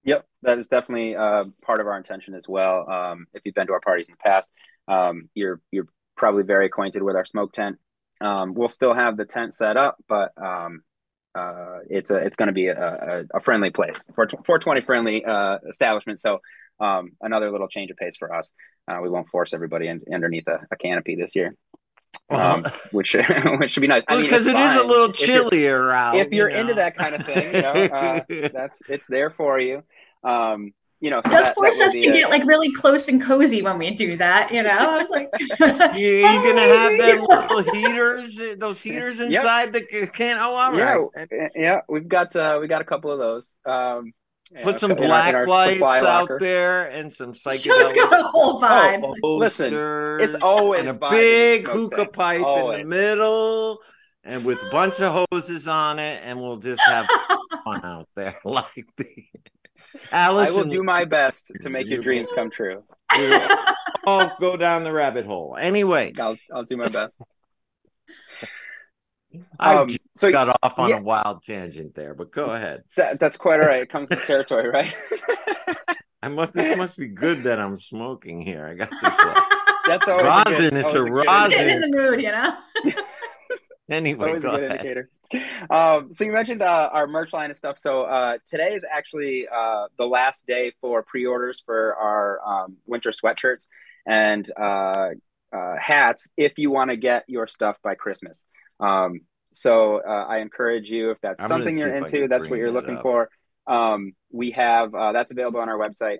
Yep, 0.05 0.25
that 0.41 0.57
is 0.57 0.67
definitely 0.67 1.15
uh, 1.15 1.45
part 1.63 1.81
of 1.81 1.87
our 1.87 1.97
intention 1.97 2.33
as 2.33 2.47
well. 2.47 2.89
Um, 2.89 3.27
if 3.33 3.43
you've 3.45 3.53
been 3.53 3.67
to 3.67 3.73
our 3.73 3.79
parties 3.79 4.09
in 4.09 4.13
the 4.13 4.29
past, 4.29 4.49
um, 4.87 5.29
you're 5.35 5.61
you're 5.71 5.87
probably 6.17 6.43
very 6.43 6.65
acquainted 6.65 7.03
with 7.03 7.15
our 7.15 7.25
smoke 7.25 7.53
tent. 7.53 7.77
Um, 8.21 8.55
we'll 8.55 8.69
still 8.69 8.93
have 8.93 9.17
the 9.17 9.25
tent 9.25 9.53
set 9.53 9.77
up, 9.77 9.97
but 10.07 10.31
um, 10.41 10.81
uh, 11.35 11.79
it's 11.89 12.11
a 12.11 12.15
it's 12.15 12.35
going 12.35 12.47
to 12.47 12.53
be 12.53 12.67
a, 12.67 13.25
a, 13.33 13.37
a, 13.37 13.39
friendly 13.41 13.69
place 13.69 14.05
for 14.15 14.27
420 14.27 14.81
friendly 14.81 15.25
uh, 15.25 15.57
establishment. 15.69 16.19
So 16.19 16.39
um, 16.79 17.11
another 17.21 17.51
little 17.51 17.67
change 17.67 17.91
of 17.91 17.97
pace 17.97 18.15
for 18.17 18.33
us. 18.33 18.51
Uh, 18.87 18.99
we 19.01 19.09
won't 19.09 19.27
force 19.27 19.53
everybody 19.53 19.87
in, 19.87 20.01
underneath 20.13 20.47
a, 20.47 20.59
a 20.71 20.75
canopy 20.75 21.15
this 21.15 21.35
year 21.35 21.55
um, 22.29 22.65
which 22.91 23.15
which 23.59 23.71
should 23.71 23.81
be 23.81 23.87
nice. 23.87 24.03
Well, 24.07 24.17
I 24.17 24.21
mean, 24.21 24.29
because 24.29 24.47
it 24.47 24.57
is 24.57 24.75
a 24.75 24.83
little 24.83 25.11
chillier 25.11 25.89
if 25.89 25.95
out. 25.95 26.15
If 26.15 26.33
you're 26.33 26.49
you 26.49 26.55
know? 26.55 26.61
into 26.61 26.73
that 26.75 26.97
kind 26.97 27.15
of 27.15 27.25
thing, 27.25 27.55
you 27.55 27.61
know, 27.61 27.71
uh, 27.71 28.21
that's 28.53 28.81
it's 28.89 29.07
there 29.07 29.29
for 29.29 29.59
you. 29.59 29.83
Um, 30.23 30.73
you 31.01 31.09
know, 31.09 31.21
so 31.21 31.29
does 31.29 31.45
that, 31.45 31.55
force 31.55 31.77
that 31.77 31.89
us 31.89 31.93
to 31.93 32.09
a... 32.09 32.13
get 32.13 32.29
like 32.29 32.45
really 32.45 32.71
close 32.71 33.07
and 33.07 33.21
cozy 33.21 33.61
when 33.61 33.77
we 33.77 33.91
do 33.91 34.17
that. 34.17 34.51
You 34.51 34.63
know, 34.63 34.69
I 34.69 35.01
was 35.01 35.09
like, 35.09 35.29
you, 35.97 36.25
are 36.25 36.43
gonna 36.43 36.61
have 36.61 36.97
them 36.97 37.25
little 37.27 37.73
heaters, 37.73 38.57
those 38.57 38.79
heaters 38.81 39.19
inside 39.19 39.75
yep. 39.75 39.89
the 39.91 40.07
can. 40.07 40.37
Oh, 40.39 40.55
all 40.55 40.71
right. 40.71 41.27
Yeah, 41.31 41.47
yeah, 41.55 41.81
we've 41.89 42.07
got 42.07 42.35
uh, 42.35 42.57
we 42.61 42.67
got 42.67 42.81
a 42.81 42.85
couple 42.85 43.11
of 43.11 43.19
those. 43.19 43.55
Um, 43.65 44.13
Put 44.61 44.79
some 44.79 44.93
black 44.93 45.33
our, 45.33 45.47
lights 45.47 45.81
out 45.81 46.29
there 46.39 46.85
and 46.91 47.11
some 47.11 47.33
psychedelic. 47.33 47.63
Show's 47.63 47.93
got 47.93 48.19
a 48.19 48.23
whole 48.23 48.61
vibe. 48.61 49.15
Oh, 49.23 49.37
listen, 49.37 49.73
it's 50.21 50.41
always 50.41 50.81
and 50.81 50.89
a 50.89 51.09
big 51.09 51.67
hookah 51.67 52.05
pipe 52.07 52.43
always. 52.43 52.79
in 52.79 52.83
the 52.83 52.95
middle, 52.95 53.79
and 54.23 54.45
with 54.45 54.61
a 54.61 54.69
bunch 54.69 55.01
of 55.01 55.25
hoses 55.31 55.67
on 55.67 55.99
it, 55.99 56.21
and 56.23 56.39
we'll 56.39 56.57
just 56.57 56.81
have 56.81 57.07
fun 57.63 57.83
out 57.83 58.07
there 58.15 58.37
like 58.45 58.85
the. 58.97 59.25
Alice, 60.11 60.51
I 60.55 60.57
will 60.57 60.69
do 60.69 60.83
my 60.83 61.05
best 61.05 61.51
to 61.61 61.69
make 61.69 61.87
your 61.87 62.01
dreams 62.01 62.31
come 62.33 62.49
true. 62.51 62.83
I'll 63.09 64.35
go 64.39 64.57
down 64.57 64.83
the 64.83 64.91
rabbit 64.91 65.25
hole. 65.25 65.57
Anyway, 65.59 66.13
I'll 66.19 66.37
I'll 66.53 66.63
do 66.63 66.77
my 66.77 66.87
best. 66.87 67.13
I 69.59 69.75
Um, 69.75 69.87
just 69.87 69.99
so- 70.15 70.31
got 70.31 70.57
off 70.63 70.79
on 70.79 70.89
yeah. 70.89 70.97
a 70.97 71.01
wild 71.01 71.43
tangent 71.43 71.95
there, 71.95 72.13
but 72.13 72.31
go 72.31 72.45
ahead. 72.45 72.83
That, 72.95 73.19
that's 73.19 73.37
quite 73.37 73.59
all 73.59 73.65
right. 73.67 73.81
It 73.81 73.89
comes 73.89 74.09
to 74.09 74.15
territory, 74.15 74.69
right? 74.69 74.95
I 76.23 76.29
must. 76.29 76.53
This 76.53 76.75
must 76.77 76.97
be 76.97 77.07
good 77.07 77.43
that 77.43 77.59
I'm 77.59 77.77
smoking 77.77 78.41
here. 78.41 78.65
I 78.65 78.73
got 78.75 78.89
this. 78.89 79.15
Uh, 79.19 79.41
that's 79.87 80.07
always 80.07 80.25
Rosin, 80.25 80.69
good, 80.69 80.77
it's 80.77 80.93
a 80.93 81.03
rosin. 81.03 81.49
Getting 81.49 81.69
in 81.75 81.81
the 81.81 81.97
mood, 81.97 82.21
you 82.21 82.31
know. 82.31 82.57
anyway, 83.89 84.27
always 84.27 84.43
a 84.43 84.49
good 84.49 84.63
ahead. 84.63 84.71
indicator. 84.71 85.09
Um, 85.69 86.13
so 86.13 86.23
you 86.23 86.31
mentioned 86.31 86.61
uh, 86.61 86.89
our 86.91 87.07
merch 87.07 87.33
line 87.33 87.49
and 87.49 87.57
stuff. 87.57 87.77
So 87.77 88.03
uh, 88.03 88.37
today 88.47 88.73
is 88.73 88.85
actually 88.89 89.47
uh, 89.53 89.85
the 89.97 90.05
last 90.05 90.45
day 90.47 90.73
for 90.81 91.03
pre-orders 91.03 91.61
for 91.65 91.95
our 91.95 92.39
um, 92.45 92.77
winter 92.85 93.11
sweatshirts 93.11 93.67
and 94.05 94.49
uh, 94.59 95.09
uh, 95.51 95.75
hats. 95.79 96.29
If 96.37 96.57
you 96.57 96.71
want 96.71 96.91
to 96.91 96.97
get 96.97 97.23
your 97.27 97.47
stuff 97.47 97.77
by 97.83 97.95
Christmas, 97.95 98.45
um, 98.79 99.21
so 99.53 100.01
uh, 100.05 100.25
I 100.27 100.39
encourage 100.39 100.89
you 100.89 101.11
if 101.11 101.21
that's 101.21 101.41
I'm 101.41 101.47
something 101.47 101.77
you're 101.77 101.95
into, 101.95 102.27
that's 102.27 102.49
what 102.49 102.59
you're 102.59 102.71
looking 102.71 102.97
up. 102.97 103.03
for. 103.03 103.29
Um, 103.67 104.13
we 104.31 104.51
have 104.51 104.93
uh, 104.93 105.11
that's 105.13 105.31
available 105.31 105.59
on 105.59 105.69
our 105.69 105.77
website. 105.77 106.17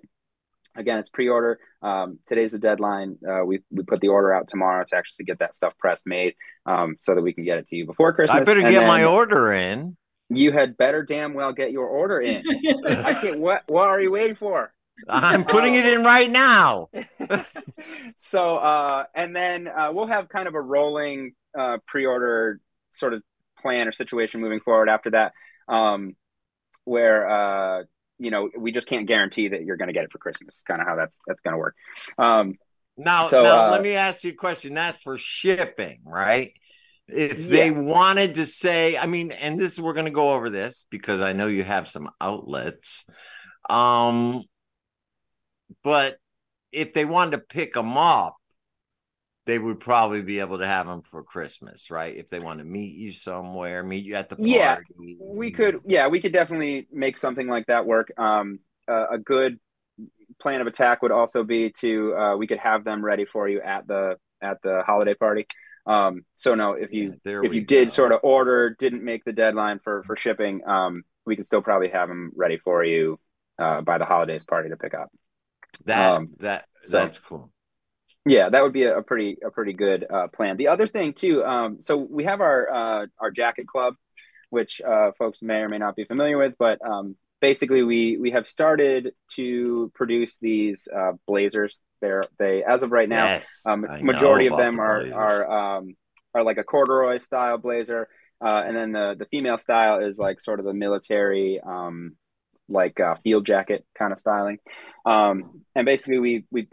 Again, 0.76 0.98
it's 0.98 1.08
pre-order. 1.08 1.58
Um, 1.82 2.18
today's 2.26 2.52
the 2.52 2.58
deadline. 2.58 3.18
Uh, 3.26 3.44
we 3.44 3.60
we 3.70 3.82
put 3.82 4.00
the 4.00 4.08
order 4.08 4.32
out 4.34 4.48
tomorrow 4.48 4.84
to 4.86 4.96
actually 4.96 5.24
get 5.24 5.38
that 5.38 5.56
stuff 5.56 5.76
pressed 5.78 6.06
made, 6.06 6.34
um, 6.66 6.96
so 6.98 7.14
that 7.14 7.22
we 7.22 7.32
can 7.32 7.44
get 7.44 7.58
it 7.58 7.66
to 7.68 7.76
you 7.76 7.86
before 7.86 8.12
Christmas. 8.12 8.40
I 8.40 8.44
better 8.44 8.60
And 8.60 8.70
get 8.70 8.86
my 8.86 9.04
order 9.04 9.52
in. 9.52 9.96
You 10.28 10.52
had 10.52 10.76
better 10.76 11.02
damn 11.02 11.34
well 11.34 11.52
get 11.52 11.70
your 11.72 11.86
order 11.86 12.20
in. 12.20 12.42
I 12.86 13.14
can't. 13.20 13.40
What 13.40 13.62
What 13.66 13.88
are 13.88 14.00
you 14.00 14.10
waiting 14.12 14.36
for? 14.36 14.72
I'm 15.08 15.44
putting 15.44 15.74
it 15.74 15.84
in 15.86 16.04
right 16.04 16.30
now. 16.30 16.88
so, 18.16 18.56
uh, 18.56 19.04
and 19.14 19.36
then 19.36 19.68
uh, 19.68 19.90
we'll 19.92 20.06
have 20.06 20.28
kind 20.28 20.48
of 20.48 20.54
a 20.54 20.60
rolling 20.60 21.34
uh, 21.56 21.78
pre-order 21.86 22.60
sort 22.90 23.12
of 23.12 23.22
plan 23.60 23.88
or 23.88 23.92
situation 23.92 24.40
moving 24.40 24.60
forward 24.60 24.88
after 24.88 25.10
that, 25.10 25.32
um, 25.68 26.16
where 26.84 27.28
uh, 27.28 27.82
you 28.18 28.30
know 28.30 28.48
we 28.56 28.72
just 28.72 28.88
can't 28.88 29.06
guarantee 29.06 29.48
that 29.48 29.62
you're 29.64 29.76
going 29.76 29.88
to 29.88 29.94
get 29.94 30.04
it 30.04 30.12
for 30.12 30.18
Christmas. 30.18 30.62
Kind 30.66 30.80
of 30.80 30.86
how 30.86 30.96
that's 30.96 31.20
that's 31.26 31.40
going 31.42 31.52
to 31.52 31.58
work. 31.58 31.74
Um, 32.18 32.54
Now, 32.96 33.26
So, 33.26 33.42
now 33.42 33.68
uh, 33.68 33.70
let 33.70 33.82
me 33.82 33.92
ask 33.92 34.24
you 34.24 34.30
a 34.30 34.34
question. 34.34 34.74
That's 34.74 34.98
for 35.02 35.18
shipping, 35.18 36.00
right? 36.04 36.52
If 37.08 37.46
they 37.46 37.70
wanted 37.70 38.34
to 38.34 38.46
say, 38.46 38.96
I 38.98 39.06
mean, 39.06 39.30
and 39.30 39.58
this 39.58 39.78
we're 39.78 39.92
going 39.92 40.06
to 40.06 40.10
go 40.10 40.32
over 40.32 40.50
this 40.50 40.86
because 40.90 41.22
I 41.22 41.34
know 41.34 41.46
you 41.46 41.62
have 41.62 41.86
some 41.88 42.10
outlets. 42.20 43.04
Um, 43.70 44.42
but 45.84 46.16
if 46.72 46.94
they 46.94 47.04
wanted 47.04 47.32
to 47.32 47.38
pick 47.38 47.74
them 47.74 47.96
up, 47.96 48.36
they 49.46 49.58
would 49.58 49.80
probably 49.80 50.22
be 50.22 50.40
able 50.40 50.58
to 50.58 50.66
have 50.66 50.86
them 50.86 51.02
for 51.02 51.22
Christmas, 51.22 51.90
right? 51.90 52.16
If 52.16 52.28
they 52.28 52.40
want 52.40 52.58
to 52.58 52.64
meet 52.64 52.96
you 52.96 53.12
somewhere, 53.12 53.82
meet 53.82 54.04
you 54.04 54.14
at 54.16 54.28
the 54.28 54.36
party. 54.36 54.48
Yeah, 54.48 54.76
we 55.18 55.50
could 55.50 55.80
yeah 55.86 56.08
we 56.08 56.20
could 56.20 56.32
definitely 56.32 56.88
make 56.92 57.16
something 57.16 57.46
like 57.46 57.66
that 57.66 57.86
work 57.86 58.12
um 58.18 58.58
uh, 58.88 59.06
a 59.12 59.18
good 59.18 59.58
plan 60.38 60.60
of 60.60 60.66
attack 60.66 61.02
would 61.02 61.10
also 61.12 61.42
be 61.42 61.70
to 61.70 62.14
uh 62.14 62.36
we 62.36 62.46
could 62.46 62.58
have 62.58 62.84
them 62.84 63.04
ready 63.04 63.24
for 63.24 63.48
you 63.48 63.60
at 63.62 63.86
the 63.86 64.16
at 64.42 64.60
the 64.62 64.82
holiday 64.86 65.14
party 65.14 65.46
um 65.86 66.24
so 66.34 66.54
no 66.54 66.72
if 66.72 66.92
you 66.92 67.14
Yeah, 67.24 67.36
if 67.42 67.52
you 67.52 67.64
did 67.64 67.92
sort 67.92 68.12
of 68.12 68.20
order 68.22 68.76
didn't 68.78 69.02
make 69.02 69.24
the 69.24 69.32
deadline 69.32 69.80
for 69.82 70.02
for 70.04 70.16
shipping 70.16 70.60
um 70.68 71.02
we 71.24 71.34
could 71.34 71.46
still 71.46 71.62
probably 71.62 71.88
have 71.88 72.08
them 72.08 72.32
ready 72.36 72.58
for 72.58 72.84
you 72.84 73.18
uh 73.58 73.80
by 73.80 73.96
the 73.98 74.04
holidays 74.04 74.44
party 74.44 74.68
to 74.68 74.76
pick 74.76 74.92
up 74.94 75.10
that 75.86 76.14
um, 76.16 76.28
that 76.38 76.66
so- 76.82 76.98
that's 76.98 77.18
cool. 77.18 77.50
Yeah, 78.26 78.48
that 78.50 78.62
would 78.62 78.72
be 78.72 78.82
a, 78.82 78.98
a 78.98 79.02
pretty 79.02 79.38
a 79.44 79.50
pretty 79.50 79.72
good 79.72 80.04
uh, 80.08 80.26
plan. 80.28 80.56
The 80.56 80.68
other 80.68 80.86
thing 80.86 81.12
too, 81.12 81.44
um, 81.44 81.80
so 81.80 81.96
we 81.96 82.24
have 82.24 82.40
our 82.40 82.68
uh, 82.68 83.06
our 83.18 83.30
jacket 83.30 83.68
club, 83.68 83.94
which 84.50 84.80
uh, 84.82 85.12
folks 85.16 85.42
may 85.42 85.58
or 85.58 85.68
may 85.68 85.78
not 85.78 85.94
be 85.94 86.04
familiar 86.04 86.36
with, 86.36 86.54
but 86.58 86.84
um, 86.84 87.16
basically 87.40 87.84
we 87.84 88.16
we 88.16 88.32
have 88.32 88.48
started 88.48 89.12
to 89.36 89.92
produce 89.94 90.38
these 90.38 90.88
uh, 90.94 91.12
blazers. 91.26 91.82
They're 92.00 92.24
they 92.38 92.64
as 92.64 92.82
of 92.82 92.90
right 92.90 93.08
now, 93.08 93.26
yes, 93.26 93.62
um, 93.64 93.86
majority 94.02 94.48
of 94.48 94.56
them 94.56 94.76
the 94.76 94.82
are 94.82 95.12
are 95.14 95.76
um, 95.78 95.94
are 96.34 96.42
like 96.42 96.58
a 96.58 96.64
corduroy 96.64 97.18
style 97.18 97.58
blazer, 97.58 98.08
uh, 98.44 98.62
and 98.66 98.76
then 98.76 98.90
the 98.90 99.14
the 99.16 99.26
female 99.26 99.58
style 99.58 100.00
is 100.00 100.18
like 100.18 100.40
sort 100.40 100.58
of 100.58 100.66
the 100.66 100.74
military 100.74 101.60
um, 101.64 102.16
like 102.68 102.98
uh, 102.98 103.14
field 103.22 103.46
jacket 103.46 103.84
kind 103.96 104.12
of 104.12 104.18
styling. 104.18 104.58
Um, 105.04 105.62
and 105.76 105.86
basically 105.86 106.18
we 106.18 106.44
we 106.50 106.68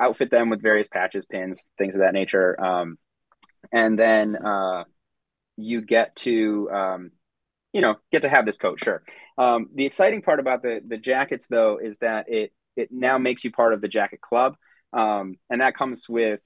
outfit 0.00 0.30
them 0.30 0.50
with 0.50 0.62
various 0.62 0.88
patches, 0.88 1.24
pins, 1.24 1.64
things 1.78 1.94
of 1.94 2.00
that 2.00 2.12
nature. 2.12 2.60
Um, 2.62 2.98
and 3.72 3.98
then 3.98 4.36
uh, 4.36 4.84
you 5.56 5.82
get 5.82 6.16
to 6.16 6.70
um, 6.70 7.10
you 7.72 7.80
know 7.80 7.96
get 8.12 8.22
to 8.22 8.28
have 8.28 8.46
this 8.46 8.56
coat. 8.56 8.80
Sure. 8.80 9.02
Um, 9.38 9.68
the 9.74 9.86
exciting 9.86 10.22
part 10.22 10.40
about 10.40 10.62
the 10.62 10.80
the 10.86 10.96
jackets 10.96 11.46
though 11.46 11.78
is 11.82 11.98
that 11.98 12.26
it 12.28 12.52
it 12.76 12.88
now 12.90 13.18
makes 13.18 13.44
you 13.44 13.52
part 13.52 13.74
of 13.74 13.80
the 13.80 13.88
jacket 13.88 14.20
club, 14.20 14.56
um, 14.92 15.36
and 15.50 15.60
that 15.60 15.74
comes 15.74 16.08
with 16.08 16.40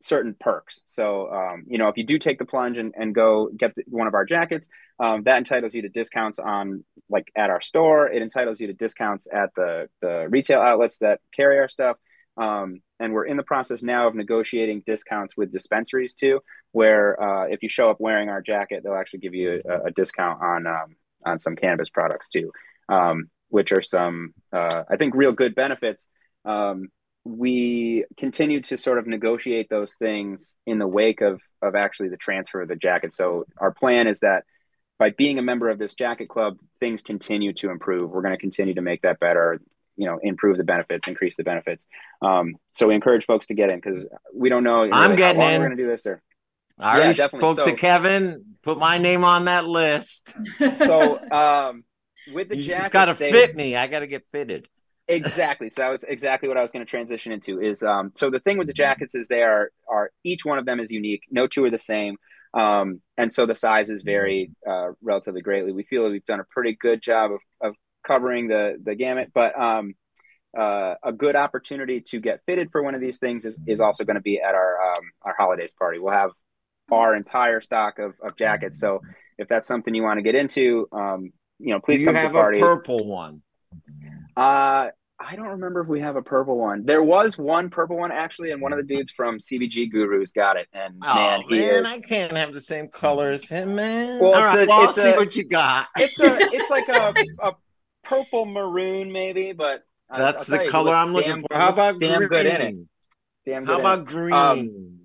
certain 0.00 0.34
perks. 0.38 0.82
So, 0.86 1.30
um, 1.30 1.64
you 1.66 1.78
know, 1.78 1.88
if 1.88 1.96
you 1.96 2.04
do 2.04 2.18
take 2.18 2.38
the 2.38 2.44
plunge 2.44 2.76
and, 2.76 2.92
and 2.96 3.14
go 3.14 3.50
get 3.56 3.74
the, 3.74 3.84
one 3.86 4.06
of 4.06 4.14
our 4.14 4.24
jackets, 4.24 4.68
um, 4.98 5.22
that 5.24 5.38
entitles 5.38 5.74
you 5.74 5.82
to 5.82 5.88
discounts 5.88 6.38
on 6.38 6.84
like 7.08 7.32
at 7.36 7.50
our 7.50 7.60
store. 7.60 8.08
It 8.08 8.22
entitles 8.22 8.60
you 8.60 8.66
to 8.68 8.74
discounts 8.74 9.26
at 9.32 9.50
the 9.56 9.88
the 10.00 10.26
retail 10.28 10.60
outlets 10.60 10.98
that 10.98 11.20
carry 11.34 11.58
our 11.58 11.68
stuff. 11.68 11.96
Um, 12.36 12.80
and 12.98 13.12
we're 13.12 13.26
in 13.26 13.36
the 13.36 13.42
process 13.42 13.82
now 13.82 14.08
of 14.08 14.14
negotiating 14.14 14.82
discounts 14.86 15.36
with 15.36 15.52
dispensaries 15.52 16.14
too, 16.14 16.40
where 16.72 17.20
uh, 17.22 17.46
if 17.46 17.62
you 17.62 17.68
show 17.68 17.90
up 17.90 18.00
wearing 18.00 18.28
our 18.28 18.42
jacket, 18.42 18.82
they'll 18.82 18.94
actually 18.94 19.20
give 19.20 19.34
you 19.34 19.62
a, 19.68 19.86
a 19.86 19.90
discount 19.90 20.42
on 20.42 20.66
um, 20.66 20.96
on 21.24 21.40
some 21.40 21.56
cannabis 21.56 21.90
products 21.90 22.28
too, 22.28 22.50
um, 22.88 23.30
which 23.48 23.72
are 23.72 23.82
some 23.82 24.34
uh, 24.52 24.84
I 24.90 24.96
think 24.96 25.14
real 25.14 25.32
good 25.32 25.54
benefits. 25.54 26.08
Um, 26.44 26.88
we 27.24 28.04
continue 28.16 28.60
to 28.62 28.76
sort 28.76 28.98
of 28.98 29.06
negotiate 29.06 29.68
those 29.70 29.94
things 29.94 30.56
in 30.66 30.78
the 30.78 30.88
wake 30.88 31.20
of 31.20 31.40
of 31.62 31.74
actually 31.74 32.10
the 32.10 32.16
transfer 32.16 32.62
of 32.62 32.68
the 32.68 32.76
jacket. 32.76 33.14
So 33.14 33.44
our 33.58 33.72
plan 33.72 34.06
is 34.06 34.20
that 34.20 34.44
by 34.98 35.10
being 35.10 35.38
a 35.38 35.42
member 35.42 35.70
of 35.70 35.78
this 35.78 35.94
jacket 35.94 36.28
club, 36.28 36.58
things 36.80 37.02
continue 37.02 37.52
to 37.54 37.70
improve. 37.70 38.10
We're 38.10 38.22
going 38.22 38.34
to 38.34 38.40
continue 38.40 38.74
to 38.74 38.82
make 38.82 39.02
that 39.02 39.18
better. 39.18 39.60
You 39.96 40.06
know, 40.06 40.18
improve 40.22 40.56
the 40.56 40.64
benefits, 40.64 41.06
increase 41.06 41.36
the 41.36 41.44
benefits. 41.44 41.86
Um, 42.22 42.54
so 42.72 42.88
we 42.88 42.94
encourage 42.94 43.26
folks 43.26 43.46
to 43.46 43.54
get 43.54 43.70
in 43.70 43.76
because 43.76 44.06
we 44.34 44.48
don't 44.48 44.64
know. 44.64 44.82
I'm 44.92 45.10
really 45.12 45.16
getting 45.16 45.40
how 45.40 45.46
long 45.46 45.54
in. 45.54 45.60
We're 45.60 45.66
going 45.68 45.76
to 45.78 45.82
do 45.84 45.88
this, 45.90 46.06
or 46.06 46.20
I 46.78 46.94
Yeah, 46.96 46.98
already 47.04 47.14
definitely. 47.16 47.52
spoke 47.54 47.64
So- 47.64 47.70
to 47.70 47.76
Kevin. 47.76 48.44
Put 48.62 48.78
my 48.78 48.96
name 48.98 49.24
on 49.24 49.44
that 49.44 49.66
list. 49.66 50.34
so 50.76 51.20
um, 51.30 51.84
with 52.32 52.48
the 52.48 52.56
you 52.56 52.62
jacket, 52.64 52.78
just 52.82 52.92
got 52.92 53.04
to 53.06 53.14
fit 53.14 53.54
me. 53.54 53.76
I 53.76 53.86
got 53.86 54.00
to 54.00 54.06
get 54.06 54.24
fitted. 54.32 54.68
exactly 55.06 55.68
so 55.68 55.82
that 55.82 55.88
was 55.90 56.02
exactly 56.08 56.48
what 56.48 56.56
i 56.56 56.62
was 56.62 56.70
going 56.72 56.82
to 56.82 56.88
transition 56.88 57.30
into 57.30 57.60
is 57.60 57.82
um 57.82 58.10
so 58.14 58.30
the 58.30 58.40
thing 58.40 58.56
with 58.56 58.66
the 58.66 58.72
jackets 58.72 59.14
is 59.14 59.28
they 59.28 59.42
are 59.42 59.68
are 59.86 60.10
each 60.24 60.46
one 60.46 60.58
of 60.58 60.64
them 60.64 60.80
is 60.80 60.90
unique 60.90 61.20
no 61.30 61.46
two 61.46 61.62
are 61.62 61.70
the 61.70 61.78
same 61.78 62.16
um 62.54 63.02
and 63.18 63.30
so 63.30 63.44
the 63.44 63.54
sizes 63.54 64.00
vary 64.02 64.50
uh 64.66 64.88
relatively 65.02 65.42
greatly 65.42 65.72
we 65.72 65.82
feel 65.82 66.04
that 66.04 66.08
we've 66.08 66.24
done 66.24 66.40
a 66.40 66.44
pretty 66.44 66.74
good 66.80 67.02
job 67.02 67.32
of, 67.32 67.40
of 67.60 67.74
covering 68.04 68.48
the 68.48 68.78
the 68.82 68.94
gamut 68.94 69.30
but 69.34 69.58
um 69.58 69.94
uh, 70.56 70.94
a 71.02 71.12
good 71.12 71.34
opportunity 71.34 72.00
to 72.00 72.20
get 72.20 72.40
fitted 72.46 72.70
for 72.70 72.80
one 72.80 72.94
of 72.94 73.00
these 73.00 73.18
things 73.18 73.44
is, 73.44 73.58
is 73.66 73.80
also 73.80 74.04
going 74.04 74.14
to 74.14 74.22
be 74.22 74.40
at 74.40 74.54
our 74.54 74.92
um, 74.92 75.02
our 75.22 75.34
holidays 75.36 75.74
party. 75.76 75.98
We'll 75.98 76.12
have 76.12 76.30
our 76.92 77.16
entire 77.16 77.60
stock 77.60 77.98
of, 77.98 78.12
of 78.22 78.36
jackets. 78.36 78.78
So 78.78 79.00
if 79.36 79.48
that's 79.48 79.66
something 79.66 79.92
you 79.94 80.04
want 80.04 80.18
to 80.18 80.22
get 80.22 80.36
into, 80.36 80.86
um, 80.92 81.32
you 81.58 81.72
know, 81.74 81.80
please 81.80 81.98
Do 81.98 82.02
you 82.04 82.06
come 82.06 82.14
to 82.14 82.20
have 82.20 82.32
the 82.32 82.38
party. 82.38 82.58
a 82.58 82.62
purple 82.62 82.98
one. 83.04 83.42
Uh, 84.36 84.90
I 85.18 85.36
don't 85.36 85.46
remember 85.48 85.80
if 85.80 85.88
we 85.88 86.00
have 86.00 86.16
a 86.16 86.22
purple 86.22 86.58
one. 86.58 86.84
There 86.84 87.02
was 87.02 87.38
one 87.38 87.70
purple 87.70 87.96
one 87.96 88.12
actually, 88.12 88.50
and 88.50 88.60
one 88.60 88.72
of 88.72 88.78
the 88.78 88.84
dudes 88.84 89.10
from 89.10 89.38
CBG 89.38 89.90
Gurus 89.90 90.32
got 90.32 90.56
it. 90.56 90.68
And 90.72 91.02
Oh 91.02 91.14
man, 91.14 91.42
man, 91.48 91.84
is. 91.84 91.86
I 91.90 91.98
can't 92.00 92.32
have 92.32 92.52
the 92.52 92.60
same 92.60 92.88
color 92.88 93.28
as 93.30 93.48
him, 93.48 93.74
man. 93.76 94.20
Well, 94.20 94.34
All 94.34 94.44
it's 94.44 94.54
a- 94.54 94.66
well, 94.68 94.80
I'll 94.82 94.88
it's 94.90 95.02
see 95.02 95.12
what 95.12 95.34
you 95.36 95.44
got. 95.48 95.86
It's 95.96 96.18
a, 96.20 96.36
it's 96.40 96.70
like 96.70 96.88
a, 96.88 97.14
a 97.48 97.52
purple 98.04 98.46
maroon 98.46 99.10
maybe, 99.12 99.52
but 99.52 99.82
I- 100.10 100.18
That's 100.18 100.50
I'll 100.52 100.58
the 100.58 100.64
you, 100.64 100.70
color 100.70 100.90
looks 100.90 100.98
I'm 101.00 101.12
looking 101.12 101.30
damn- 101.30 101.42
for. 101.42 101.56
How 101.56 101.68
about 101.70 101.98
damn 102.00 102.18
green? 102.18 102.28
good 102.28 102.46
in 102.46 102.60
it? 102.60 102.76
Damn 103.46 103.66
How 103.66 103.76
good 103.76 103.80
in 103.80 103.86
it. 103.86 103.92
about 103.94 104.04
green? 104.06 104.32
Um, 104.32 105.00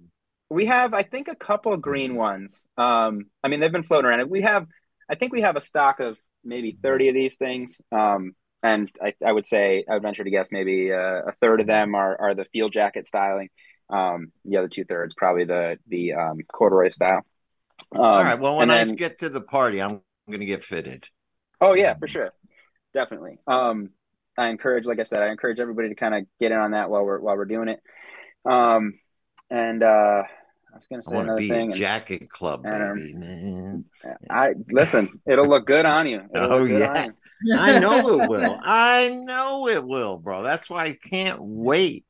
We 0.51 0.65
have, 0.65 0.93
I 0.95 1.03
think, 1.03 1.27
a 1.27 1.35
couple 1.35 1.73
of 1.73 1.81
green 1.81 2.15
ones. 2.15 2.67
Um, 2.77 3.25
I 3.43 3.47
mean, 3.49 3.59
they've 3.59 3.71
been 3.71 3.83
floating 3.83 4.09
around. 4.09 4.29
We 4.31 4.41
have, 4.41 4.65
I 5.09 5.13
think, 5.15 5.31
we 5.31 5.41
have 5.41 5.55
a 5.55 5.61
stock 5.61 5.99
of 5.99 6.17
maybe 6.43 6.77
thirty 6.81 7.07
of 7.07 7.13
these 7.13 7.35
things. 7.35 7.79
Um, 7.91 8.33
and 8.63 8.89
I, 9.01 9.13
I 9.25 9.31
would 9.31 9.45
say, 9.47 9.85
I 9.87 9.93
would 9.93 10.01
venture 10.01 10.23
to 10.23 10.29
guess, 10.31 10.51
maybe 10.51 10.91
uh, 10.91 11.21
a 11.27 11.31
third 11.39 11.61
of 11.61 11.67
them 11.67 11.93
are 11.95 12.19
are 12.19 12.33
the 12.33 12.45
field 12.45 12.73
jacket 12.73 13.05
styling. 13.05 13.49
Um, 13.91 14.31
the 14.43 14.57
other 14.57 14.67
two 14.67 14.85
thirds 14.85 15.13
probably 15.15 15.45
the 15.45 15.77
the 15.87 16.13
um, 16.13 16.39
corduroy 16.51 16.89
style. 16.89 17.21
Um, 17.95 18.01
All 18.01 18.23
right. 18.23 18.39
Well, 18.39 18.57
when 18.57 18.69
I 18.71 18.83
then- 18.83 18.95
get 18.95 19.19
to 19.19 19.29
the 19.29 19.41
party, 19.41 19.81
I'm 19.81 20.01
going 20.27 20.39
to 20.41 20.45
get 20.45 20.63
fitted. 20.63 21.07
Oh 21.61 21.73
yeah, 21.73 21.93
for 21.93 22.07
sure, 22.07 22.33
definitely. 22.93 23.39
Um, 23.47 23.89
I 24.37 24.49
encourage, 24.49 24.85
like 24.85 24.99
I 24.99 25.03
said, 25.03 25.19
I 25.21 25.29
encourage 25.29 25.59
everybody 25.59 25.89
to 25.89 25.95
kind 25.95 26.15
of 26.15 26.25
get 26.39 26.51
in 26.51 26.57
on 26.57 26.71
that 26.71 26.89
while 26.89 27.03
we're 27.03 27.19
while 27.19 27.35
we're 27.35 27.45
doing 27.45 27.67
it. 27.69 27.81
Um, 28.45 28.99
and 29.49 29.83
uh, 29.83 30.23
I 30.71 30.75
was 30.75 30.87
gonna 30.87 31.01
I 31.05 31.09
say 31.09 31.15
want 31.15 31.27
to 31.27 31.31
another 31.33 31.41
be 31.41 31.49
thing. 31.49 31.59
a 31.59 31.63
and 31.65 31.73
jacket 31.73 32.29
club, 32.29 32.61
and- 32.65 32.95
baby, 32.95 33.13
man. 33.15 33.85
I 34.29 34.53
listen. 34.71 35.09
It'll 35.27 35.47
look 35.47 35.65
good 35.67 35.85
on 35.85 36.07
you. 36.07 36.21
It'll 36.33 36.53
Oh, 36.53 36.63
yeah. 36.65 37.07
you. 37.43 37.55
I 37.57 37.79
know 37.79 38.19
it 38.21 38.29
will. 38.29 38.59
I 38.61 39.09
know 39.09 39.67
it 39.67 39.83
will, 39.85 40.17
bro. 40.17 40.43
That's 40.43 40.69
why 40.69 40.85
I 40.85 40.93
can't 40.93 41.39
wait. 41.41 42.05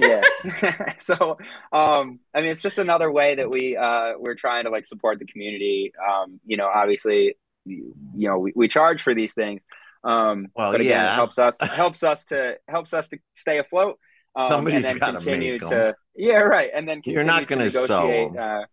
yeah 0.00 0.22
so 1.00 1.36
um 1.70 2.18
i 2.34 2.40
mean 2.40 2.50
it's 2.50 2.62
just 2.62 2.78
another 2.78 3.12
way 3.12 3.34
that 3.34 3.50
we 3.50 3.76
uh 3.76 4.14
we're 4.18 4.34
trying 4.34 4.64
to 4.64 4.70
like 4.70 4.86
support 4.86 5.18
the 5.18 5.26
community 5.26 5.92
um 6.08 6.40
you 6.46 6.56
know 6.56 6.66
obviously 6.66 7.36
you, 7.66 7.94
you 8.16 8.26
know 8.26 8.38
we, 8.38 8.52
we 8.56 8.68
charge 8.68 9.02
for 9.02 9.14
these 9.14 9.34
things 9.34 9.60
um 10.04 10.46
Well, 10.54 10.72
but 10.72 10.80
again 10.80 10.90
yeah. 10.92 11.12
it 11.12 11.14
helps 11.16 11.38
us 11.38 11.56
helps 11.62 12.02
us 12.02 12.24
to 12.26 12.58
helps 12.68 12.92
us 12.94 13.08
to 13.08 13.18
stay 13.34 13.58
afloat 13.58 13.98
um 14.36 14.48
Somebody's 14.50 14.84
and 14.84 14.84
then 14.84 14.98
gotta 14.98 15.18
continue 15.18 15.52
make 15.52 15.62
'em. 15.62 15.68
to 15.70 15.94
yeah 16.16 16.40
right 16.40 16.70
and 16.74 16.88
then 16.88 17.00
You're 17.04 17.24
not 17.24 17.46
continue 17.46 17.70
to 17.70 17.76
gonna 17.76 17.86
sew 17.86 18.06
negotiate, 18.06 18.30
'em. 18.36 18.60
uh 18.60 18.64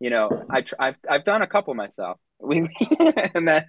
you 0.00 0.10
know 0.10 0.44
i 0.50 0.60
tr- 0.62 0.74
I've, 0.80 0.96
I've 1.08 1.24
done 1.24 1.42
a 1.42 1.46
couple 1.46 1.72
myself 1.74 2.18
we 2.44 2.68
and 3.34 3.46
then 3.48 3.64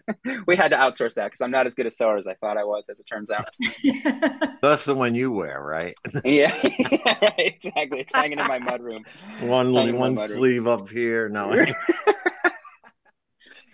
we 0.47 0.55
had 0.55 0.71
to 0.71 0.75
outsource 0.77 1.13
that 1.13 1.25
because 1.25 1.39
i'm 1.41 1.51
not 1.51 1.65
as 1.67 1.75
good 1.75 1.85
a 1.85 1.91
sewer 1.91 2.17
as 2.17 2.27
i 2.27 2.33
thought 2.33 2.57
i 2.57 2.63
was 2.63 2.87
as 2.89 2.99
it 2.99 3.05
turns 3.05 3.29
out 3.31 3.45
That's 4.61 4.85
the 4.85 4.95
one 4.95 5.13
you 5.15 5.31
wear, 5.31 5.61
right? 5.61 5.93
yeah 6.25 6.51
right, 6.51 7.33
exactly 7.37 7.99
it's 8.01 8.11
hanging 8.13 8.39
in 8.39 8.47
my 8.47 8.57
mudroom 8.59 9.05
One 9.41 9.73
Hanging 9.73 9.89
in 9.89 9.95
my 9.95 9.99
one 10.01 10.15
mudroom. 10.15 10.35
sleeve 10.35 10.67
up 10.67 10.89
here. 10.89 11.29
No, 11.29 11.53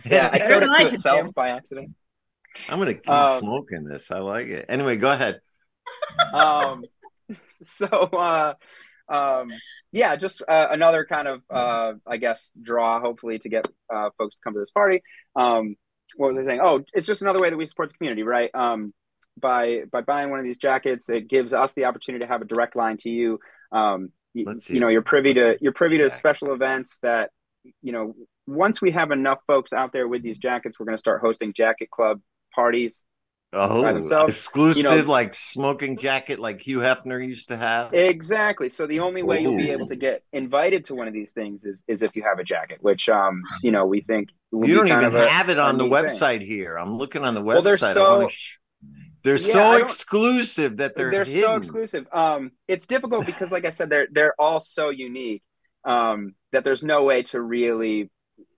Yeah, 0.03 0.29
I 0.33 0.39
Better 0.39 0.47
showed 0.53 0.63
it 0.63 0.67
to 0.67 0.83
could 0.83 0.93
itself 0.95 1.25
do. 1.27 1.31
by 1.35 1.49
accident. 1.49 1.91
I'm 2.69 2.79
gonna 2.79 2.93
keep 2.93 3.09
Um, 3.09 3.39
smoking 3.39 3.83
this. 3.83 4.11
I 4.11 4.19
like 4.19 4.47
it. 4.47 4.65
Anyway, 4.69 4.97
go 4.97 5.11
ahead. 5.11 5.41
Um, 6.33 6.83
so, 7.63 7.87
uh, 7.87 8.53
um, 9.09 9.49
yeah, 9.91 10.15
just 10.15 10.41
uh, 10.47 10.67
another 10.71 11.05
kind 11.05 11.27
of, 11.27 11.41
uh, 11.49 11.93
I 12.07 12.17
guess, 12.17 12.51
draw, 12.61 12.99
hopefully, 12.99 13.39
to 13.39 13.49
get 13.49 13.67
uh, 13.93 14.09
folks 14.17 14.35
to 14.35 14.41
come 14.43 14.53
to 14.53 14.59
this 14.59 14.71
party. 14.71 15.01
Um, 15.35 15.75
what 16.15 16.29
was 16.29 16.39
I 16.39 16.43
saying? 16.43 16.59
Oh, 16.61 16.83
it's 16.93 17.05
just 17.05 17.21
another 17.21 17.39
way 17.39 17.49
that 17.49 17.57
we 17.57 17.65
support 17.65 17.89
the 17.89 17.97
community, 17.97 18.23
right? 18.23 18.53
Um, 18.53 18.93
by 19.39 19.83
by 19.91 20.01
buying 20.01 20.29
one 20.29 20.39
of 20.39 20.45
these 20.45 20.57
jackets, 20.57 21.09
it 21.09 21.29
gives 21.29 21.53
us 21.53 21.73
the 21.73 21.85
opportunity 21.85 22.23
to 22.23 22.27
have 22.27 22.41
a 22.41 22.45
direct 22.45 22.75
line 22.75 22.97
to 22.97 23.09
you. 23.09 23.39
Um, 23.71 24.09
you, 24.33 24.45
you 24.69 24.79
know, 24.79 24.87
you're 24.87 25.01
privy 25.01 25.33
to 25.33 25.57
you're 25.61 25.73
privy 25.73 25.97
to 25.99 26.09
special 26.09 26.53
events 26.53 26.99
that 27.01 27.31
you 27.81 27.91
know. 27.91 28.15
Once 28.47 28.81
we 28.81 28.91
have 28.91 29.11
enough 29.11 29.39
folks 29.45 29.71
out 29.71 29.93
there 29.93 30.07
with 30.07 30.23
these 30.23 30.37
jackets, 30.37 30.79
we're 30.79 30.85
going 30.85 30.97
to 30.97 30.99
start 30.99 31.21
hosting 31.21 31.53
jacket 31.53 31.89
club 31.89 32.19
parties 32.53 33.03
Oh, 33.53 33.81
themselves. 33.81 34.33
exclusive 34.33 34.83
You 34.91 34.97
know- 35.03 35.11
like 35.11 35.33
smoking 35.35 35.97
jacket 35.97 36.39
like 36.39 36.61
Hugh 36.65 36.79
Hefner 36.79 37.21
used 37.25 37.49
to 37.49 37.57
have. 37.57 37.93
Exactly. 37.93 38.69
So 38.69 38.87
the 38.87 39.01
only 39.01 39.23
way 39.23 39.41
you'll 39.41 39.57
be 39.57 39.71
able 39.71 39.87
to 39.87 39.97
get 39.97 40.23
invited 40.31 40.85
to 40.85 40.95
one 40.95 41.09
of 41.09 41.13
these 41.13 41.31
things 41.33 41.65
is 41.65 41.83
is 41.87 42.01
if 42.01 42.15
you 42.15 42.23
have 42.23 42.39
a 42.39 42.45
jacket, 42.45 42.77
which 42.81 43.09
um 43.09 43.41
you 43.61 43.71
know 43.71 43.85
we 43.85 43.99
think 43.99 44.29
you 44.53 44.73
don't 44.73 44.87
even 44.87 45.03
of 45.03 45.15
a- 45.15 45.27
have 45.27 45.49
it 45.49 45.59
on 45.59 45.77
the 45.77 45.83
neat 45.85 45.93
thing. 45.93 46.05
website 46.05 46.41
here. 46.45 46.77
I'm 46.77 46.95
looking 46.97 47.23
on 47.25 47.33
the 47.35 47.41
website. 47.41 47.45
Well, 47.45 47.61
they're 47.61 47.77
so- 47.77 48.27
sh- 48.29 48.57
they're 49.23 49.35
Yeah, 49.35 49.53
so 49.53 49.73
exclusive 49.75 50.77
that 50.77 50.95
they're, 50.95 51.11
They're, 51.11 51.25
hidden. 51.25 51.43
so 51.43 51.55
exclusive. 51.55 52.07
Um, 52.11 52.51
it's 52.67 52.87
difficult 52.87 53.25
because, 53.27 53.51
like 53.51 53.65
I 53.65 53.69
said, 53.69 53.89
they're 53.89 54.07
they're 54.11 54.33
all 54.39 54.61
so 54.61 54.89
unique 54.89 55.43
um, 55.83 56.33
that 56.53 56.63
there's 56.63 56.83
no 56.83 57.03
way 57.03 57.21
to 57.23 57.39
really 57.41 58.09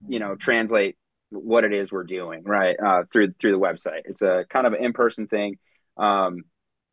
you 0.08 0.20
know 0.20 0.36
translate 0.36 0.96
what 1.34 1.64
it 1.64 1.74
is 1.74 1.92
we're 1.92 2.04
doing 2.04 2.44
right 2.44 2.76
uh, 2.80 3.04
through 3.12 3.34
through 3.40 3.52
the 3.52 3.60
website. 3.60 4.02
It's 4.06 4.22
a 4.22 4.46
kind 4.50 4.68
of 4.68 4.74
an 4.74 4.84
in 4.84 4.94
person 4.94 5.28
thing. 5.28 5.58
Um, 5.98 6.44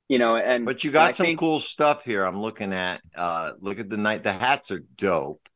you 0.08 0.18
know, 0.18 0.36
and 0.36 0.64
But 0.66 0.82
you 0.82 0.90
got 0.90 1.14
some 1.14 1.26
think- 1.26 1.38
cool 1.38 1.60
stuff 1.60 2.04
here. 2.04 2.24
I'm 2.24 2.40
looking 2.40 2.72
at. 2.72 3.00
Uh, 3.16 3.52
look 3.60 3.78
at 3.78 3.88
the 3.88 3.96
night. 3.96 4.22
The 4.24 4.32
hats 4.32 4.70
are 4.70 4.82
dope. 4.96 5.48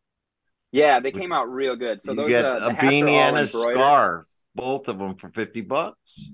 Yeah, 0.70 1.01
they 1.01 1.12
came 1.12 1.32
out 1.32 1.49
real 1.51 1.76
good. 1.76 2.03
So 2.03 2.12
you 2.12 2.16
those 2.16 2.28
get 2.28 2.45
uh, 2.45 2.68
a 2.70 2.74
beanie 2.74 3.11
and 3.12 3.37
a 3.37 3.47
scarf, 3.47 4.26
both 4.55 4.89
of 4.89 4.99
them 4.99 5.14
for 5.16 5.28
fifty 5.28 5.61
bucks. 5.61 6.30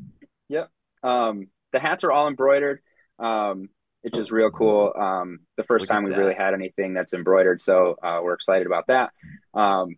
Yep. 0.49 0.71
Um, 1.03 1.49
the 1.73 1.79
hats 1.79 2.05
are 2.05 2.13
all 2.13 2.27
embroidered, 2.27 2.81
um, 3.19 3.69
which 4.03 4.17
is 4.17 4.31
real 4.33 4.51
cool. 4.51 4.93
Um, 4.99 5.41
the 5.57 5.63
first 5.63 5.83
Look 5.83 5.91
time 5.91 6.05
we 6.05 6.11
that. 6.11 6.19
really 6.19 6.35
had 6.35 6.55
anything 6.55 6.95
that's 6.95 7.13
embroidered, 7.15 7.61
so 7.63 7.97
uh, 8.03 8.21
we're 8.23 8.33
excited 8.35 8.67
about 8.67 8.87
that. 8.89 9.11
Um, 9.55 9.97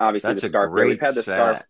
obviously, 0.00 0.30
That's 0.30 0.42
the 0.42 0.48
scarf. 0.48 0.72
we've 0.72 1.00
had 1.00 1.14
the 1.14 1.22
scarf. 1.22 1.62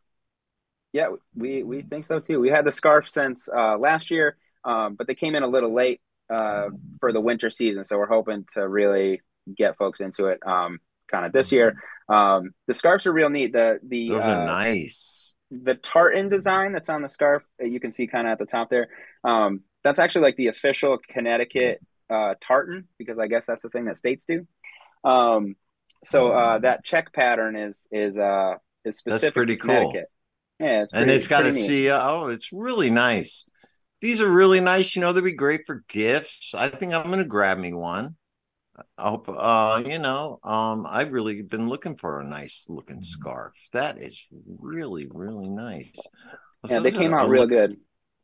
Yeah, 0.92 1.08
we 1.34 1.62
we 1.62 1.82
think 1.82 2.04
so 2.04 2.20
too. 2.20 2.38
We 2.38 2.50
had 2.50 2.64
the 2.64 2.72
scarf 2.72 3.08
since 3.08 3.48
uh, 3.48 3.78
last 3.78 4.10
year, 4.10 4.36
um, 4.64 4.94
but 4.94 5.06
they 5.06 5.14
came 5.14 5.34
in 5.34 5.42
a 5.42 5.48
little 5.48 5.72
late 5.72 6.00
uh, 6.30 6.68
for 7.00 7.12
the 7.12 7.20
winter 7.20 7.50
season, 7.50 7.84
so 7.84 7.96
we're 7.96 8.06
hoping 8.06 8.44
to 8.54 8.68
really 8.68 9.22
get 9.54 9.76
folks 9.76 10.00
into 10.00 10.26
it 10.26 10.40
um, 10.46 10.78
kind 11.10 11.24
of 11.24 11.32
this 11.32 11.50
year. 11.50 11.82
Um, 12.08 12.50
the 12.66 12.74
scarves 12.74 13.06
are 13.06 13.12
real 13.12 13.30
neat. 13.30 13.52
The 13.52 13.80
the 13.82 14.10
Those 14.10 14.24
uh, 14.24 14.28
are 14.28 14.44
nice. 14.44 15.34
the 15.50 15.74
tartan 15.74 16.28
design 16.28 16.72
that's 16.72 16.88
on 16.90 17.02
the 17.02 17.08
scarf 17.08 17.42
that 17.58 17.70
you 17.70 17.80
can 17.80 17.92
see 17.92 18.06
kind 18.06 18.26
of 18.26 18.32
at 18.32 18.38
the 18.38 18.46
top 18.46 18.68
there 18.70 18.88
um, 19.24 19.62
that's 19.84 19.98
actually 19.98 20.22
like 20.22 20.36
the 20.36 20.48
official 20.48 20.98
connecticut 21.08 21.80
uh, 22.10 22.34
tartan 22.40 22.86
because 22.98 23.18
i 23.18 23.26
guess 23.26 23.46
that's 23.46 23.62
the 23.62 23.68
thing 23.70 23.86
that 23.86 23.96
states 23.96 24.24
do 24.26 24.46
um, 25.04 25.56
so 26.04 26.32
uh, 26.32 26.58
that 26.58 26.84
check 26.84 27.12
pattern 27.12 27.56
is 27.56 27.86
is 27.90 28.18
uh 28.18 28.54
is 28.84 28.96
specific 28.96 29.34
pretty 29.34 29.56
to 29.56 29.66
cool. 29.66 29.92
Connecticut 30.62 30.72
yeah 30.78 30.82
it's 30.82 30.92
and 30.92 31.10
it's 31.10 31.26
got 31.26 31.40
a 31.40 31.44
pretty 31.44 31.60
neat. 31.60 31.66
C. 31.66 31.90
Oh, 31.90 32.26
it's 32.28 32.52
really 32.52 32.90
nice. 32.90 33.44
These 34.00 34.20
are 34.20 34.28
really 34.28 34.60
nice. 34.60 34.96
You 34.96 35.02
know, 35.02 35.12
they'd 35.12 35.22
be 35.22 35.32
great 35.32 35.62
for 35.66 35.84
gifts. 35.88 36.54
I 36.54 36.68
think 36.68 36.92
I'm 36.92 37.08
gonna 37.10 37.24
grab 37.24 37.58
me 37.58 37.72
one. 37.72 38.16
I 38.98 39.10
hope 39.10 39.28
uh, 39.28 39.82
you 39.86 39.98
know, 39.98 40.38
um, 40.42 40.86
I've 40.88 41.12
really 41.12 41.42
been 41.42 41.68
looking 41.68 41.96
for 41.96 42.20
a 42.20 42.24
nice 42.24 42.66
looking 42.68 43.02
scarf. 43.02 43.52
That 43.72 43.98
is 44.02 44.26
really, 44.58 45.06
really 45.12 45.48
nice. 45.48 45.92
yeah 46.68 46.80
they 46.80 46.90
came 46.90 47.14
out 47.14 47.28
real 47.28 47.42
looking- 47.42 47.58
good 47.58 47.76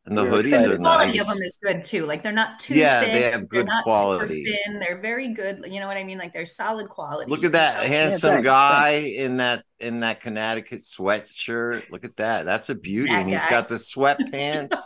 And 0.09 0.17
the 0.19 0.25
hoodies 0.25 0.47
excited. 0.49 0.67
are 0.67 0.71
the 0.71 0.77
quality 0.79 1.19
of 1.19 1.27
them 1.27 1.37
is 1.39 1.59
good 1.63 1.85
too. 1.85 2.07
Like 2.07 2.23
they're 2.23 2.33
not 2.33 2.59
too 2.59 2.75
Yeah, 2.75 3.01
thick. 3.01 3.13
they 3.13 3.23
have 3.23 3.33
they're 3.33 3.47
good 3.47 3.67
not 3.67 3.85
quality. 3.85 4.45
Super 4.45 4.59
thin. 4.67 4.79
They're 4.81 5.01
very 5.01 5.29
good. 5.29 5.65
You 5.69 5.81
know 5.81 5.87
what 5.87 5.97
I 5.97 6.05
mean? 6.05 6.19
Like 6.19 6.33
they're 6.33 6.47
solid 6.47 6.89
quality. 6.89 7.31
Look 7.31 7.45
at 7.45 7.53
that 7.53 7.75
tell- 7.81 7.87
handsome 7.87 8.31
thanks, 8.35 8.47
guy 8.47 8.89
in 8.91 9.37
that 9.39 9.65
in 9.79 10.01
that 10.01 10.21
Connecticut 10.21 10.81
sweatshirt. 10.81 11.91
Look 11.91 12.05
at 12.05 12.17
that. 12.17 12.45
That's 12.47 12.69
a 12.71 12.75
beauty. 12.75 13.11
That 13.13 13.21
and 13.23 13.31
he's 13.31 13.45
guy. 13.45 13.51
got 13.51 13.69
the 13.69 13.75
sweatpants. 13.93 14.79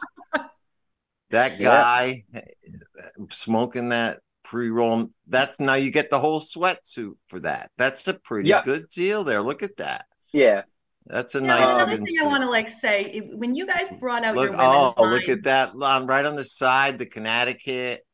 that 1.30 1.58
Yeah. 1.58 1.68
guy 1.68 2.24
eh, 2.34 2.40
smoking 3.30 3.90
that 3.90 4.20
pre-roll. 4.44 5.08
That's 5.28 5.58
now 5.60 5.74
you 5.74 5.90
get 5.90 6.10
the 6.10 6.18
whole 6.20 6.40
sweatsuit 6.40 7.14
for 7.28 7.40
that. 7.40 7.70
That's 7.78 8.06
a 8.08 8.14
pretty 8.14 8.50
Yeah. 8.50 8.62
good 8.64 8.88
deal 8.88 9.24
there. 9.24 9.40
Look 9.40 9.62
at 9.62 9.76
that. 9.78 10.06
yeah 10.32 10.62
That's 11.06 11.34
a 11.34 11.40
Now, 11.40 11.58
nice 11.58 11.68
another 11.70 11.90
looking 11.92 12.06
thing 12.06 12.16
I 12.22 12.26
want 12.26 12.42
to 12.44 12.50
like 12.50 12.70
say 12.70 13.20
when 13.34 13.54
you 13.54 13.66
guys 13.66 13.90
brought 13.90 14.24
out 14.24 14.34
Look, 14.36 14.50
your 14.50 14.56
women's 14.56 14.94
oh, 14.96 15.02
line, 15.02 15.12
look 15.12 15.28
at 15.28 15.42
that 15.44 15.72
on 15.80 16.06
right 16.06 16.24
on 16.24 16.36
the 16.36 16.44
side, 16.44 16.98
the 16.98 17.06
Connecticut. 17.06 18.06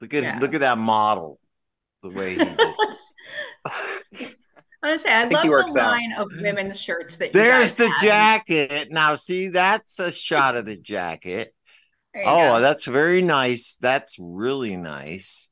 Look 0.00 0.14
at 0.14 0.22
Yeah. 0.24 0.38
look 0.40 0.54
at 0.54 0.60
that 0.60 0.78
model. 0.78 1.38
The 2.02 2.10
way 2.10 2.32
he 2.32 2.38
just 2.38 2.80
I 4.82 4.86
want 4.88 4.92
to 4.94 4.98
say 4.98 5.12
I, 5.16 5.22
think 5.22 5.32
love 5.32 5.42
the 5.44 5.50
works 5.50 5.76
out. 5.76 5.90
line 5.90 6.12
of 6.16 6.28
women's 6.40 6.80
shirts 6.80 7.16
that 7.16 7.34
you 7.34 7.40
There's 7.40 7.76
guys 7.76 7.76
the 7.76 7.88
have. 7.88 8.00
jacket. 8.00 8.88
Now, 8.92 9.16
see, 9.16 9.48
that's 9.48 9.98
a 9.98 10.12
shot 10.12 10.56
of 10.56 10.66
the 10.66 10.76
jacket. 10.76 11.52
Oh, 12.16 12.56
go. 12.56 12.60
that's 12.60 12.84
very 12.86 13.20
nice. 13.22 13.76
That's 13.80 14.16
really 14.20 14.76
nice. 14.76 15.50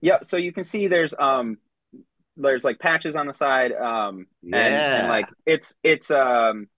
Yep. 0.00 0.24
So 0.24 0.36
you 0.36 0.52
can 0.52 0.64
see 0.64 0.86
there's 0.88 1.14
um 1.18 1.58
there's 2.38 2.64
like 2.64 2.78
patches 2.78 3.16
on 3.16 3.26
the 3.26 3.34
side. 3.34 3.72
Um 3.72 4.26
and, 4.42 4.54
and 4.54 5.04
Yeah. 5.04 5.10
like 5.10 5.26
it's 5.46 5.74
it's 5.82 6.10
um 6.10 6.68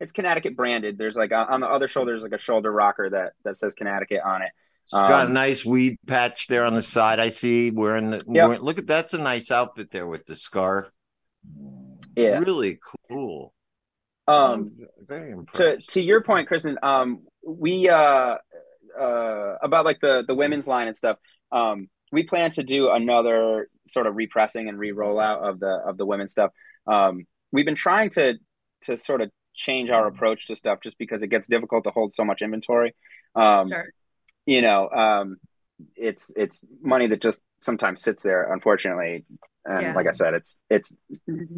it's 0.00 0.12
Connecticut 0.12 0.56
branded. 0.56 0.98
There's 0.98 1.16
like 1.16 1.32
uh, 1.32 1.46
on 1.48 1.60
the 1.60 1.68
other 1.68 1.88
shoulder, 1.88 2.12
there's 2.12 2.22
like 2.24 2.32
a 2.32 2.38
shoulder 2.38 2.70
rocker 2.72 3.08
that 3.10 3.32
that 3.44 3.56
says 3.56 3.74
Connecticut 3.74 4.22
on 4.24 4.42
it. 4.42 4.50
She's 4.86 4.92
got 5.00 5.22
a 5.24 5.26
Um, 5.28 5.32
nice 5.32 5.64
weed 5.64 5.96
patch 6.06 6.46
there 6.48 6.64
on 6.66 6.74
the 6.74 6.82
side. 6.82 7.18
I 7.18 7.30
see 7.30 7.70
wearing 7.70 8.10
the 8.10 8.22
Yep. 8.28 8.48
wearing- 8.48 8.60
look 8.62 8.78
at 8.78 8.86
that's 8.86 9.14
a 9.14 9.18
nice 9.18 9.50
outfit 9.50 9.90
there 9.90 10.06
with 10.06 10.26
the 10.26 10.34
scarf. 10.34 10.90
Yeah. 12.16 12.38
Really 12.40 12.78
cool. 13.08 13.54
Um 14.26 14.72
I'm 14.78 15.06
very 15.06 15.34
to 15.54 15.76
to 15.78 16.00
your 16.00 16.22
point, 16.22 16.48
Kristen, 16.48 16.78
um 16.82 17.22
we 17.46 17.88
uh 17.88 18.36
uh 18.98 19.56
about 19.62 19.84
like 19.84 20.00
the 20.00 20.24
the 20.26 20.34
women's 20.34 20.66
line 20.66 20.86
and 20.86 20.96
stuff. 20.96 21.18
Um 21.52 21.88
we 22.14 22.22
plan 22.22 22.50
to 22.52 22.62
do 22.62 22.90
another 22.90 23.68
sort 23.86 24.06
of 24.06 24.16
repressing 24.16 24.68
and 24.68 24.78
re-rollout 24.78 25.38
of 25.48 25.60
the 25.60 25.74
of 25.88 25.96
the 25.98 26.06
women's 26.06 26.30
stuff. 26.30 26.50
Um 26.86 27.26
we've 27.52 27.66
been 27.66 27.74
trying 27.88 28.10
to 28.10 28.34
to 28.86 28.96
sort 28.96 29.20
of 29.20 29.30
change 29.54 29.90
our 29.90 30.06
approach 30.06 30.46
to 30.46 30.56
stuff 30.56 30.78
just 30.82 30.98
because 30.98 31.22
it 31.22 31.28
gets 31.28 31.46
difficult 31.48 31.84
to 31.84 31.90
hold 31.90 32.12
so 32.12 32.24
much 32.24 32.40
inventory. 32.42 32.94
Um 33.34 33.68
Sure. 33.68 33.88
you 34.46 34.62
know, 34.62 34.88
um 34.90 35.36
it's 35.96 36.30
it's 36.36 36.60
money 36.80 37.06
that 37.08 37.20
just 37.20 37.42
sometimes 37.60 38.00
sits 38.00 38.22
there, 38.22 38.52
unfortunately. 38.52 39.24
And 39.66 39.80
Yeah. 39.82 39.94
like 39.94 40.06
I 40.06 40.10
said, 40.12 40.34
it's 40.34 40.56
it's 40.70 40.94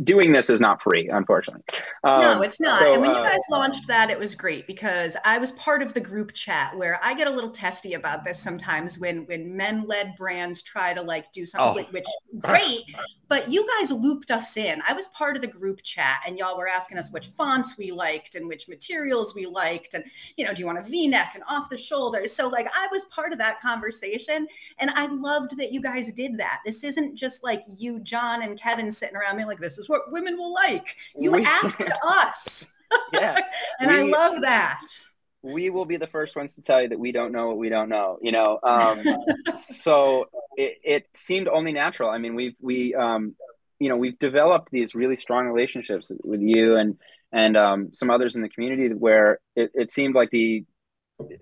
doing 0.05 0.33
this 0.33 0.51
is 0.51 0.61
not 0.61 0.83
free, 0.83 1.09
unfortunately. 1.09 1.63
Um, 2.05 2.21
no, 2.21 2.43
it's 2.43 2.61
not. 2.61 2.79
so, 2.81 2.93
and 2.93 3.01
when 3.03 3.11
uh, 3.11 3.19
you 3.19 3.29
guys 3.29 3.41
launched 3.51 3.87
that, 3.89 4.11
it 4.11 4.19
was 4.19 4.35
great 4.35 4.67
because 4.67 5.17
I 5.25 5.39
was 5.39 5.53
part 5.53 5.83
of 5.83 5.95
the 5.95 6.01
group 6.01 6.33
chat 6.33 6.77
where 6.77 7.01
I 7.03 7.15
get 7.15 7.27
a 7.27 7.31
little 7.31 7.51
testy 7.51 7.95
about 7.95 8.25
this 8.25 8.39
sometimes 8.39 8.99
when 8.99 9.27
when 9.27 9.57
men-led 9.57 10.15
brands 10.17 10.63
try 10.63 10.95
to 10.95 11.03
like 11.03 11.33
do 11.33 11.47
something 11.47 11.85
Oh. 11.87 11.93
which 11.93 12.07
great, 12.39 12.85
but 13.29 13.51
you 13.51 13.67
guys 13.79 13.91
looped 13.91 14.31
us 14.31 14.57
in. 14.57 14.81
I 14.89 14.93
was 14.93 15.09
part 15.09 15.37
of 15.37 15.43
the 15.43 15.49
group 15.49 15.83
chat 15.83 16.19
and 16.27 16.39
y'all 16.39 16.57
were 16.57 16.69
asking 16.69 16.99
us 16.99 17.11
which 17.11 17.27
fonts 17.29 17.77
we 17.79 17.91
liked 17.91 18.35
and 18.35 18.47
which 18.47 18.69
materials 18.69 19.35
we 19.35 19.47
liked 19.47 19.95
and 19.95 20.05
you 20.37 20.45
know, 20.45 20.53
do 20.55 20.61
you 20.61 20.67
want 20.67 20.79
a 20.79 20.83
V-neck 20.83 21.33
and 21.35 21.43
off 21.49 21.71
the 21.71 21.77
shoulders? 21.77 22.33
So 22.35 22.49
like 22.49 22.69
I 22.75 22.87
was 22.93 23.05
part 23.07 23.33
of 23.33 23.39
that 23.39 23.61
conversation 23.61 24.47
and 24.79 24.91
I 24.91 25.07
loved 25.07 25.57
that 25.59 25.73
you 25.73 25.81
guys 25.81 26.13
did 26.13 26.39
that. 26.39 26.61
This 26.65 26.85
isn't 26.85 27.17
just 27.17 27.43
like 27.43 27.63
you, 27.69 27.96
John, 28.05 28.43
and 28.43 28.59
Kevin 28.61 28.91
sitting 28.93 29.17
around 29.17 29.37
me 29.37 29.45
like, 29.45 29.59
this 29.61 29.79
is 29.79 29.89
what 29.89 30.11
women 30.13 30.37
will 30.37 30.53
like. 30.53 30.97
You 31.19 31.33
We- 31.33 31.45
asked 31.45 31.83
us. 32.05 32.75
yeah, 33.13 33.37
And 33.81 33.91
I 33.91 34.03
love 34.03 34.43
that. 34.43 34.81
we 35.43 35.71
will 35.71 35.85
be 35.85 35.97
the 35.97 36.07
first 36.07 36.37
ones 36.37 36.55
to 36.55 36.63
tell 36.63 36.83
you 36.83 36.89
that 36.89 36.99
we 36.99 37.13
don't 37.13 37.33
know 37.33 37.49
what 37.49 37.59
we 37.59 37.69
don't 37.69 37.89
know. 37.89 38.19
You 38.23 38.33
know, 38.33 38.59
um, 38.63 38.99
so 39.57 40.27
it, 40.57 40.79
it 40.85 41.07
seemed 41.15 41.49
only 41.49 41.73
natural. 41.73 42.11
I 42.11 42.19
mean, 42.19 42.35
we've 42.35 42.55
we 42.61 42.95
um, 42.95 43.35
you 43.79 43.89
know 43.89 43.97
we've 43.97 44.19
developed 44.19 44.71
these 44.71 44.95
really 44.95 45.17
strong 45.17 45.47
relationships 45.47 46.11
with 46.25 46.41
you 46.41 46.77
and 46.77 46.97
and 47.33 47.57
um, 47.57 47.93
some 47.93 48.09
others 48.11 48.37
in 48.37 48.43
the 48.43 48.49
community 48.49 48.95
where 48.95 49.41
it, 49.57 49.71
it 49.75 49.91
seemed 49.91 50.15
like 50.15 50.31
the 50.31 50.65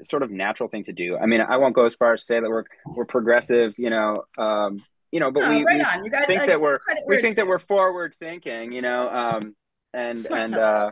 sort 0.03 0.23
of 0.23 0.31
natural 0.31 0.69
thing 0.69 0.85
to 0.85 0.93
do. 0.93 1.17
I 1.19 1.27
mean, 1.27 1.41
I 1.43 1.57
won't 1.59 1.75
go 1.75 1.85
as 1.85 1.95
far 1.95 2.13
as 2.15 2.25
say 2.27 2.41
that 2.41 2.49
we're 2.49 2.65
we're 2.87 3.05
progressive. 3.05 3.75
You 3.79 3.91
know, 3.91 4.25
um, 4.39 4.79
you 5.15 5.21
know, 5.21 5.31
but 5.31 5.45
No, 5.45 5.51
we, 5.51 5.65
right 5.65 5.77
we 5.77 5.83
on. 5.83 6.05
You 6.05 6.11
guys 6.11 6.27
think 6.27 6.43
I 6.43 6.47
that 6.49 6.61
we're 6.61 6.81
we 7.07 7.21
think 7.21 7.37
that 7.37 7.47
we're 7.47 7.61
forward 7.61 8.17
thinking. 8.19 8.73
You 8.73 8.83
know, 8.83 9.09
um, 9.09 9.55
and 9.93 10.19
Smart 10.19 10.41
and 10.43 10.55
uh, 10.57 10.91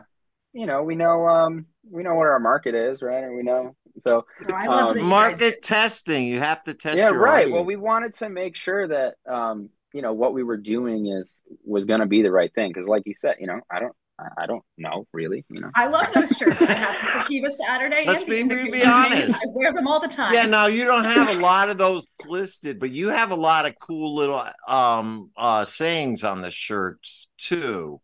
you 0.53 0.65
know 0.65 0.81
we 0.81 0.95
know 0.95 1.27
um, 1.27 1.65
we 1.91 2.03
know 2.03 2.15
what 2.15 2.27
our 2.27 2.39
market 2.39 2.73
is, 2.73 3.01
right? 3.01 3.21
And 3.21 3.35
we 3.35 3.43
know 3.43 3.75
so 3.99 4.25
No, 4.47 4.55
um, 4.55 4.63
that 4.63 4.95
you 4.95 5.01
guys 5.01 5.03
Market 5.03 5.61
testing. 5.61 6.25
You 6.25 6.39
have 6.39 6.63
to 6.63 6.73
test 6.73 6.97
yeah 6.97 7.09
your 7.09 7.19
right 7.19 7.41
audience. 7.41 7.51
well 7.51 7.65
we 7.65 7.75
wanted 7.75 8.13
to 8.15 8.29
make 8.29 8.55
sure 8.55 8.87
that 8.87 9.15
um 9.27 9.69
you 9.93 10.01
know 10.01 10.13
what 10.13 10.33
we 10.33 10.41
were 10.41 10.57
doing 10.57 11.07
is 11.07 11.43
was 11.65 11.85
going 11.85 11.99
to 11.99 12.05
be 12.05 12.21
the 12.21 12.31
right 12.31 12.53
thing 12.55 12.69
because 12.71 12.87
like 12.87 13.03
you 13.05 13.13
said 13.13 13.35
you 13.39 13.45
know 13.45 13.59
i 13.69 13.79
don't 13.79 13.95
I- 14.23 14.43
i 14.43 14.45
don't 14.45 14.63
know 14.77 15.05
really 15.13 15.45
you 15.49 15.59
know 15.61 15.69
I 15.75 15.87
love 15.87 16.11
those 16.13 16.29
shirts. 16.37 16.61
I 16.61 16.73
have 16.73 17.01
the 17.01 17.07
Sativa 17.23 17.51
Saturday. 17.51 18.03
Let's 18.05 18.23
and 18.23 18.29
be- 18.31 18.43
the 18.43 18.63
be- 18.65 18.71
be 18.71 18.83
honest. 18.85 19.33
I 19.33 19.39
wear 19.51 19.73
them 19.73 19.87
all 19.87 19.99
the 19.99 20.07
time. 20.07 20.33
Yeah, 20.33 20.45
no, 20.45 20.67
you 20.67 20.85
don't 20.85 21.03
have 21.05 21.35
a 21.35 21.39
lot 21.39 21.69
of 21.69 21.77
those 21.77 22.07
listed, 22.27 22.79
but 22.79 22.91
you 22.91 23.09
have 23.09 23.31
a 23.31 23.35
lot 23.35 23.65
of 23.65 23.73
cool 23.79 24.15
little 24.15 24.43
um 24.67 25.31
uh 25.37 25.65
sayings 25.65 26.23
on 26.23 26.41
the 26.41 26.51
shirts 26.51 27.27
too. 27.37 27.99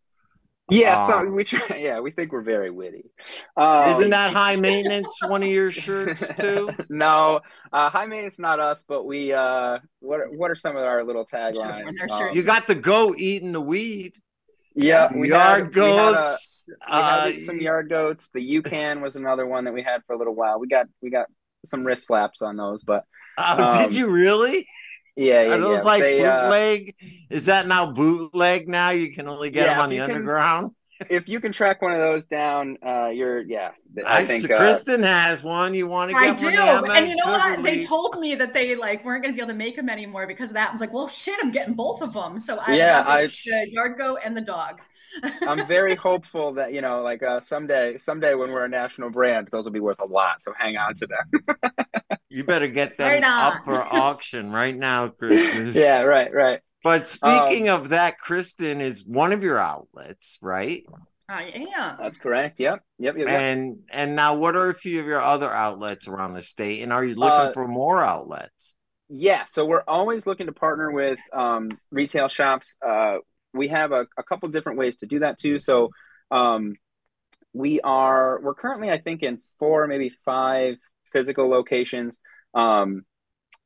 yeah 0.70 1.04
so 1.06 1.18
Um, 1.20 1.34
we 1.34 1.42
try 1.44 1.76
yeah 1.78 1.98
we 2.00 2.10
think 2.12 2.30
we're 2.32 2.42
very 2.42 2.70
witty 2.70 3.10
um, 3.56 3.90
Isn't 3.90 4.10
that 4.10 4.32
high 4.32 4.54
maintenance 4.56 5.10
one 5.26 5.42
of 5.42 5.48
your 5.48 5.72
shirts 5.72 6.28
too? 6.38 6.70
no 6.88 7.40
uh 7.72 7.90
high 7.90 8.06
maintenance 8.06 8.38
not 8.38 8.60
us 8.60 8.84
but 8.86 9.04
we 9.04 9.32
uh 9.32 9.78
what 10.00 10.20
are, 10.20 10.30
what 10.30 10.50
are 10.50 10.54
some 10.54 10.76
of 10.76 10.84
our 10.84 11.02
little 11.04 11.24
taglines 11.26 11.94
Um. 12.10 12.36
You 12.36 12.42
got 12.42 12.66
the 12.66 12.74
goat 12.76 13.16
eating 13.18 13.52
the 13.52 13.60
weed. 13.60 14.14
Yeah 14.74 15.12
we 15.14 15.28
Yard 15.30 15.74
had, 15.74 15.74
we 15.74 15.82
had 15.82 16.08
a- 16.08 16.12
goats. 16.12 16.64
we 16.68 16.74
uh, 16.86 17.20
had 17.30 17.42
some 17.42 17.58
yard 17.60 17.88
goats 17.88 18.28
the 18.32 18.62
UConn 18.62 19.00
was 19.02 19.16
another 19.16 19.46
one 19.46 19.64
that 19.64 19.74
we 19.74 19.82
had 19.82 20.02
for 20.06 20.14
a 20.14 20.18
little 20.18 20.34
while 20.34 20.58
we 20.60 20.68
got 20.68 20.86
we 21.02 21.10
got 21.10 21.26
some 21.64 21.84
wrist 21.84 22.06
slaps 22.06 22.42
on 22.42 22.56
those 22.56 22.82
but 22.82 23.04
oh, 23.38 23.64
um, 23.64 23.78
did 23.82 23.94
you 23.94 24.10
really? 24.10 24.66
yeah 25.16 25.42
yeah 25.42 25.54
Are 25.54 25.58
those 25.58 25.78
yeah. 25.78 25.82
like 25.82 26.02
They, 26.02 26.24
uh, 26.24 26.42
bootleg? 26.42 26.94
Is 27.28 27.46
that 27.46 27.66
now 27.66 27.92
bootleg 27.92 28.68
now? 28.68 28.90
You 28.90 29.12
can 29.12 29.26
only 29.28 29.50
get 29.50 29.66
Yeah, 29.66 29.74
them 29.74 29.82
on 29.82 29.90
the 29.90 29.96
can- 29.96 30.10
underground. 30.10 30.72
If 31.08 31.28
you 31.28 31.40
can 31.40 31.52
track 31.52 31.82
one 31.82 31.92
of 31.92 31.98
those 31.98 32.24
down, 32.26 32.76
uh, 32.84 33.08
you're 33.08 33.40
yeah. 33.40 33.70
I 34.04 34.22
I 34.22 34.24
think 34.24 34.42
think 34.42 34.50
uh, 34.50 34.56
Kristen 34.58 35.02
has 35.02 35.42
one. 35.42 35.74
You 35.74 35.86
want 35.88 36.10
to 36.10 36.16
I 36.16 36.26
get 36.26 36.36
do. 36.38 36.46
one? 36.46 36.54
of 36.58 36.86
them 36.86 36.96
And 36.96 37.08
you 37.08 37.16
know 37.16 37.30
what? 37.30 37.56
Sugar 37.56 37.62
They 37.62 37.80
told 37.80 38.18
me 38.20 38.34
that 38.36 38.52
they 38.52 38.74
like 38.74 39.04
weren't 39.04 39.22
going 39.22 39.34
to 39.34 39.36
be 39.36 39.42
able 39.42 39.52
to 39.52 39.58
make 39.58 39.76
them 39.76 39.88
anymore 39.88 40.26
because 40.26 40.50
of 40.50 40.54
that. 40.54 40.70
I 40.70 40.72
was 40.72 40.80
like, 40.80 40.92
well, 40.92 41.08
shit, 41.08 41.38
I'm 41.42 41.50
getting 41.50 41.74
both 41.74 42.02
of 42.02 42.12
them. 42.14 42.38
So 42.40 42.58
I 42.60 42.76
Yeah, 42.76 43.02
the, 43.02 43.10
I- 43.10 43.26
the 43.44 43.68
yard 43.70 43.98
goat 43.98 44.18
and 44.24 44.36
the 44.36 44.40
dog. 44.40 44.80
I'm 45.46 45.64
very 45.66 45.94
hopeful 45.96 46.52
that 46.52 46.72
you 46.72 46.80
know, 46.82 47.02
like 47.02 47.22
uh, 47.22 47.40
someday, 47.40 47.98
someday 47.98 48.34
when 48.34 48.50
we're 48.52 48.64
a 48.64 48.68
national 48.68 49.10
brand, 49.10 49.48
those 49.50 49.64
will 49.64 49.72
be 49.72 49.80
worth 49.80 50.00
a 50.00 50.06
lot. 50.06 50.40
So 50.40 50.52
hang 50.58 50.76
on 50.76 50.94
to 50.96 51.06
them. 51.06 51.32
You 52.28 52.44
better 52.44 52.68
get 52.68 52.96
them 52.98 53.08
Right 53.08 53.24
up 53.38 53.64
for 53.64 53.84
auction 53.84 54.52
right 54.52 54.76
now, 54.76 55.08
Kristen. 55.08 55.74
yeah, 55.74 56.02
right, 56.02 56.32
right. 56.32 56.60
But 56.82 57.06
speaking 57.06 57.68
Um, 57.68 57.82
of 57.82 57.88
that, 57.90 58.18
Kristen 58.18 58.80
is 58.80 59.04
one 59.04 59.32
of 59.32 59.42
your 59.42 59.58
outlets, 59.58 60.38
right? 60.40 60.84
I 61.28 61.44
am. 61.44 61.96
That's 61.98 62.18
correct. 62.18 62.58
Yep, 62.58 62.80
yep, 62.98 63.16
yep. 63.16 63.28
yep. 63.28 63.40
And 63.40 63.78
and 63.90 64.16
now, 64.16 64.34
what 64.34 64.56
are 64.56 64.70
a 64.70 64.74
few 64.74 64.98
of 64.98 65.06
your 65.06 65.20
other 65.20 65.50
outlets 65.50 66.08
around 66.08 66.32
the 66.32 66.42
state? 66.42 66.82
And 66.82 66.92
are 66.92 67.04
you 67.04 67.14
looking 67.14 67.48
Uh, 67.48 67.52
for 67.52 67.68
more 67.68 68.02
outlets? 68.02 68.74
Yeah, 69.08 69.44
so 69.44 69.64
we're 69.64 69.84
always 69.86 70.26
looking 70.26 70.46
to 70.46 70.52
partner 70.52 70.90
with 70.90 71.18
um, 71.32 71.70
retail 71.90 72.28
shops. 72.28 72.76
Uh, 72.86 73.18
we 73.52 73.68
have 73.68 73.92
a, 73.92 74.06
a 74.16 74.22
couple 74.22 74.48
different 74.48 74.78
ways 74.78 74.98
to 74.98 75.06
do 75.06 75.20
that 75.20 75.38
too. 75.38 75.58
So 75.58 75.90
um, 76.30 76.74
we 77.52 77.80
are 77.80 78.40
we're 78.40 78.54
currently, 78.54 78.90
I 78.90 78.98
think, 78.98 79.22
in 79.22 79.40
four, 79.58 79.86
maybe 79.86 80.10
five 80.24 80.78
physical 81.12 81.48
locations. 81.48 82.18
Um, 82.54 83.04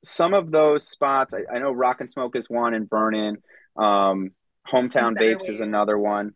some 0.05 0.35
of 0.35 0.51
those 0.51 0.87
spots, 0.87 1.35
I, 1.35 1.57
I 1.57 1.59
know 1.59 1.73
Rock 1.73 2.01
and 2.01 2.11
Smoke 2.11 2.37
is 2.37 2.49
one 2.49 2.75
in 2.75 2.87
Vernon. 2.87 3.39
Um, 3.77 4.31
Hometown 4.73 5.15
Better 5.15 5.37
Vapes 5.37 5.49
is 5.49 5.61
another 5.61 5.99
one. 5.99 6.33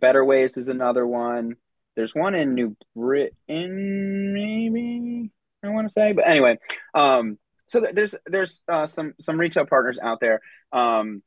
Better 0.00 0.24
Ways 0.24 0.56
is 0.56 0.68
another 0.68 1.06
one. 1.06 1.56
There's 1.96 2.14
one 2.14 2.34
in 2.34 2.54
New 2.54 2.76
Britain, 2.96 4.32
maybe 4.34 5.30
I 5.64 5.68
want 5.68 5.86
to 5.86 5.92
say, 5.92 6.12
but 6.12 6.26
anyway. 6.28 6.58
Um, 6.94 7.38
so 7.66 7.80
th- 7.80 7.94
there's 7.94 8.14
there's 8.26 8.62
uh, 8.68 8.86
some 8.86 9.14
some 9.20 9.38
retail 9.38 9.64
partners 9.66 9.98
out 10.02 10.20
there. 10.20 10.40
Um, 10.72 11.22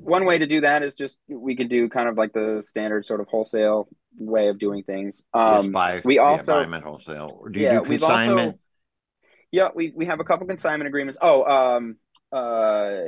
one 0.00 0.24
way 0.24 0.38
to 0.38 0.46
do 0.46 0.62
that 0.62 0.82
is 0.82 0.94
just 0.94 1.18
we 1.28 1.54
could 1.54 1.68
do 1.68 1.88
kind 1.90 2.08
of 2.08 2.16
like 2.16 2.32
the 2.32 2.62
standard 2.66 3.04
sort 3.04 3.20
of 3.20 3.28
wholesale 3.28 3.88
way 4.18 4.48
of 4.48 4.58
doing 4.58 4.82
things. 4.82 5.22
Just 5.36 5.66
Um, 5.66 5.72
buy, 5.72 6.00
we 6.04 6.16
yeah, 6.16 6.22
also- 6.22 6.54
buy 6.54 6.62
'em 6.64 6.74
at 6.74 6.82
wholesale, 6.82 7.38
or 7.38 7.50
do 7.50 7.60
you 7.60 7.66
yeah, 7.66 7.74
do 7.74 7.80
we've 7.90 8.00
consignment? 8.00 8.58
Yeah 9.52 9.68
we 9.74 9.92
we 9.94 10.06
have 10.06 10.20
a 10.20 10.24
couple 10.24 10.46
consignment 10.46 10.88
agreements. 10.88 11.18
Oh, 11.20 11.44
um, 11.44 11.96
uh, 12.32 13.00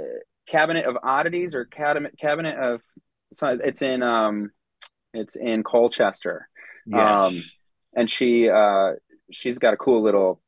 Cabinet 0.46 0.86
of 0.86 0.96
Oddities 1.02 1.54
or 1.54 1.64
Cabinet 1.64 2.18
Cabinet 2.18 2.58
of 2.58 2.80
it's 3.32 3.82
in 3.82 4.02
um 4.02 4.50
it's 5.14 5.36
in 5.36 5.62
Colchester 5.62 6.48
yes. 6.86 7.18
um, 7.18 7.42
and 7.94 8.10
she 8.10 8.48
uh 8.48 8.92
she's 9.30 9.58
got 9.58 9.74
a 9.74 9.76
cool 9.76 10.02
little 10.02 10.40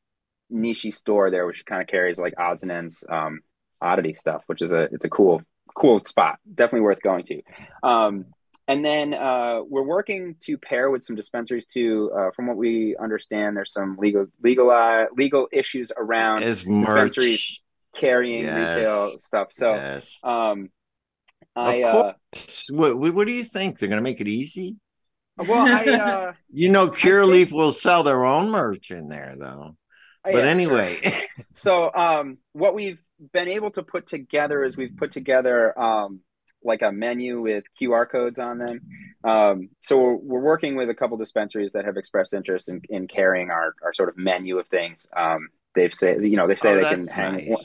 niche 0.49 0.87
store 0.91 1.31
there 1.31 1.45
where 1.45 1.53
she 1.53 1.63
kind 1.63 1.81
of 1.81 1.87
carries 1.87 2.19
like 2.19 2.33
odds 2.37 2.63
and 2.63 2.71
ends 2.71 3.05
um 3.09 3.39
oddity 3.81 4.13
stuff 4.13 4.43
which 4.47 4.61
is 4.61 4.71
a 4.71 4.83
it's 4.91 5.05
a 5.05 5.09
cool 5.09 5.41
cool 5.75 6.03
spot 6.03 6.37
definitely 6.53 6.81
worth 6.81 7.01
going 7.01 7.23
to 7.23 7.41
um 7.81 8.25
and 8.67 8.83
then 8.85 9.13
uh 9.13 9.61
we're 9.67 9.83
working 9.83 10.35
to 10.41 10.57
pair 10.57 10.89
with 10.89 11.03
some 11.03 11.15
dispensaries 11.15 11.65
too 11.65 12.11
uh, 12.17 12.31
from 12.35 12.47
what 12.47 12.57
we 12.57 12.95
understand 12.97 13.55
there's 13.57 13.73
some 13.73 13.97
legal 13.97 14.25
legal 14.41 14.71
uh, 14.71 15.05
legal 15.17 15.47
issues 15.51 15.91
around 15.97 16.43
As 16.43 16.65
merch. 16.65 16.85
dispensaries 16.87 17.61
carrying 17.95 18.43
Yes. 18.43 18.75
retail 18.77 19.09
stuff 19.19 19.47
so 19.51 19.69
yes. 19.71 20.19
um 20.23 20.69
i 21.55 21.75
of 21.75 21.85
uh 21.95 22.13
course. 22.33 22.67
What, 22.71 22.97
what 22.97 23.27
do 23.27 23.33
you 23.33 23.43
think? 23.43 23.77
They're 23.77 23.89
going 23.89 23.97
to 24.03 24.09
make 24.09 24.21
it 24.21 24.27
easy? 24.27 24.77
well 25.37 25.67
i 25.67 25.85
uh 25.91 26.33
You 26.49 26.69
know, 26.69 26.87
think- 26.87 26.99
Curaleaf 26.99 27.51
will 27.51 27.71
sell 27.71 28.03
their 28.03 28.23
own 28.25 28.49
merch 28.49 28.91
in 28.91 29.07
there, 29.07 29.35
though. 29.37 29.75
But 30.23 30.33
yeah, 30.35 30.39
sure. 30.39 30.45
anyway, 30.47 31.13
so 31.51 31.91
um, 31.93 32.37
what 32.53 32.73
we've 32.75 33.01
been 33.33 33.49
able 33.49 33.71
to 33.71 33.83
put 33.83 34.07
together 34.07 34.63
is 34.63 34.77
we've 34.77 34.95
put 34.95 35.11
together 35.11 35.77
um, 35.77 36.21
like 36.63 36.81
a 36.81 36.91
menu 36.91 37.41
with 37.41 37.63
QR 37.79 38.09
codes 38.09 38.39
on 38.39 38.57
them. 38.57 38.81
Um, 39.23 39.69
so 39.79 39.97
we're, 39.97 40.15
we're 40.15 40.41
working 40.41 40.75
with 40.75 40.89
a 40.89 40.93
couple 40.93 41.17
dispensaries 41.17 41.73
that 41.73 41.85
have 41.85 41.97
expressed 41.97 42.33
interest 42.33 42.69
in, 42.69 42.81
in 42.89 43.07
carrying 43.07 43.49
our, 43.49 43.73
our 43.83 43.93
sort 43.93 44.09
of 44.09 44.17
menu 44.17 44.59
of 44.59 44.67
things. 44.67 45.07
Um, 45.15 45.49
they've 45.75 45.93
said, 45.93 46.23
you 46.23 46.37
know, 46.37 46.47
they 46.47 46.55
say 46.55 46.73
Oh, 46.73 46.75
they 46.75 46.89
can 46.89 47.07
hang 47.07 47.33
nice. 47.33 47.47
one, 47.47 47.61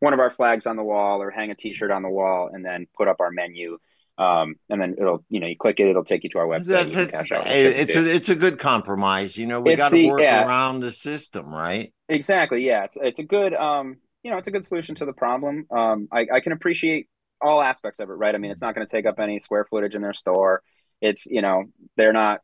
one 0.00 0.14
of 0.14 0.20
our 0.20 0.30
flags 0.30 0.66
on 0.66 0.76
the 0.76 0.82
wall 0.82 1.22
or 1.22 1.30
hang 1.30 1.50
a 1.50 1.54
T-shirt 1.54 1.90
on 1.90 2.02
the 2.02 2.08
wall 2.08 2.50
and 2.52 2.64
then 2.64 2.86
put 2.96 3.08
up 3.08 3.20
our 3.20 3.30
menu. 3.30 3.78
Um, 4.18 4.56
and 4.68 4.80
then 4.80 4.94
it'll, 4.98 5.24
you 5.30 5.40
know, 5.40 5.46
you 5.46 5.56
click 5.56 5.80
it, 5.80 5.88
it'll 5.88 6.04
take 6.04 6.22
you 6.22 6.30
to 6.30 6.38
our 6.38 6.46
website. 6.46 6.92
That's, 6.92 6.94
it's, 6.94 7.32
it's 7.32 7.96
a 7.96 8.14
it's 8.14 8.28
a 8.28 8.34
good 8.34 8.58
compromise. 8.58 9.38
You 9.38 9.46
know, 9.46 9.60
we 9.60 9.74
got 9.74 9.88
to 9.88 10.06
work 10.06 10.20
yeah. 10.20 10.46
around 10.46 10.80
the 10.80 10.92
system, 10.92 11.52
right? 11.52 11.92
Exactly. 12.08 12.64
Yeah. 12.64 12.84
It's 12.84 12.98
it's 13.00 13.18
a 13.18 13.24
good 13.24 13.54
um 13.54 13.96
you 14.22 14.30
know 14.30 14.36
it's 14.36 14.48
a 14.48 14.50
good 14.50 14.64
solution 14.64 14.94
to 14.96 15.06
the 15.06 15.14
problem. 15.14 15.66
Um, 15.70 16.08
I 16.12 16.26
I 16.32 16.40
can 16.40 16.52
appreciate 16.52 17.08
all 17.42 17.62
aspects 17.62 17.98
of 18.00 18.08
it, 18.10 18.14
right? 18.14 18.34
I 18.34 18.38
mean, 18.38 18.50
it's 18.50 18.60
not 18.60 18.74
going 18.74 18.86
to 18.86 18.90
take 18.90 19.06
up 19.06 19.18
any 19.18 19.40
square 19.40 19.64
footage 19.64 19.94
in 19.94 20.02
their 20.02 20.12
store. 20.14 20.62
It's 21.00 21.26
you 21.26 21.42
know 21.42 21.64
they're 21.96 22.12
not 22.12 22.40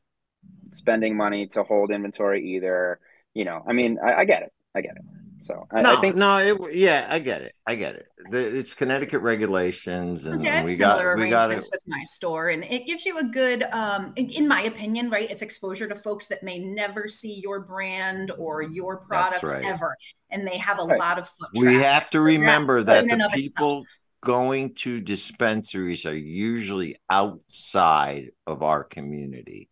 spending 0.73 1.17
money 1.17 1.47
to 1.49 1.63
hold 1.63 1.91
inventory 1.91 2.57
either. 2.57 3.01
You 3.35 3.45
know, 3.45 3.63
I 3.67 3.73
mean, 3.73 3.99
I, 4.05 4.21
I 4.21 4.25
get 4.25 4.43
it. 4.43 4.53
I 4.75 4.81
get 4.81 4.97
it. 4.97 5.03
So 5.41 5.67
I, 5.71 5.83
no, 5.83 5.97
I 5.97 6.01
think 6.01 6.17
no, 6.17 6.39
it, 6.39 6.75
yeah, 6.75 7.07
I 7.09 7.21
get 7.21 7.43
it. 7.43 7.55
I 7.67 7.77
get 7.77 7.95
it. 7.95 8.07
The, 8.31 8.59
it's 8.59 8.75
Connecticut 8.75 9.23
regulations, 9.23 10.27
and 10.27 10.43
yeah, 10.43 10.65
we 10.65 10.77
got 10.77 11.17
we 11.17 11.31
got 11.31 11.53
it. 11.53 11.57
with 11.57 11.83
my 11.87 12.03
store, 12.05 12.49
and 12.49 12.65
it 12.65 12.87
gives 12.87 13.07
you 13.07 13.19
a 13.19 13.25
good, 13.25 13.63
um, 13.73 14.13
in, 14.17 14.31
in 14.31 14.49
my 14.49 14.63
opinion, 14.63 15.11
right? 15.11 15.31
It's 15.31 15.43
exposure 15.43 15.89
to 15.89 15.95
folks 15.95 16.27
that 16.29 16.43
may 16.43 16.59
never 16.59 17.07
see 17.07 17.41
your 17.41 17.61
brand 17.61 18.33
or 18.37 18.63
your 18.63 18.97
products 18.97 19.45
right. 19.45 19.65
ever, 19.65 19.97
and 20.31 20.47
they 20.47 20.59
have 20.59 20.81
a 20.81 20.85
Right. 20.85 20.99
lot 20.99 21.19
of 21.19 21.29
foot. 21.29 21.51
We 21.55 21.63
traffic. 21.63 21.83
have 21.83 22.11
to 22.11 22.21
remember 22.21 22.83
that 22.83 23.09
that 23.09 23.19
the 23.19 23.25
of 23.25 23.33
itself. 23.35 23.87
People 24.29 24.41
going 24.45 24.75
to 24.75 25.01
dispensaries 25.01 26.05
are 26.07 26.17
usually 26.17 26.97
outside 27.11 28.31
of 28.47 28.63
our 28.63 28.85
community. 28.85 29.69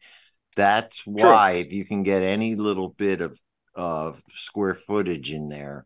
That's 0.57 1.07
why 1.07 1.53
if 1.53 1.73
you 1.73 1.85
can 1.85 2.03
get 2.03 2.23
any 2.23 2.55
little 2.57 2.89
bit 2.89 3.21
of 3.21 3.39
of 3.75 4.23
square 4.31 4.75
footage 4.75 5.31
in 5.31 5.49
there, 5.51 5.85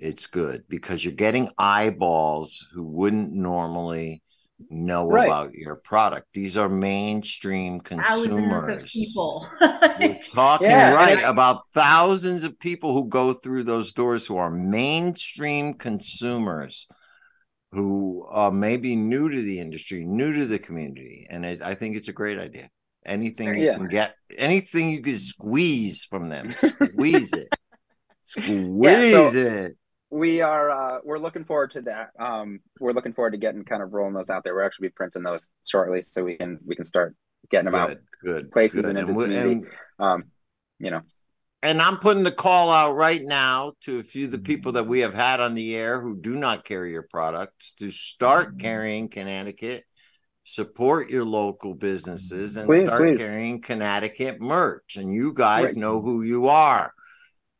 it's 0.00 0.26
good 0.28 0.62
because 0.68 1.04
you're 1.04 1.14
getting 1.14 1.50
eyeballs 1.58 2.64
who 2.72 2.84
wouldn't 2.86 3.32
normally 3.32 4.22
know 4.70 5.06
Right. 5.08 5.26
about 5.26 5.52
your 5.54 5.74
product. 5.74 6.28
These 6.32 6.56
are 6.56 6.68
mainstream 6.68 7.80
thousands 7.80 8.34
consumers. 8.34 8.82
of 8.84 8.88
people. 8.88 9.48
We're 10.00 10.20
talking 10.32 10.70
Yeah, 10.70 10.94
right 10.94 11.14
it's- 11.18 11.28
about 11.28 11.62
thousands 11.74 12.44
of 12.44 12.58
people 12.58 12.92
who 12.92 13.08
go 13.08 13.34
through 13.34 13.64
those 13.64 13.92
doors 13.92 14.26
who 14.26 14.36
are 14.36 14.50
mainstream 14.50 15.74
consumers 15.74 16.86
who 17.72 18.26
uh, 18.30 18.50
may 18.50 18.76
be 18.76 18.96
new 18.96 19.28
to 19.28 19.42
the 19.42 19.60
industry, 19.60 20.04
new 20.04 20.32
to 20.32 20.46
the 20.46 20.58
community. 20.58 21.26
And 21.28 21.44
it, 21.44 21.62
I 21.62 21.74
think 21.74 21.96
it's 21.96 22.08
a 22.08 22.12
great 22.12 22.38
idea. 22.38 22.70
Anything 23.04 23.46
very 23.46 23.60
you 23.60 23.66
smart. 23.66 23.78
can 23.78 23.88
get, 23.88 24.14
anything 24.36 24.90
you 24.90 25.00
can 25.02 25.16
squeeze 25.16 26.04
from 26.04 26.28
them, 26.28 26.54
squeeze 26.58 27.32
it. 27.32 27.48
Squeeze 28.28 29.36
it. 29.36 29.76
we 30.10 30.40
are 30.40 30.68
uh, 30.68 30.98
we're 31.04 31.20
looking 31.20 31.44
forward 31.44 31.70
to 31.70 31.82
that. 31.82 32.08
Um, 32.18 32.58
we're 32.80 32.92
looking 32.92 33.12
forward 33.12 33.30
to 33.30 33.36
getting 33.38 33.64
kind 33.64 33.84
of 33.84 33.92
rolling 33.92 34.14
those 34.14 34.30
out 34.30 34.42
there. 34.42 34.52
We're 34.52 34.66
actually 34.66 34.88
be 34.88 34.94
printing 34.96 35.22
those 35.22 35.48
shortly, 35.64 36.02
so 36.02 36.24
we 36.24 36.36
can 36.36 36.58
we 36.66 36.74
can 36.74 36.84
start 36.84 37.14
getting 37.52 37.66
them 37.66 37.76
out. 37.76 37.90
Good, 37.90 38.00
good. 38.24 38.50
places 38.50 38.84
good. 38.84 38.96
and 38.96 39.14
we- 39.16 39.24
community. 39.26 39.68
Um, 40.00 40.24
you 40.80 40.90
know, 40.90 41.02
and 41.66 41.82
I'm 41.82 41.98
putting 41.98 42.22
the 42.22 42.30
call 42.30 42.70
out 42.70 42.94
right 42.94 43.20
now 43.20 43.72
to 43.82 43.98
a 43.98 44.04
few 44.04 44.26
of 44.26 44.30
the 44.30 44.38
people 44.38 44.72
that 44.72 44.86
we 44.86 45.00
have 45.00 45.14
had 45.14 45.40
on 45.40 45.54
the 45.54 45.74
air 45.74 46.00
who 46.00 46.16
do 46.16 46.36
not 46.36 46.64
carry 46.64 46.92
your 46.92 47.02
products 47.10 47.74
to 47.78 47.90
start 47.90 48.60
carrying 48.60 49.08
Connecticut, 49.08 49.84
support 50.44 51.10
your 51.10 51.24
local 51.24 51.74
businesses, 51.74 52.56
and 52.56 52.68
Please, 52.68 52.88
start 52.88 53.02
please. 53.02 53.18
carrying 53.18 53.60
Connecticut 53.60 54.40
merch. 54.40 54.96
And 54.96 55.12
you 55.12 55.32
guys 55.32 55.70
Right. 55.70 55.76
know 55.76 56.00
who 56.00 56.22
you 56.22 56.48
are. 56.48 56.92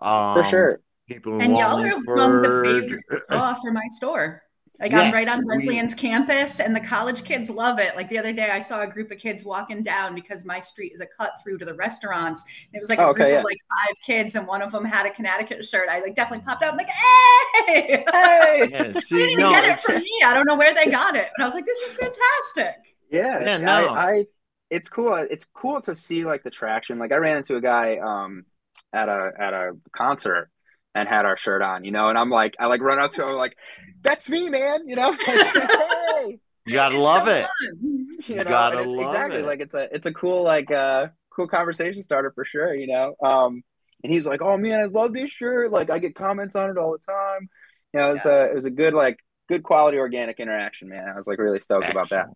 Um, 0.00 0.34
for 0.34 0.44
sure. 0.44 0.80
People 1.08 1.40
in 1.40 1.42
and 1.42 1.58
y'all 1.58 1.80
are 1.80 1.92
among 1.96 2.42
the 2.42 2.62
favorite 2.64 3.04
draw 3.28 3.54
for 3.60 3.72
my 3.72 3.88
store. 3.90 4.42
Like 4.80 4.92
I'm 4.92 5.10
right 5.10 5.28
on 5.28 5.44
we- 5.46 5.46
Wesleyan's 5.46 5.94
campus, 5.94 6.60
and 6.60 6.76
the 6.76 6.80
college 6.80 7.24
kids 7.24 7.48
love 7.50 7.78
it. 7.78 7.96
Like 7.96 8.08
the 8.10 8.18
other 8.18 8.32
day, 8.32 8.50
I 8.50 8.58
saw 8.58 8.82
a 8.82 8.86
group 8.86 9.10
of 9.10 9.18
kids 9.18 9.44
walking 9.44 9.82
down 9.82 10.14
because 10.14 10.44
my 10.44 10.60
street 10.60 10.92
is 10.94 11.00
a 11.00 11.06
cut 11.06 11.32
through 11.42 11.58
to 11.58 11.64
the 11.64 11.74
restaurants. 11.74 12.44
It 12.72 12.80
was 12.80 12.88
like 12.90 12.98
Oh, 12.98 13.04
a 13.04 13.10
okay, 13.10 13.30
group 13.30 13.32
yeah. 13.32 13.38
of 13.38 13.44
like 13.44 13.58
five 13.86 13.94
kids, 14.04 14.34
and 14.34 14.46
one 14.46 14.62
of 14.62 14.72
them 14.72 14.84
had 14.84 15.06
a 15.06 15.10
Connecticut 15.10 15.64
shirt. 15.66 15.88
I 15.90 16.00
like 16.00 16.14
definitely 16.14 16.44
popped 16.44 16.62
out 16.62 16.70
and 16.70 16.78
like, 16.78 16.88
hey! 16.90 18.04
Hey, 18.12 18.70
Yeah, 18.70 18.92
I 18.94 19.00
see, 19.00 19.26
didn't 19.26 19.30
even 19.32 19.48
no, 19.48 19.50
get 19.50 19.64
it 19.64 19.80
from 19.80 20.02
me. 20.02 20.20
I 20.24 20.34
don't 20.34 20.46
know 20.46 20.56
where 20.56 20.74
they 20.74 20.86
got 20.90 21.16
it, 21.16 21.28
but 21.36 21.42
I 21.42 21.46
was 21.46 21.54
like, 21.54 21.66
this 21.66 21.78
is 21.82 21.94
fantastic. 21.94 22.96
yeah, 23.10 23.40
Yeah, 23.40 23.58
no. 23.58 23.88
I, 23.88 24.10
I 24.10 24.24
it's 24.70 24.88
cool. 24.88 25.14
It's 25.14 25.46
cool 25.54 25.80
to 25.82 25.94
see 25.94 26.24
like 26.24 26.42
the 26.42 26.50
traction. 26.50 26.98
Like 26.98 27.12
I 27.12 27.16
ran 27.16 27.36
into 27.38 27.56
a 27.56 27.60
guy 27.60 27.98
um 27.98 28.44
at 28.92 29.08
a 29.08 29.32
at 29.38 29.54
a 29.54 29.72
concert 29.92 30.50
and 30.96 31.08
had 31.08 31.26
our 31.26 31.36
shirt 31.36 31.62
on, 31.62 31.84
you 31.84 31.90
know, 31.90 32.08
and 32.08 32.18
I'm 32.18 32.30
like, 32.30 32.54
I 32.58 32.66
like 32.66 32.80
run 32.80 32.98
up 32.98 33.12
to 33.12 33.22
him 33.22 33.30
I'm 33.30 33.36
like, 33.36 33.56
that's 34.02 34.28
me, 34.28 34.48
man, 34.48 34.88
you 34.88 34.96
know. 34.96 35.12
hey, 35.26 36.38
you 36.66 36.72
gotta 36.72 36.98
love 36.98 37.26
so 37.26 37.34
it. 37.34 37.42
fun. 37.42 38.06
you 38.26 38.36
know, 38.36 38.44
gotta 38.44 38.82
love 38.82 39.06
exactly 39.06 39.40
it. 39.40 39.46
like 39.46 39.60
it's 39.60 39.74
a 39.74 39.94
it's 39.94 40.06
a 40.06 40.12
cool 40.12 40.42
like 40.42 40.70
uh 40.70 41.08
cool 41.30 41.46
conversation 41.46 42.02
starter 42.02 42.32
for 42.34 42.44
sure, 42.44 42.74
you 42.74 42.86
know. 42.86 43.14
Um, 43.22 43.62
and 44.02 44.12
he's 44.12 44.26
like, 44.26 44.40
"Oh 44.42 44.56
man, 44.56 44.80
I 44.80 44.84
love 44.84 45.12
this 45.12 45.30
shirt. 45.30 45.70
Like 45.70 45.90
I 45.90 45.98
get 45.98 46.14
comments 46.14 46.56
on 46.56 46.70
it 46.70 46.78
all 46.78 46.92
the 46.92 46.98
time." 46.98 47.48
You 47.92 48.00
know, 48.00 48.08
it 48.08 48.10
was 48.12 48.26
a 48.26 48.44
it 48.46 48.54
was 48.54 48.64
a 48.64 48.70
good 48.70 48.94
like 48.94 49.18
good 49.48 49.62
quality 49.62 49.98
organic 49.98 50.40
interaction, 50.40 50.88
man. 50.88 51.08
I 51.08 51.16
was 51.16 51.26
like 51.26 51.38
really 51.38 51.60
stoked 51.60 51.90
about 51.90 52.08
that. 52.10 52.28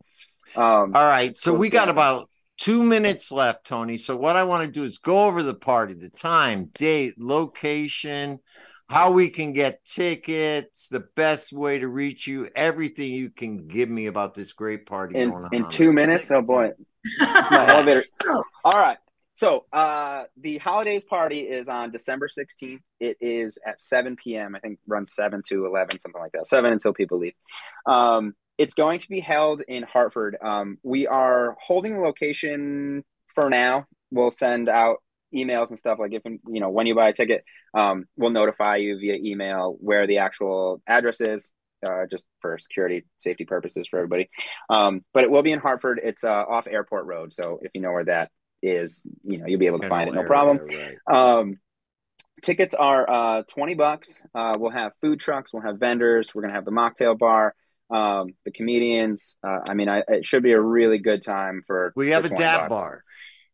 Um, 0.56 0.92
All 0.94 1.04
right. 1.04 1.36
So 1.36 1.52
we 1.54 1.70
got 1.70 1.88
about 1.88 2.28
two 2.60 2.82
minutes 2.84 3.32
left, 3.32 3.66
Tony. 3.66 3.98
So 3.98 4.14
what 4.14 4.36
I 4.36 4.44
want 4.44 4.64
to 4.64 4.70
do 4.70 4.84
is 4.84 4.98
go 4.98 5.24
over 5.24 5.42
the 5.42 5.54
party, 5.54 5.94
the 5.94 6.10
time, 6.10 6.66
date, 6.74 7.14
location, 7.18 8.38
how 8.88 9.10
we 9.10 9.30
can 9.30 9.52
get 9.52 9.84
tickets, 9.84 10.88
the 10.88 11.04
best 11.16 11.52
way 11.52 11.78
to 11.78 11.88
reach 11.88 12.26
you, 12.26 12.48
everything 12.54 13.12
you 13.12 13.30
can 13.30 13.66
give 13.66 13.88
me 13.88 14.06
about 14.06 14.34
this 14.34 14.52
great 14.52 14.86
party 14.86 15.18
in 15.18 15.30
going 15.30 15.44
on. 15.44 15.54
in 15.54 15.68
two 15.68 15.86
the 15.86 15.92
minutes. 15.92 16.30
Oh 16.30 16.42
boy, 16.42 16.72
my 17.18 17.66
elevator. 17.68 18.04
All 18.64 18.72
right. 18.72 18.98
So 19.32 19.64
uh, 19.72 20.24
the 20.38 20.58
holidays 20.58 21.02
party 21.02 21.40
is 21.40 21.70
on 21.70 21.90
December 21.92 22.28
16th. 22.28 22.80
It 22.98 23.16
is 23.22 23.58
at 23.66 23.80
7 23.80 24.14
p.m. 24.16 24.54
I 24.54 24.58
think 24.58 24.78
runs 24.86 25.14
7 25.14 25.42
to 25.48 25.64
11, 25.64 25.98
something 25.98 26.20
like 26.20 26.32
that. 26.32 26.46
7 26.46 26.70
until 26.70 26.92
people 26.92 27.18
leave. 27.18 27.32
Um, 27.86 28.34
it's 28.60 28.74
going 28.74 29.00
to 29.00 29.08
be 29.08 29.20
held 29.20 29.62
in 29.66 29.82
Hartford. 29.82 30.36
Um, 30.42 30.76
we 30.82 31.06
are 31.06 31.56
holding 31.66 31.94
the 31.94 32.00
location 32.00 33.02
for 33.28 33.48
now. 33.48 33.86
We'll 34.10 34.30
send 34.30 34.68
out 34.68 34.98
emails 35.34 35.70
and 35.70 35.78
stuff 35.78 35.98
like 35.98 36.12
if 36.12 36.22
you 36.26 36.60
know 36.60 36.68
when 36.68 36.86
you 36.86 36.94
buy 36.94 37.08
a 37.08 37.14
ticket, 37.14 37.42
um, 37.72 38.04
we'll 38.18 38.32
notify 38.32 38.76
you 38.76 38.98
via 38.98 39.14
email 39.14 39.78
where 39.80 40.06
the 40.06 40.18
actual 40.18 40.82
address 40.86 41.22
is, 41.22 41.52
uh, 41.88 42.04
just 42.10 42.26
for 42.42 42.58
security 42.58 43.06
safety 43.16 43.46
purposes 43.46 43.86
for 43.88 43.98
everybody. 43.98 44.28
Um, 44.68 45.06
but 45.14 45.24
it 45.24 45.30
will 45.30 45.42
be 45.42 45.52
in 45.52 45.58
Hartford. 45.58 45.98
It's 46.04 46.22
uh, 46.22 46.28
off 46.28 46.66
Airport 46.66 47.06
Road, 47.06 47.32
so 47.32 47.60
if 47.62 47.70
you 47.72 47.80
know 47.80 47.92
where 47.92 48.04
that 48.04 48.30
is, 48.62 49.06
you 49.24 49.38
know 49.38 49.46
you'll 49.46 49.58
be 49.58 49.68
able 49.68 49.80
to 49.80 49.88
find 49.88 50.10
it, 50.10 50.14
no 50.14 50.24
problem. 50.24 50.58
right. 50.58 50.98
Um, 51.10 51.56
tickets 52.42 52.74
are 52.74 53.08
uh, 53.08 53.42
20 53.48 53.72
bucks. 53.72 54.22
Uh, 54.34 54.56
we'll 54.58 54.70
have 54.70 54.92
food 55.00 55.18
trucks, 55.18 55.50
we'll 55.50 55.62
have 55.62 55.78
vendors, 55.78 56.34
we're 56.34 56.42
going 56.42 56.52
to 56.52 56.56
have 56.56 56.66
the 56.66 56.70
mocktail 56.70 57.18
bar, 57.18 57.54
um, 57.90 58.34
the 58.44 58.50
comedians. 58.52 59.36
Uh, 59.42 59.58
I 59.68 59.74
mean, 59.74 59.88
I, 59.88 60.02
it 60.08 60.24
should 60.26 60.42
be 60.42 60.52
a 60.52 60.60
really 60.60 60.98
good 60.98 61.22
time 61.22 61.62
for. 61.66 61.92
We 61.96 62.10
have 62.10 62.26
for 62.26 62.32
a 62.32 62.36
dab 62.36 62.68
bucks. 62.68 62.90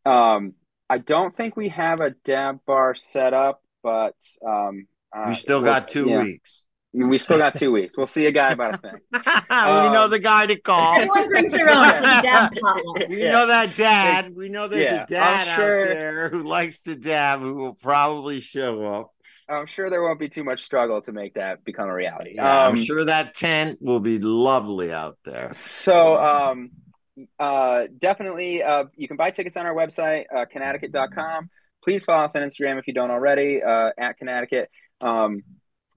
bar. 0.05 0.35
Um, 0.35 0.53
I 0.89 0.99
don't 0.99 1.33
think 1.35 1.57
we 1.57 1.69
have 1.69 1.99
a 1.99 2.11
dab 2.23 2.59
bar 2.65 2.95
set 2.95 3.33
up, 3.33 3.61
but 3.83 4.15
um, 4.45 4.87
uh, 5.15 5.25
We 5.27 5.35
still 5.35 5.61
got 5.61 5.87
two 5.87 6.09
yeah, 6.09 6.23
weeks. 6.23 6.63
We 6.93 7.17
still 7.17 7.37
got 7.37 7.53
two 7.53 7.71
weeks. 7.71 7.95
We'll 7.97 8.05
see 8.07 8.25
a 8.25 8.31
guy 8.31 8.51
about 8.51 8.75
a 8.75 8.77
thing. 8.77 8.99
we 9.11 9.19
know 9.49 10.03
Um, 10.05 10.09
the 10.09 10.19
guy 10.19 10.45
to 10.47 10.55
call. 10.55 10.93
Everyone 10.95 11.27
brings 11.27 11.51
their 11.51 11.69
own. 11.69 11.89
It's 11.89 12.01
like 12.01 12.19
a 12.19 12.21
dab 12.23 12.53
potluck. 12.61 13.09
We 13.09 13.21
Yeah. 13.23 13.31
know 13.33 13.47
that 13.47 13.75
dad. 13.75 14.33
We 14.35 14.49
know 14.49 14.67
there's 14.67 14.83
Yeah, 14.83 15.03
a 15.03 15.07
dad 15.07 15.47
I'm 15.49 15.55
sure- 15.59 15.81
out 15.81 15.87
there 15.89 16.29
who 16.29 16.43
likes 16.43 16.83
to 16.83 16.95
dab 16.95 17.41
who 17.41 17.55
will 17.55 17.73
probably 17.75 18.39
show 18.39 18.85
up. 18.85 19.11
I'm 19.49 19.65
sure 19.65 19.89
there 19.89 20.01
won't 20.03 20.19
be 20.19 20.29
too 20.29 20.43
much 20.43 20.63
struggle 20.63 21.01
to 21.01 21.11
make 21.11 21.35
that 21.35 21.63
become 21.63 21.89
a 21.89 21.93
reality. 21.93 22.33
Yeah, 22.35 22.67
I'm 22.67 22.75
Um, 22.75 22.83
sure 22.83 23.05
that 23.05 23.33
tent 23.33 23.79
will 23.81 23.99
be 23.99 24.19
lovely 24.19 24.91
out 24.91 25.17
there. 25.23 25.49
So, 25.53 26.17
um, 26.17 26.71
uh, 27.39 27.87
definitely, 27.97 28.61
uh, 28.63 28.85
you 28.95 29.07
can 29.07 29.17
buy 29.17 29.31
tickets 29.31 29.57
on 29.57 29.65
our 29.65 29.73
website, 29.73 30.25
uh, 30.35 30.45
Connecticut.com. 30.45 31.49
Please 31.83 32.03
follow 32.05 32.25
us 32.25 32.35
on 32.35 32.41
Instagram 32.41 32.77
if 32.79 32.87
you 32.87 32.93
don't 32.93 33.11
already, 33.11 33.63
uh, 33.63 33.91
at 33.97 34.17
Connecticut. 34.17 34.69
Um, 35.01 35.43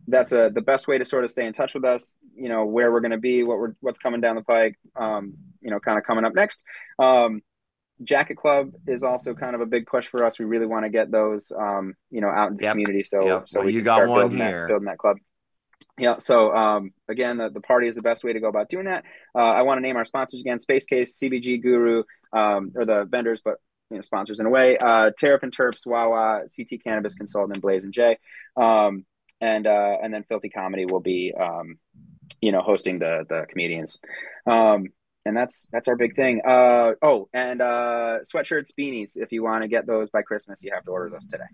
that's 0.06 0.32
uh, 0.32 0.48
the 0.48 0.62
best 0.62 0.88
way 0.88 0.98
to 0.98 1.04
sort 1.04 1.24
of 1.24 1.30
stay 1.30 1.44
in 1.46 1.52
touch 1.52 1.74
with 1.74 1.84
us. 1.84 2.16
You 2.34 2.48
know 2.48 2.64
where 2.64 2.90
we're 2.90 3.00
going 3.00 3.10
to 3.10 3.18
be, 3.18 3.42
what 3.42 3.58
we're 3.58 3.74
what's 3.80 3.98
coming 3.98 4.20
down 4.20 4.36
the 4.36 4.42
pike. 4.42 4.78
Um, 4.96 5.34
you 5.60 5.70
know, 5.70 5.78
kind 5.78 5.98
of 5.98 6.04
coming 6.04 6.24
up 6.24 6.34
next. 6.34 6.62
Um, 8.00 8.06
Jacket 8.06 8.36
Club 8.36 8.72
is 8.86 9.02
also 9.04 9.34
kind 9.34 9.54
of 9.54 9.60
a 9.60 9.66
big 9.66 9.86
push 9.86 10.06
for 10.08 10.24
us. 10.24 10.38
We 10.38 10.44
really 10.44 10.66
want 10.66 10.84
to 10.84 10.90
get 10.90 11.10
those, 11.10 11.52
um, 11.52 11.94
you 12.10 12.20
know, 12.20 12.28
out 12.28 12.50
in 12.50 12.56
the 12.56 12.64
Yep. 12.64 12.72
community. 12.72 13.02
So, 13.02 13.24
Yep. 13.24 13.48
so 13.48 13.60
Well, 13.60 13.66
we 13.66 13.74
you 13.74 13.82
got 13.82 13.96
start 13.96 14.08
one 14.10 14.20
building 14.20 14.38
here. 14.38 14.62
that, 14.62 14.68
building 14.68 14.86
that 14.86 14.98
club. 14.98 15.18
Yeah. 15.98 16.18
So 16.18 16.54
um, 16.54 16.92
again, 17.08 17.36
the, 17.38 17.50
the 17.50 17.60
party 17.60 17.86
is 17.88 17.94
the 17.94 18.02
best 18.02 18.24
way 18.24 18.32
to 18.32 18.40
go 18.40 18.48
about 18.48 18.68
doing 18.70 18.86
that. 18.86 19.04
Uh, 19.34 19.38
I 19.38 19.62
want 19.62 19.78
to 19.78 19.82
name 19.82 19.96
our 19.96 20.04
sponsors 20.04 20.40
again: 20.40 20.58
Space 20.58 20.86
Case, 20.86 21.18
CBG 21.18 21.62
Guru, 21.62 22.04
um, 22.32 22.72
or 22.74 22.84
the 22.86 23.04
vendors, 23.04 23.42
but 23.44 23.56
you 23.90 23.96
know, 23.96 24.00
sponsors 24.00 24.40
in 24.40 24.46
a 24.46 24.50
way. 24.50 24.78
Uh, 24.78 25.10
Terrapin 25.18 25.50
Terps, 25.50 25.86
Wawa, 25.86 26.44
CT 26.56 26.82
Cannabis 26.82 27.14
Consultant, 27.14 27.56
and 27.56 27.62
Blaze 27.62 27.84
and 27.84 27.92
J, 27.92 28.18
um, 28.56 29.04
and 29.42 29.66
uh, 29.66 29.96
and 30.02 30.14
then 30.14 30.22
Filthy 30.24 30.48
Comedy 30.48 30.86
will 30.88 31.00
be, 31.00 31.34
um, 31.38 31.78
you 32.40 32.52
know, 32.52 32.62
hosting 32.62 32.98
the 32.98 33.26
the 33.28 33.46
comedians. 33.50 33.98
And 35.30 35.36
that's 35.36 35.64
that's 35.70 35.86
our 35.86 35.94
big 35.94 36.16
thing. 36.16 36.40
Uh, 36.44 36.94
oh, 37.02 37.28
and 37.32 37.62
uh, 37.62 38.18
sweatshirts, 38.34 38.70
beanies. 38.76 39.12
If 39.14 39.30
you 39.30 39.44
want 39.44 39.62
to 39.62 39.68
get 39.68 39.86
those 39.86 40.10
by 40.10 40.22
Christmas, 40.22 40.60
you 40.64 40.72
have 40.74 40.84
to 40.86 40.90
order 40.90 41.08
those 41.08 41.24
today. 41.28 41.44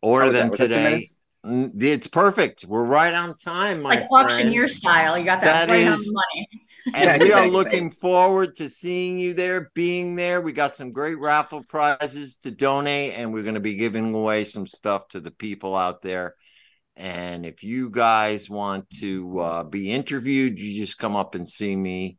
Order 0.00 0.22
How 0.24 0.28
was 0.28 0.36
that? 0.36 0.40
them 0.40 0.50
that 0.50 0.56
today. 0.56 1.04
Mm, 1.44 1.82
It's 1.82 2.06
perfect. 2.06 2.64
We're 2.64 2.82
right 2.82 3.12
on 3.12 3.36
time, 3.36 3.82
my 3.82 3.90
like 3.90 4.08
friend. 4.08 4.24
auctioneer 4.30 4.68
style. 4.68 5.18
You 5.18 5.26
got 5.26 5.42
that, 5.42 5.68
That 5.68 5.74
right 5.74 5.86
on 5.86 5.92
is- 5.92 6.06
the 6.06 6.12
money. 6.14 6.48
And 6.94 7.22
we 7.22 7.30
are 7.30 7.46
looking 7.46 7.90
forward 7.90 8.54
to 8.54 8.70
seeing 8.70 9.18
you 9.18 9.34
there, 9.34 9.70
being 9.74 10.16
there. 10.16 10.40
We 10.40 10.52
got 10.52 10.74
some 10.74 10.92
great 10.92 11.18
raffle 11.18 11.62
prizes 11.62 12.38
to 12.38 12.50
donate, 12.50 13.12
and 13.18 13.34
we're 13.34 13.42
going 13.42 13.54
to 13.54 13.60
be 13.60 13.74
giving 13.74 14.14
away 14.14 14.44
some 14.44 14.66
stuff 14.66 15.08
to 15.08 15.20
the 15.20 15.30
people 15.30 15.76
out 15.76 16.00
there. 16.00 16.36
And 16.96 17.44
if 17.44 17.62
you 17.62 17.90
guys 17.90 18.48
want 18.48 18.88
to 19.00 19.40
uh, 19.40 19.62
be 19.64 19.92
interviewed, 19.92 20.58
you 20.58 20.80
just 20.80 20.96
come 20.96 21.16
up 21.16 21.34
and 21.34 21.46
see 21.46 21.76
me, 21.76 22.16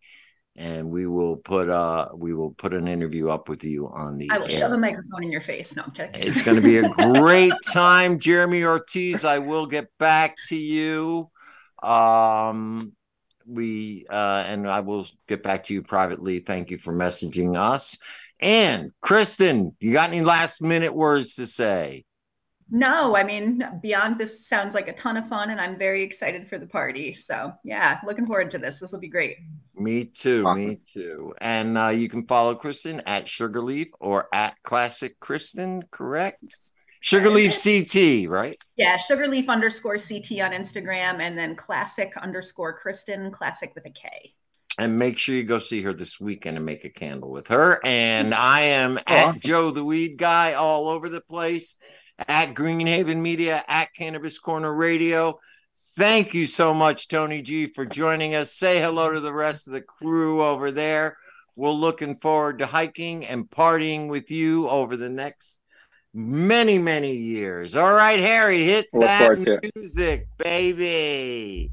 and 0.62 0.92
we 0.92 1.08
will 1.08 1.38
put 1.38 1.70
uh 1.70 2.10
we 2.14 2.36
will 2.36 2.52
put 2.52 2.74
an 2.74 2.88
interview 2.88 3.30
up 3.30 3.50
with 3.50 3.64
you 3.64 3.88
on 3.90 4.20
the. 4.20 4.30
I 4.30 4.38
will 4.38 4.46
air. 4.46 4.60
shove 4.60 4.72
a 4.72 4.78
microphone 4.78 5.24
in 5.24 5.32
your 5.32 5.42
face. 5.42 5.76
No, 5.76 5.84
I'm 5.84 5.92
kidding. 5.92 6.22
It's 6.22 6.44
going 6.44 6.62
to 6.62 6.62
be 6.62 6.78
a 6.78 6.88
great 6.88 7.54
time, 7.74 8.20
Jeremy 8.20 8.64
Ortiz. 8.64 9.26
I 9.26 9.40
will 9.40 9.66
get 9.66 9.88
back 9.98 10.36
to 10.50 10.56
you. 10.56 11.32
Um, 11.82 12.94
we 13.48 14.06
uh, 14.08 14.44
and 14.48 14.70
I 14.70 14.82
will 14.82 15.08
get 15.28 15.42
back 15.42 15.64
to 15.64 15.74
you 15.74 15.82
privately. 15.82 16.40
Thank 16.40 16.70
you 16.70 16.78
for 16.78 16.94
messaging 16.94 17.58
us. 17.58 17.98
And 18.40 18.92
Kristen, 19.02 19.72
you 19.80 19.94
got 19.94 20.10
any 20.10 20.22
last 20.22 20.62
minute 20.62 20.94
words 20.94 21.36
to 21.36 21.48
say? 21.48 22.06
No, 22.70 23.18
I 23.18 23.24
mean, 23.24 23.64
beyond 23.82 24.18
this 24.18 24.48
sounds 24.48 24.74
like 24.76 24.88
a 24.88 24.94
ton 24.94 25.18
of 25.18 25.28
fun, 25.28 25.50
and 25.50 25.60
I'm 25.60 25.78
very 25.78 26.04
excited 26.04 26.48
for 26.48 26.58
the 26.58 26.68
party. 26.68 27.14
So, 27.14 27.52
yeah, 27.66 28.00
looking 28.06 28.26
forward 28.26 28.52
to 28.52 28.58
this. 28.60 28.80
This 28.80 28.92
will 28.94 29.00
be 29.00 29.10
great. 29.10 29.38
Me 29.76 30.06
too. 30.06 30.46
Awesome. 30.46 30.68
Me 30.70 30.80
too. 30.94 31.34
And 31.40 31.78
uh, 31.78 31.88
you 31.90 32.10
can 32.10 32.28
follow 32.28 32.56
Kristen 32.56 33.02
at 33.06 33.28
Sugarleaf 33.28 33.88
or 34.00 34.28
at 34.34 34.56
Classic 34.64 35.20
Kristen, 35.20 35.84
correct? 35.92 36.58
Sugarleaf 37.00 37.52
CT, 37.64 38.30
right? 38.30 38.56
Yeah, 38.76 38.98
sugarleaf 38.98 39.50
underscore 39.50 39.98
CT 39.98 40.34
on 40.42 40.52
Instagram, 40.52 41.20
and 41.20 41.36
then 41.36 41.56
classic 41.56 42.16
underscore 42.18 42.74
Kristen, 42.78 43.32
classic 43.32 43.72
with 43.74 43.86
a 43.88 43.90
K. 43.90 44.34
And 44.78 44.98
make 45.00 45.18
sure 45.18 45.34
you 45.36 45.44
go 45.44 45.58
see 45.60 45.82
her 45.82 45.94
this 45.94 46.20
weekend 46.20 46.58
and 46.58 46.66
make 46.66 46.86
a 46.86 46.90
candle 46.90 47.32
with 47.32 47.48
her. 47.48 47.80
And 47.84 48.34
I 48.36 48.62
am 48.62 48.98
Oh, 49.00 49.02
at 49.08 49.26
awesome. 49.30 49.42
Joe 49.44 49.72
the 49.72 49.84
Weed 49.84 50.18
Guy 50.18 50.54
all 50.54 50.88
over 50.90 51.10
the 51.10 51.22
place, 51.22 51.76
at 52.28 52.54
Greenhaven 52.54 53.18
Media, 53.18 53.64
at 53.68 53.90
Cannabis 53.96 54.38
Corner 54.38 54.74
Radio. 54.74 55.40
Thank 55.98 56.34
you 56.34 56.48
so 56.48 56.74
much, 56.74 57.10
Tony 57.10 57.42
G, 57.42 57.68
for 57.68 57.86
joining 57.86 58.34
us. 58.34 58.54
Say 58.54 58.80
hello 58.80 59.12
to 59.12 59.20
the 59.20 59.34
rest 59.34 59.68
of 59.68 59.74
the 59.74 59.82
crew 59.82 60.42
over 60.42 60.72
there. 60.72 61.18
We're 61.58 61.72
looking 61.72 62.16
forward 62.16 62.60
to 62.60 62.66
hiking 62.66 63.26
and 63.26 63.50
partying 63.50 64.08
with 64.08 64.32
you 64.32 64.70
over 64.70 64.96
the 64.96 65.10
next 65.10 65.60
many, 66.14 66.78
many 66.78 67.14
years. 67.14 67.76
All 67.76 67.92
right, 67.92 68.20
Harry, 68.20 68.64
hit 68.64 68.88
Look 68.94 69.04
forward 69.04 69.40
to 69.42 69.60
that 69.62 69.72
music, 69.76 70.28
baby. 70.38 71.72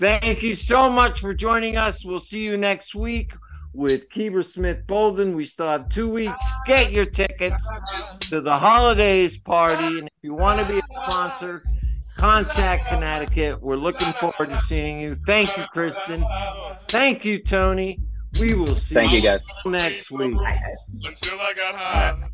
Thank 0.00 0.44
you 0.44 0.54
so 0.54 0.88
much 0.88 1.20
for 1.20 1.34
joining 1.34 1.76
us. 1.76 2.04
We'll 2.04 2.20
see 2.20 2.44
you 2.44 2.56
next 2.56 2.94
week 2.94 3.32
with 3.72 4.08
Keeber 4.10 4.44
Smith 4.44 4.86
Bolden. 4.86 5.34
We 5.34 5.44
still 5.44 5.66
have 5.66 5.88
two 5.88 6.08
weeks. 6.08 6.52
Get 6.66 6.92
your 6.92 7.04
tickets 7.04 7.68
to 8.20 8.40
the 8.40 8.56
holidays 8.56 9.38
party. 9.38 9.98
And 9.98 10.06
if 10.06 10.22
you 10.22 10.34
want 10.34 10.60
to 10.60 10.66
be 10.66 10.78
a 10.78 11.02
sponsor, 11.02 11.64
contact 12.18 12.88
Connecticut. 12.88 13.62
We're 13.62 13.76
looking 13.76 14.12
forward 14.14 14.50
to 14.50 14.58
seeing 14.58 15.00
you. 15.00 15.16
Thank 15.26 15.56
you, 15.56 15.64
Kristen. 15.72 16.24
Thank 16.88 17.24
you, 17.24 17.38
Tony. 17.38 18.00
We 18.40 18.54
will 18.54 18.74
see 18.74 18.94
Thank 18.94 19.12
you, 19.12 19.22
guys. 19.22 19.46
next 19.64 20.10
week. 20.10 20.36
Bye. 20.36 20.60
Until 21.04 21.40
I 21.40 21.52
got 21.56 21.74
high. 21.74 22.28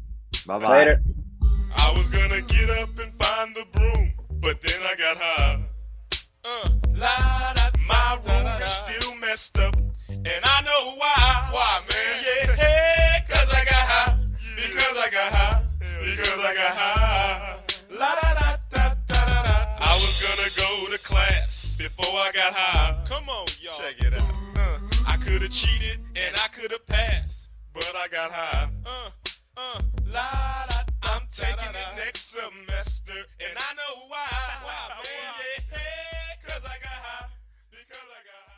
Bye 0.47 0.59
bye. 0.59 0.79
Later. 0.79 1.03
I 1.77 1.95
was 1.97 2.11
gonna 2.11 2.41
get 2.43 2.71
up 2.71 2.89
and 2.99 3.13
find 3.23 3.55
the 3.55 3.65
broom, 3.73 4.13
but 4.41 4.61
then 4.61 4.81
I 4.83 4.95
got 4.97 5.17
high. 5.21 5.61
Uh, 6.47 6.69
my 7.89 8.19
room 8.27 8.47
is 8.61 8.69
still 8.69 9.17
messed 9.17 9.59
up, 9.59 9.77
and 10.09 10.29
I 10.29 10.63
know 10.63 10.95
why. 10.97 11.49
Why, 11.53 11.81
man? 11.89 12.57
Yeah, 12.59 13.21
cause 13.21 13.51
I 13.53 13.65
got 13.65 13.87
high. 13.89 14.19
Because 14.57 14.97
I 14.99 15.11
got 15.11 15.33
high. 15.33 15.63
Because 16.01 16.39
I 16.39 16.55
got 16.55 16.77
high. 16.77 17.34
yes. 21.55 21.77
Before 21.77 22.19
I 22.19 22.31
got 22.33 22.53
high, 22.55 23.05
come 23.07 23.29
on, 23.29 23.47
y'all. 23.61 23.79
Check 23.79 24.01
it 24.01 24.15
out. 24.15 24.35
Uh, 24.57 24.79
I 25.07 25.17
could 25.17 25.43
have 25.43 25.51
cheated 25.51 25.99
and 26.17 26.35
I 26.37 26.49
could 26.49 26.71
have 26.73 26.87
passed, 26.87 27.49
but 27.73 27.93
I 27.95 28.09
got 28.09 28.31
high. 28.33 28.69
Uh, 28.85 29.11
uh, 29.57 29.81
la 30.07 30.67
da. 30.69 30.77
I'm 31.03 31.23
taking 31.31 31.71
it 31.71 31.91
next 31.97 32.33
semester, 32.33 33.13
and 33.13 33.55
I 33.57 33.71
know 33.75 34.09
why. 34.09 34.27
Why, 34.65 34.89
man? 34.89 35.05
Yeah, 35.05 35.77
hey, 35.77 36.41
cause 36.43 36.65
I 36.65 36.77
got 36.81 36.99
high. 37.07 37.29
Because 37.71 38.09
I 38.09 38.21
got 38.25 38.43
high. 38.49 38.54